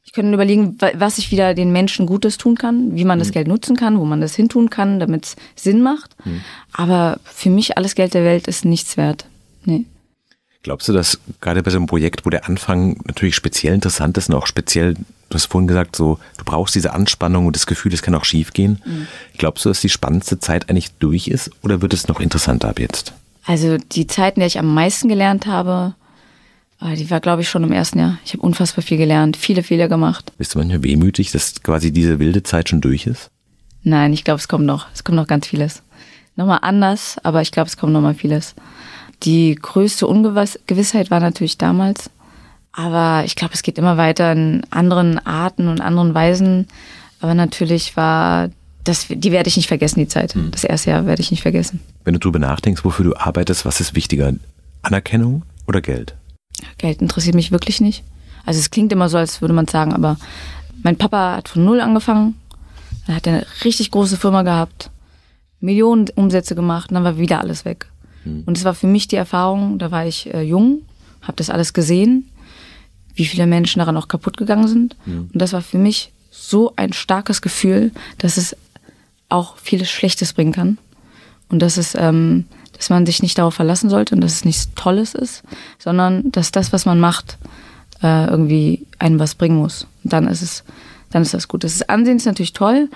Ich 0.03 0.13
könnte 0.13 0.33
überlegen, 0.33 0.75
was 0.95 1.19
ich 1.19 1.29
wieder 1.31 1.53
den 1.53 1.71
Menschen 1.71 2.07
Gutes 2.07 2.37
tun 2.37 2.55
kann, 2.55 2.95
wie 2.95 3.05
man 3.05 3.19
das 3.19 3.27
mhm. 3.27 3.33
Geld 3.33 3.47
nutzen 3.47 3.75
kann, 3.75 3.99
wo 3.99 4.05
man 4.05 4.21
das 4.21 4.33
hintun 4.33 4.71
kann, 4.71 4.99
damit 4.99 5.25
es 5.25 5.35
Sinn 5.55 5.83
macht. 5.83 6.15
Mhm. 6.25 6.41
Aber 6.73 7.19
für 7.23 7.51
mich 7.51 7.77
alles 7.77 7.93
Geld 7.93 8.15
der 8.15 8.23
Welt 8.23 8.47
ist 8.47 8.65
nichts 8.65 8.97
wert. 8.97 9.25
Nee. 9.65 9.85
Glaubst 10.63 10.89
du, 10.89 10.93
dass 10.93 11.19
gerade 11.39 11.63
bei 11.63 11.71
so 11.71 11.77
einem 11.77 11.87
Projekt, 11.87 12.25
wo 12.25 12.29
der 12.29 12.47
Anfang 12.47 12.97
natürlich 13.05 13.35
speziell 13.35 13.73
interessant 13.73 14.17
ist 14.17 14.29
und 14.29 14.35
auch 14.35 14.45
speziell, 14.45 14.93
du 14.93 15.33
hast 15.33 15.45
vorhin 15.45 15.67
gesagt, 15.67 15.95
so, 15.95 16.19
du 16.37 16.43
brauchst 16.43 16.75
diese 16.75 16.93
Anspannung 16.93 17.45
und 17.45 17.55
das 17.55 17.65
Gefühl, 17.65 17.93
es 17.93 18.01
kann 18.01 18.15
auch 18.15 18.25
schief 18.25 18.51
gehen. 18.51 18.81
Mhm. 18.85 19.07
Glaubst 19.37 19.63
du, 19.63 19.69
dass 19.69 19.79
die 19.79 19.89
spannendste 19.89 20.39
Zeit 20.39 20.69
eigentlich 20.69 20.91
durch 20.99 21.29
ist 21.29 21.51
oder 21.63 21.81
wird 21.81 21.93
es 21.93 22.09
noch 22.09 22.19
interessanter 22.19 22.67
ab 22.69 22.79
jetzt? 22.79 23.13
Also 23.45 23.77
die 23.77 24.05
Zeit, 24.05 24.35
in 24.35 24.41
der 24.41 24.47
ich 24.47 24.59
am 24.59 24.73
meisten 24.73 25.07
gelernt 25.07 25.45
habe, 25.45 25.95
ah, 26.79 26.93
die 26.93 27.09
war, 27.09 27.21
glaube 27.21 27.41
ich, 27.41 27.49
schon 27.49 27.63
im 27.63 27.71
ersten 27.71 27.99
Jahr. 27.99 28.19
Ich 28.25 28.33
habe 28.33 28.43
unfassbar 28.43 28.83
viel 28.83 28.97
gelernt, 28.97 29.37
viele 29.37 29.63
Fehler 29.63 29.87
gemacht. 29.87 30.33
Bist 30.37 30.53
du 30.53 30.59
manchmal 30.59 30.83
wehmütig, 30.83 31.31
dass 31.31 31.63
quasi 31.63 31.91
diese 31.91 32.19
wilde 32.19 32.43
Zeit 32.43 32.67
schon 32.67 32.81
durch 32.81 33.07
ist? 33.07 33.29
Nein, 33.83 34.11
ich 34.11 34.25
glaube, 34.25 34.39
es 34.39 34.49
kommt 34.49 34.65
noch. 34.65 34.87
Es 34.93 35.05
kommt 35.05 35.15
noch 35.15 35.27
ganz 35.27 35.47
vieles. 35.47 35.83
Nochmal 36.35 36.59
anders, 36.61 37.17
aber 37.23 37.41
ich 37.41 37.51
glaube, 37.51 37.69
es 37.69 37.77
kommt 37.77 37.93
noch 37.93 38.01
mal 38.01 38.13
vieles. 38.13 38.55
Die 39.23 39.55
größte 39.55 40.07
Ungewissheit 40.07 41.11
war 41.11 41.19
natürlich 41.19 41.57
damals. 41.57 42.09
Aber 42.71 43.23
ich 43.25 43.35
glaube, 43.35 43.53
es 43.53 43.63
geht 43.63 43.77
immer 43.77 43.97
weiter 43.97 44.31
in 44.31 44.61
anderen 44.69 45.19
Arten 45.25 45.67
und 45.67 45.81
anderen 45.81 46.13
Weisen. 46.13 46.67
Aber 47.19 47.33
natürlich 47.33 47.97
war 47.97 48.49
das, 48.83 49.07
die 49.09 49.31
werde 49.31 49.49
ich 49.49 49.57
nicht 49.57 49.67
vergessen, 49.67 49.99
die 49.99 50.07
Zeit. 50.07 50.35
Hm. 50.35 50.51
Das 50.51 50.63
erste 50.63 50.91
Jahr 50.91 51.05
werde 51.05 51.21
ich 51.21 51.31
nicht 51.31 51.41
vergessen. 51.41 51.81
Wenn 52.05 52.13
du 52.13 52.19
darüber 52.19 52.39
nachdenkst, 52.39 52.85
wofür 52.85 53.05
du 53.05 53.15
arbeitest, 53.15 53.65
was 53.65 53.81
ist 53.81 53.95
wichtiger? 53.95 54.33
Anerkennung 54.81 55.43
oder 55.67 55.81
Geld? 55.81 56.15
Geld 56.77 57.01
interessiert 57.01 57.35
mich 57.35 57.51
wirklich 57.51 57.81
nicht. 57.81 58.03
Also 58.45 58.59
es 58.59 58.71
klingt 58.71 58.93
immer 58.93 59.09
so, 59.09 59.17
als 59.17 59.41
würde 59.41 59.53
man 59.53 59.67
sagen, 59.67 59.93
aber 59.93 60.17
mein 60.81 60.97
Papa 60.97 61.35
hat 61.35 61.49
von 61.49 61.65
null 61.65 61.81
angefangen. 61.81 62.35
Er 63.07 63.15
hat 63.15 63.27
eine 63.27 63.45
richtig 63.63 63.91
große 63.91 64.17
Firma 64.17 64.43
gehabt, 64.43 64.91
Millionen 65.59 66.09
Umsätze 66.15 66.55
gemacht 66.55 66.89
und 66.89 66.95
dann 66.95 67.03
war 67.03 67.17
wieder 67.17 67.41
alles 67.41 67.65
weg. 67.65 67.87
Mhm. 68.25 68.43
Und 68.45 68.57
es 68.57 68.63
war 68.63 68.73
für 68.73 68.87
mich 68.87 69.07
die 69.07 69.15
Erfahrung, 69.15 69.79
da 69.79 69.91
war 69.91 70.05
ich 70.05 70.33
äh, 70.33 70.41
jung, 70.41 70.81
habe 71.21 71.37
das 71.37 71.49
alles 71.49 71.73
gesehen, 71.73 72.29
wie 73.15 73.25
viele 73.25 73.47
Menschen 73.47 73.79
daran 73.79 73.97
auch 73.97 74.07
kaputt 74.07 74.37
gegangen 74.37 74.67
sind. 74.67 74.95
Mhm. 75.05 75.29
Und 75.33 75.41
das 75.41 75.53
war 75.53 75.61
für 75.61 75.77
mich 75.77 76.11
so 76.31 76.73
ein 76.75 76.93
starkes 76.93 77.41
Gefühl, 77.41 77.91
dass 78.17 78.37
es 78.37 78.55
auch 79.27 79.57
vieles 79.57 79.89
Schlechtes 79.89 80.33
bringen 80.33 80.53
kann. 80.53 80.77
Und 81.49 81.61
dass 81.61 81.77
es, 81.77 81.95
ähm, 81.95 82.45
dass 82.77 82.89
man 82.89 83.05
sich 83.05 83.21
nicht 83.21 83.37
darauf 83.37 83.55
verlassen 83.55 83.89
sollte 83.89 84.15
und 84.15 84.21
dass 84.21 84.33
es 84.33 84.45
nichts 84.45 84.69
Tolles 84.75 85.15
ist, 85.15 85.43
sondern 85.79 86.31
dass 86.31 86.51
das, 86.51 86.71
was 86.71 86.85
man 86.85 86.99
macht, 86.99 87.37
äh, 88.01 88.27
irgendwie 88.27 88.85
einem 88.99 89.19
was 89.19 89.35
bringen 89.35 89.57
muss. 89.57 89.87
Und 90.03 90.13
dann 90.13 90.27
ist 90.27 90.41
es, 90.41 90.63
dann 91.09 91.23
ist 91.23 91.33
das 91.33 91.47
gut. 91.47 91.63
Das 91.63 91.73
ist 91.73 91.89
Ansehen 91.89 92.17
ist 92.17 92.25
natürlich 92.25 92.53
toll. 92.53 92.89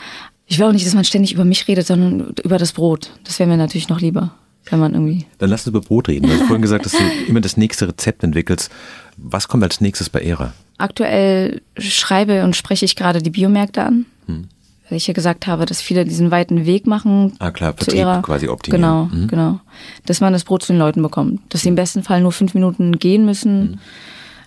Ich 0.45 0.59
will 0.59 0.67
auch 0.67 0.71
nicht, 0.71 0.85
dass 0.85 0.93
man 0.93 1.03
ständig 1.03 1.33
über 1.33 1.45
mich 1.45 1.67
redet, 1.67 1.87
sondern 1.87 2.33
über 2.43 2.57
das 2.57 2.73
Brot. 2.73 3.11
Das 3.23 3.39
wäre 3.39 3.49
mir 3.49 3.57
natürlich 3.57 3.89
noch 3.89 3.99
lieber 3.99 4.35
wenn 4.69 4.79
man 4.79 4.93
irgendwie. 4.93 5.25
Dann 5.39 5.49
lass 5.49 5.61
uns 5.61 5.67
über 5.67 5.81
Brot 5.81 6.07
reden. 6.07 6.27
Du 6.27 6.33
hast 6.33 6.43
vorhin 6.43 6.61
gesagt, 6.61 6.85
dass 6.85 6.93
du 6.93 7.03
immer 7.27 7.41
das 7.41 7.57
nächste 7.57 7.87
Rezept 7.87 8.23
entwickelst. 8.23 8.71
Was 9.17 9.47
kommt 9.47 9.63
als 9.63 9.81
nächstes 9.81 10.09
bei 10.09 10.21
Era? 10.21 10.53
Aktuell 10.77 11.61
schreibe 11.77 12.43
und 12.43 12.55
spreche 12.55 12.85
ich 12.85 12.95
gerade 12.95 13.21
die 13.21 13.29
Biomärkte 13.29 13.83
an. 13.83 14.05
Hm. 14.27 14.47
Weil 14.89 14.97
ich 14.97 15.07
ja 15.07 15.13
gesagt 15.13 15.47
habe, 15.47 15.65
dass 15.65 15.81
viele 15.81 16.05
diesen 16.05 16.31
weiten 16.31 16.65
Weg 16.65 16.87
machen. 16.87 17.33
Ah 17.39 17.51
klar, 17.51 17.73
Vertrieb 17.73 17.99
Ära. 17.99 18.21
quasi 18.21 18.47
optimieren. 18.47 18.81
Genau, 18.81 19.05
mhm. 19.05 19.27
genau. 19.27 19.59
Dass 20.05 20.21
man 20.21 20.33
das 20.33 20.43
Brot 20.43 20.63
zu 20.63 20.73
den 20.73 20.79
Leuten 20.79 21.01
bekommt. 21.01 21.41
Dass 21.49 21.61
sie 21.61 21.69
im 21.69 21.75
besten 21.75 22.03
Fall 22.03 22.21
nur 22.21 22.31
fünf 22.31 22.53
Minuten 22.53 22.99
gehen 22.99 23.25
müssen 23.25 23.61
mhm. 23.61 23.79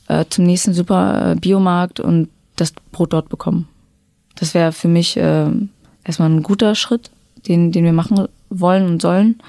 äh, 0.08 0.24
zum 0.28 0.44
nächsten 0.44 0.74
super 0.74 1.32
äh, 1.32 1.34
Biomarkt 1.36 2.00
und 2.00 2.28
das 2.56 2.72
Brot 2.92 3.12
dort 3.12 3.28
bekommen. 3.28 3.68
Das 4.34 4.52
wäre 4.54 4.72
für 4.72 4.88
mich 4.88 5.16
äh, 5.16 5.50
erstmal 6.04 6.30
ein 6.30 6.42
guter 6.42 6.74
Schritt, 6.74 7.10
den, 7.48 7.72
den 7.72 7.84
wir 7.84 7.92
machen 7.92 8.28
wollen 8.50 8.86
und 8.86 9.00
sollen. 9.02 9.40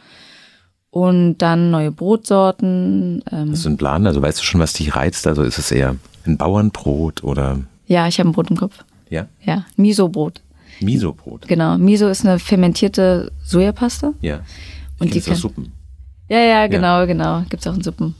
Und 0.97 1.37
dann 1.37 1.69
neue 1.69 1.91
Brotsorten. 1.91 3.21
Ähm. 3.31 3.51
Hast 3.51 3.65
du 3.65 3.69
einen 3.69 3.77
Plan? 3.77 4.07
Also 4.07 4.19
weißt 4.19 4.39
du 4.39 4.43
schon, 4.43 4.59
was 4.59 4.73
dich 4.73 4.95
reizt? 4.95 5.27
Also 5.27 5.43
ist 5.43 5.59
es 5.59 5.69
eher 5.69 5.95
ein 6.25 6.37
Bauernbrot 6.37 7.23
oder? 7.23 7.59
Ja, 7.85 8.07
ich 8.07 8.19
habe 8.19 8.27
ein 8.27 8.31
Brot 8.31 8.49
im 8.49 8.57
Kopf. 8.57 8.83
Ja? 9.07 9.27
Ja, 9.43 9.63
Miso-Brot. 9.75 10.41
Miso-Brot? 10.81 11.47
Genau. 11.47 11.77
Miso 11.77 12.07
ist 12.07 12.25
eine 12.25 12.39
fermentierte 12.39 13.31
Sojapasta. 13.43 14.13
Ja. 14.21 14.39
Ich 14.95 15.01
und 15.01 15.13
die 15.13 15.21
kann, 15.21 15.35
Suppen. 15.35 15.71
Ja, 16.29 16.39
ja, 16.39 16.65
genau, 16.65 17.01
ja. 17.01 17.05
genau. 17.05 17.43
Gibt's 17.47 17.67
auch 17.67 17.75
in 17.75 17.83
Suppen. 17.83 18.15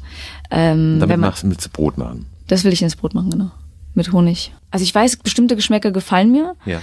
Ähm, 0.52 1.00
Damit 1.00 1.18
machst 1.18 1.42
du 1.42 1.48
mit 1.48 1.74
Brot 1.74 1.98
machen. 1.98 2.28
Das 2.48 2.64
will 2.64 2.74
ich 2.74 2.84
ins 2.84 2.96
Brot 2.96 3.16
machen, 3.16 3.32
genau. 3.32 3.50
Mit 3.96 4.12
Honig. 4.12 4.54
Also 4.70 4.84
ich 4.84 4.94
weiß, 4.94 5.18
bestimmte 5.18 5.56
Geschmäcker 5.56 5.90
gefallen 5.90 6.32
mir. 6.32 6.54
Ja 6.68 6.80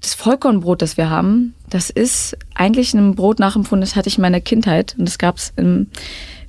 das 0.00 0.14
Vollkornbrot, 0.14 0.82
das 0.82 0.96
wir 0.96 1.10
haben, 1.10 1.54
das 1.68 1.90
ist 1.90 2.36
eigentlich 2.54 2.94
ein 2.94 3.14
Brot 3.14 3.38
nachempfunden, 3.38 3.82
das 3.82 3.96
hatte 3.96 4.08
ich 4.08 4.16
in 4.16 4.22
meiner 4.22 4.40
Kindheit 4.40 4.94
und 4.98 5.06
das 5.06 5.18
gab 5.18 5.36
es 5.36 5.52
im 5.56 5.88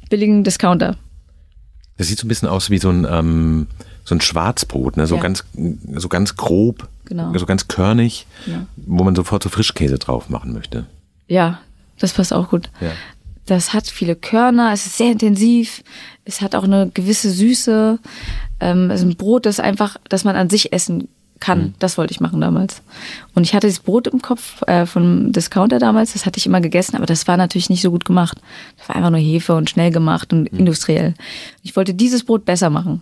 billigen 0.09 0.43
Discounter. 0.43 0.95
Das 1.97 2.07
sieht 2.07 2.19
so 2.19 2.25
ein 2.25 2.29
bisschen 2.29 2.47
aus 2.47 2.69
wie 2.69 2.77
so 2.77 2.89
ein, 2.89 3.05
ähm, 3.09 3.67
so 4.05 4.15
ein 4.15 4.21
Schwarzbrot, 4.21 4.97
ne? 4.97 5.05
so, 5.05 5.15
ja. 5.15 5.21
ganz, 5.21 5.43
so 5.95 6.09
ganz 6.09 6.35
grob, 6.35 6.87
genau. 7.05 7.37
so 7.37 7.45
ganz 7.45 7.67
körnig, 7.67 8.25
ja. 8.45 8.65
wo 8.77 9.03
man 9.03 9.15
sofort 9.15 9.43
so 9.43 9.49
Frischkäse 9.49 9.99
drauf 9.99 10.29
machen 10.29 10.53
möchte. 10.53 10.85
Ja, 11.27 11.59
das 11.99 12.13
passt 12.13 12.33
auch 12.33 12.49
gut. 12.49 12.69
Ja. 12.79 12.91
Das 13.45 13.73
hat 13.73 13.87
viele 13.87 14.15
Körner, 14.15 14.71
es 14.71 14.85
ist 14.85 14.97
sehr 14.97 15.11
intensiv, 15.11 15.83
es 16.25 16.41
hat 16.41 16.55
auch 16.55 16.63
eine 16.63 16.89
gewisse 16.93 17.31
Süße. 17.31 17.99
Ähm, 18.59 18.91
es 18.91 19.01
ist 19.01 19.07
ein 19.07 19.15
Brot, 19.17 19.45
das 19.45 19.59
einfach, 19.59 19.97
das 20.07 20.23
man 20.23 20.35
an 20.35 20.49
sich 20.49 20.71
essen 20.71 20.99
kann. 20.99 21.09
Mhm. 21.47 21.73
Das 21.79 21.97
wollte 21.97 22.11
ich 22.11 22.19
machen 22.19 22.39
damals. 22.39 22.81
Und 23.35 23.43
ich 23.43 23.53
hatte 23.53 23.67
das 23.67 23.79
Brot 23.79 24.07
im 24.07 24.21
Kopf 24.21 24.61
äh, 24.63 24.85
vom 24.85 25.31
Discounter 25.31 25.79
damals, 25.79 26.13
das 26.13 26.25
hatte 26.25 26.37
ich 26.37 26.45
immer 26.45 26.61
gegessen, 26.61 26.95
aber 26.95 27.05
das 27.05 27.27
war 27.27 27.37
natürlich 27.37 27.69
nicht 27.69 27.81
so 27.81 27.91
gut 27.91 28.05
gemacht. 28.05 28.39
Das 28.77 28.89
war 28.89 28.95
einfach 28.95 29.09
nur 29.09 29.19
Hefe 29.19 29.55
und 29.55 29.69
schnell 29.69 29.91
gemacht 29.91 30.31
und 30.31 30.51
mhm. 30.51 30.59
industriell. 30.59 31.13
Ich 31.63 31.75
wollte 31.75 31.93
dieses 31.93 32.23
Brot 32.23 32.45
besser 32.45 32.69
machen. 32.69 33.01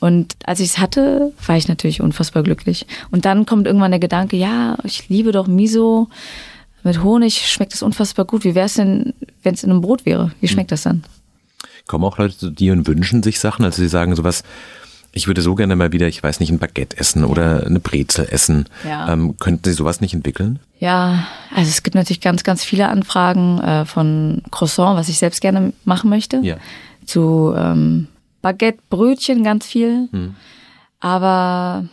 Und 0.00 0.34
als 0.46 0.58
ich 0.58 0.70
es 0.70 0.78
hatte, 0.78 1.32
war 1.46 1.56
ich 1.56 1.68
natürlich 1.68 2.00
unfassbar 2.00 2.42
glücklich. 2.42 2.86
Und 3.12 3.24
dann 3.24 3.46
kommt 3.46 3.68
irgendwann 3.68 3.92
der 3.92 4.00
Gedanke, 4.00 4.36
ja, 4.36 4.76
ich 4.82 5.08
liebe 5.08 5.30
doch 5.30 5.46
Miso. 5.46 6.08
Mit 6.82 7.04
Honig 7.04 7.48
schmeckt 7.48 7.72
es 7.72 7.82
unfassbar 7.82 8.24
gut. 8.24 8.42
Wie 8.42 8.56
wäre 8.56 8.66
es 8.66 8.74
denn, 8.74 9.14
wenn 9.44 9.54
es 9.54 9.62
in 9.62 9.70
einem 9.70 9.80
Brot 9.80 10.04
wäre? 10.04 10.32
Wie 10.40 10.48
schmeckt 10.48 10.70
mhm. 10.70 10.72
das 10.72 10.82
dann? 10.82 11.04
Kommen 11.86 12.04
auch 12.04 12.18
Leute 12.18 12.36
zu 12.36 12.50
dir 12.50 12.72
und 12.72 12.88
wünschen 12.88 13.22
sich 13.22 13.38
Sachen? 13.38 13.64
Also 13.64 13.80
sie 13.80 13.88
sagen 13.88 14.16
sowas, 14.16 14.42
Ich 15.14 15.26
würde 15.26 15.42
so 15.42 15.54
gerne 15.54 15.76
mal 15.76 15.92
wieder, 15.92 16.08
ich 16.08 16.22
weiß 16.22 16.40
nicht, 16.40 16.50
ein 16.50 16.58
Baguette 16.58 16.96
essen 16.98 17.24
oder 17.24 17.66
eine 17.66 17.80
Brezel 17.80 18.26
essen. 18.30 18.66
Ja. 18.84 19.12
Ähm, 19.12 19.36
könnten 19.38 19.64
Sie 19.64 19.72
sowas 19.72 20.00
nicht 20.00 20.14
entwickeln? 20.14 20.58
Ja, 20.78 21.26
also 21.54 21.68
es 21.68 21.82
gibt 21.82 21.94
natürlich 21.94 22.22
ganz, 22.22 22.44
ganz 22.44 22.64
viele 22.64 22.88
Anfragen 22.88 23.60
äh, 23.60 23.84
von 23.84 24.42
Croissant, 24.50 24.96
was 24.96 25.10
ich 25.10 25.18
selbst 25.18 25.42
gerne 25.42 25.74
machen 25.84 26.08
möchte. 26.08 26.38
Ja. 26.38 26.56
Zu 27.04 27.52
ähm, 27.54 28.08
Baguette, 28.40 28.80
Brötchen 28.88 29.44
ganz 29.44 29.66
viel. 29.66 30.08
Hm. 30.12 30.34
Aber 31.00 31.84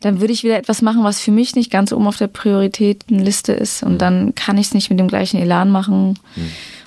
dann 0.00 0.20
würde 0.20 0.32
ich 0.32 0.44
wieder 0.44 0.58
etwas 0.58 0.80
machen, 0.80 1.02
was 1.02 1.20
für 1.20 1.32
mich 1.32 1.56
nicht 1.56 1.70
ganz 1.70 1.92
oben 1.92 2.06
auf 2.06 2.18
der 2.18 2.28
Prioritätenliste 2.28 3.52
ist. 3.52 3.82
Und 3.82 3.98
dann 3.98 4.34
kann 4.34 4.58
ich 4.58 4.66
es 4.66 4.74
nicht 4.74 4.90
mit 4.90 4.98
dem 4.98 5.08
gleichen 5.08 5.40
Elan 5.40 5.70
machen. 5.70 6.18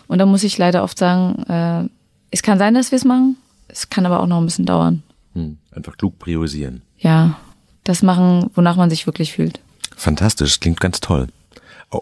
Und 0.07 0.19
dann 0.19 0.29
muss 0.29 0.43
ich 0.43 0.57
leider 0.57 0.83
oft 0.83 0.97
sagen, 0.97 1.43
äh, 1.49 1.89
es 2.31 2.41
kann 2.41 2.59
sein, 2.59 2.73
dass 2.73 2.91
wir 2.91 2.97
es 2.97 3.05
machen. 3.05 3.37
Es 3.67 3.89
kann 3.89 4.05
aber 4.05 4.19
auch 4.19 4.27
noch 4.27 4.37
ein 4.37 4.45
bisschen 4.45 4.65
dauern. 4.65 5.03
Hm. 5.35 5.57
Einfach 5.71 5.97
klug 5.97 6.17
priorisieren. 6.17 6.81
Ja, 6.97 7.37
das 7.83 8.01
machen, 8.01 8.49
wonach 8.55 8.77
man 8.77 8.89
sich 8.89 9.05
wirklich 9.05 9.33
fühlt. 9.33 9.59
Fantastisch, 9.95 10.59
klingt 10.59 10.81
ganz 10.81 10.99
toll. 10.99 11.27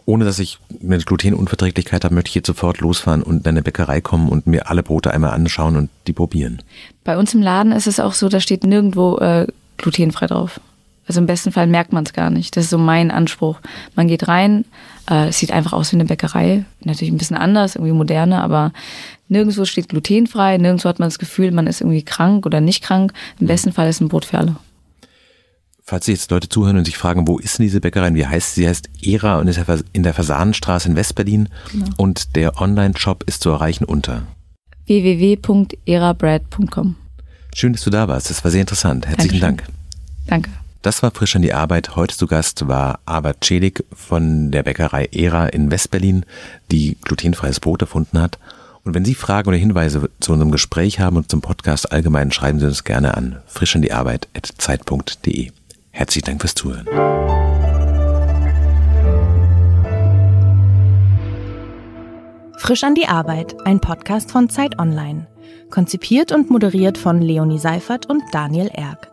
Ohne 0.06 0.26
dass 0.26 0.40
ich 0.40 0.60
eine 0.82 0.98
Glutenunverträglichkeit 0.98 2.04
habe, 2.04 2.16
möchte 2.16 2.30
ich 2.30 2.36
jetzt 2.36 2.48
sofort 2.48 2.80
losfahren 2.80 3.22
und 3.22 3.42
in 3.42 3.50
eine 3.50 3.62
Bäckerei 3.62 4.02
kommen 4.02 4.30
und 4.30 4.48
mir 4.48 4.70
alle 4.70 4.82
Brote 4.82 5.12
einmal 5.12 5.32
anschauen 5.32 5.76
und 5.76 5.90
die 6.08 6.14
probieren. 6.14 6.62
Bei 7.04 7.18
uns 7.18 7.34
im 7.34 7.42
Laden 7.42 7.74
ist 7.74 7.88
es 7.88 8.00
auch 8.00 8.14
so, 8.14 8.30
da 8.30 8.40
steht 8.40 8.64
nirgendwo 8.64 9.18
äh, 9.18 9.48
glutenfrei 9.78 10.28
drauf. 10.28 10.60
Also 11.08 11.20
im 11.20 11.26
besten 11.26 11.52
Fall 11.52 11.68
merkt 11.68 11.92
man 11.92 12.06
es 12.06 12.14
gar 12.14 12.30
nicht. 12.30 12.56
Das 12.56 12.66
ist 12.66 12.70
so 12.70 12.78
mein 12.78 13.12
Anspruch. 13.12 13.60
Man 13.96 14.08
geht 14.08 14.28
rein, 14.28 14.66
äh, 15.10 15.28
es 15.28 15.40
sieht 15.40 15.52
einfach 15.52 15.74
aus 15.74 15.92
wie 15.92 15.98
eine 15.98 16.06
Bäckerei. 16.06 16.64
Natürlich 16.84 17.14
ein 17.14 17.18
bisschen 17.18 17.38
anders, 17.38 17.76
irgendwie 17.76 17.94
moderner, 17.94 18.44
aber 18.44 18.72
nirgendwo 19.28 19.66
steht 19.66 19.90
glutenfrei, 19.90 20.58
nirgendwo 20.58 20.88
hat 20.88 21.00
man 21.00 21.10
das 21.10 21.20
Gefühl, 21.20 21.52
man 21.52 21.68
ist 21.68 21.82
irgendwie 21.82 22.04
krank 22.04 22.46
oder 22.46 22.62
nicht 22.62 22.82
krank. 22.84 23.12
Im 23.40 23.48
besten 23.48 23.74
Fall 23.74 23.90
ist 23.90 24.00
ein 24.02 24.08
Brot 24.08 24.26
für 24.26 24.38
alle. 24.38 24.56
Falls 25.86 26.06
Sie 26.06 26.14
jetzt 26.14 26.32
Leute 26.32 26.48
zuhören 26.48 26.78
und 26.78 26.86
sich 26.86 26.98
fragen, 26.98 27.28
wo 27.28 27.40
ist 27.40 27.60
denn 27.60 27.66
diese 27.66 27.82
Bäckerei? 27.82 28.14
Wie 28.14 28.26
heißt 28.26 28.56
sie? 28.56 28.62
Sie 28.62 28.70
heißt 28.70 28.90
Era 29.02 29.40
und 29.40 29.50
ist 29.50 29.60
in 29.92 30.04
der 30.04 30.14
Fasanenstraße 30.14 30.88
in 30.88 30.96
Westberlin. 30.96 31.50
Und 31.98 32.38
der 32.38 32.62
Online-Shop 32.62 33.26
ist 33.28 33.44
zu 33.44 33.50
erreichen 33.50 33.84
unter. 33.84 34.26
www.erabread.com. 34.86 36.96
Schön, 37.54 37.74
dass 37.74 37.84
du 37.84 37.90
da 37.90 38.08
warst. 38.08 38.30
Das 38.30 38.46
war 38.46 38.52
sehr 38.52 38.62
interessant. 38.62 39.06
Herzlichen 39.06 39.42
Dankeschön. 39.42 39.74
Dank. 40.28 40.44
Danke. 40.44 40.63
Das 40.84 41.02
war 41.02 41.12
frisch 41.12 41.38
an 41.38 41.42
die 41.42 41.54
Arbeit. 41.54 41.96
Heute 41.96 42.18
zu 42.18 42.28
Gast 42.28 42.68
war 42.68 43.00
Albert 43.06 43.42
Celik 43.42 43.86
von 43.96 44.52
der 44.52 44.64
Bäckerei 44.64 45.08
Era 45.14 45.48
in 45.48 45.72
Westberlin, 45.72 46.26
die 46.72 46.98
glutenfreies 47.02 47.62
Brot 47.62 47.82
erfunden 47.82 48.20
hat. 48.20 48.38
Und 48.84 48.94
wenn 48.94 49.06
Sie 49.06 49.16
Fragen 49.16 49.48
oder 49.48 49.56
Hinweise 49.56 50.10
zu 50.20 50.34
unserem 50.34 50.52
Gespräch 50.52 51.00
haben 51.00 51.16
und 51.16 51.32
zum 51.32 51.40
Podcast 51.40 51.94
allgemein, 51.94 52.34
schreiben 52.34 52.60
Sie 52.60 52.66
uns 52.66 52.84
gerne 52.84 53.16
an 53.16 53.38
frisch 53.48 53.78
an 53.78 53.82
die 53.82 53.94
Arbeit 53.94 54.28
zeit.de. 54.58 55.52
Herzlichen 55.92 56.26
Dank 56.26 56.42
fürs 56.42 56.54
Zuhören. 56.54 56.86
Frisch 62.58 62.84
an 62.84 62.96
die 62.96 63.08
Arbeit, 63.08 63.56
ein 63.66 63.80
Podcast 63.80 64.34
von 64.34 64.50
Zeit 64.50 64.78
Online. 64.80 65.28
Konzipiert 65.70 66.34
und 66.34 66.50
moderiert 66.50 66.98
von 66.98 67.22
Leonie 67.22 67.58
Seifert 67.58 68.06
und 68.06 68.22
Daniel 68.34 68.68
Erck. 68.68 69.13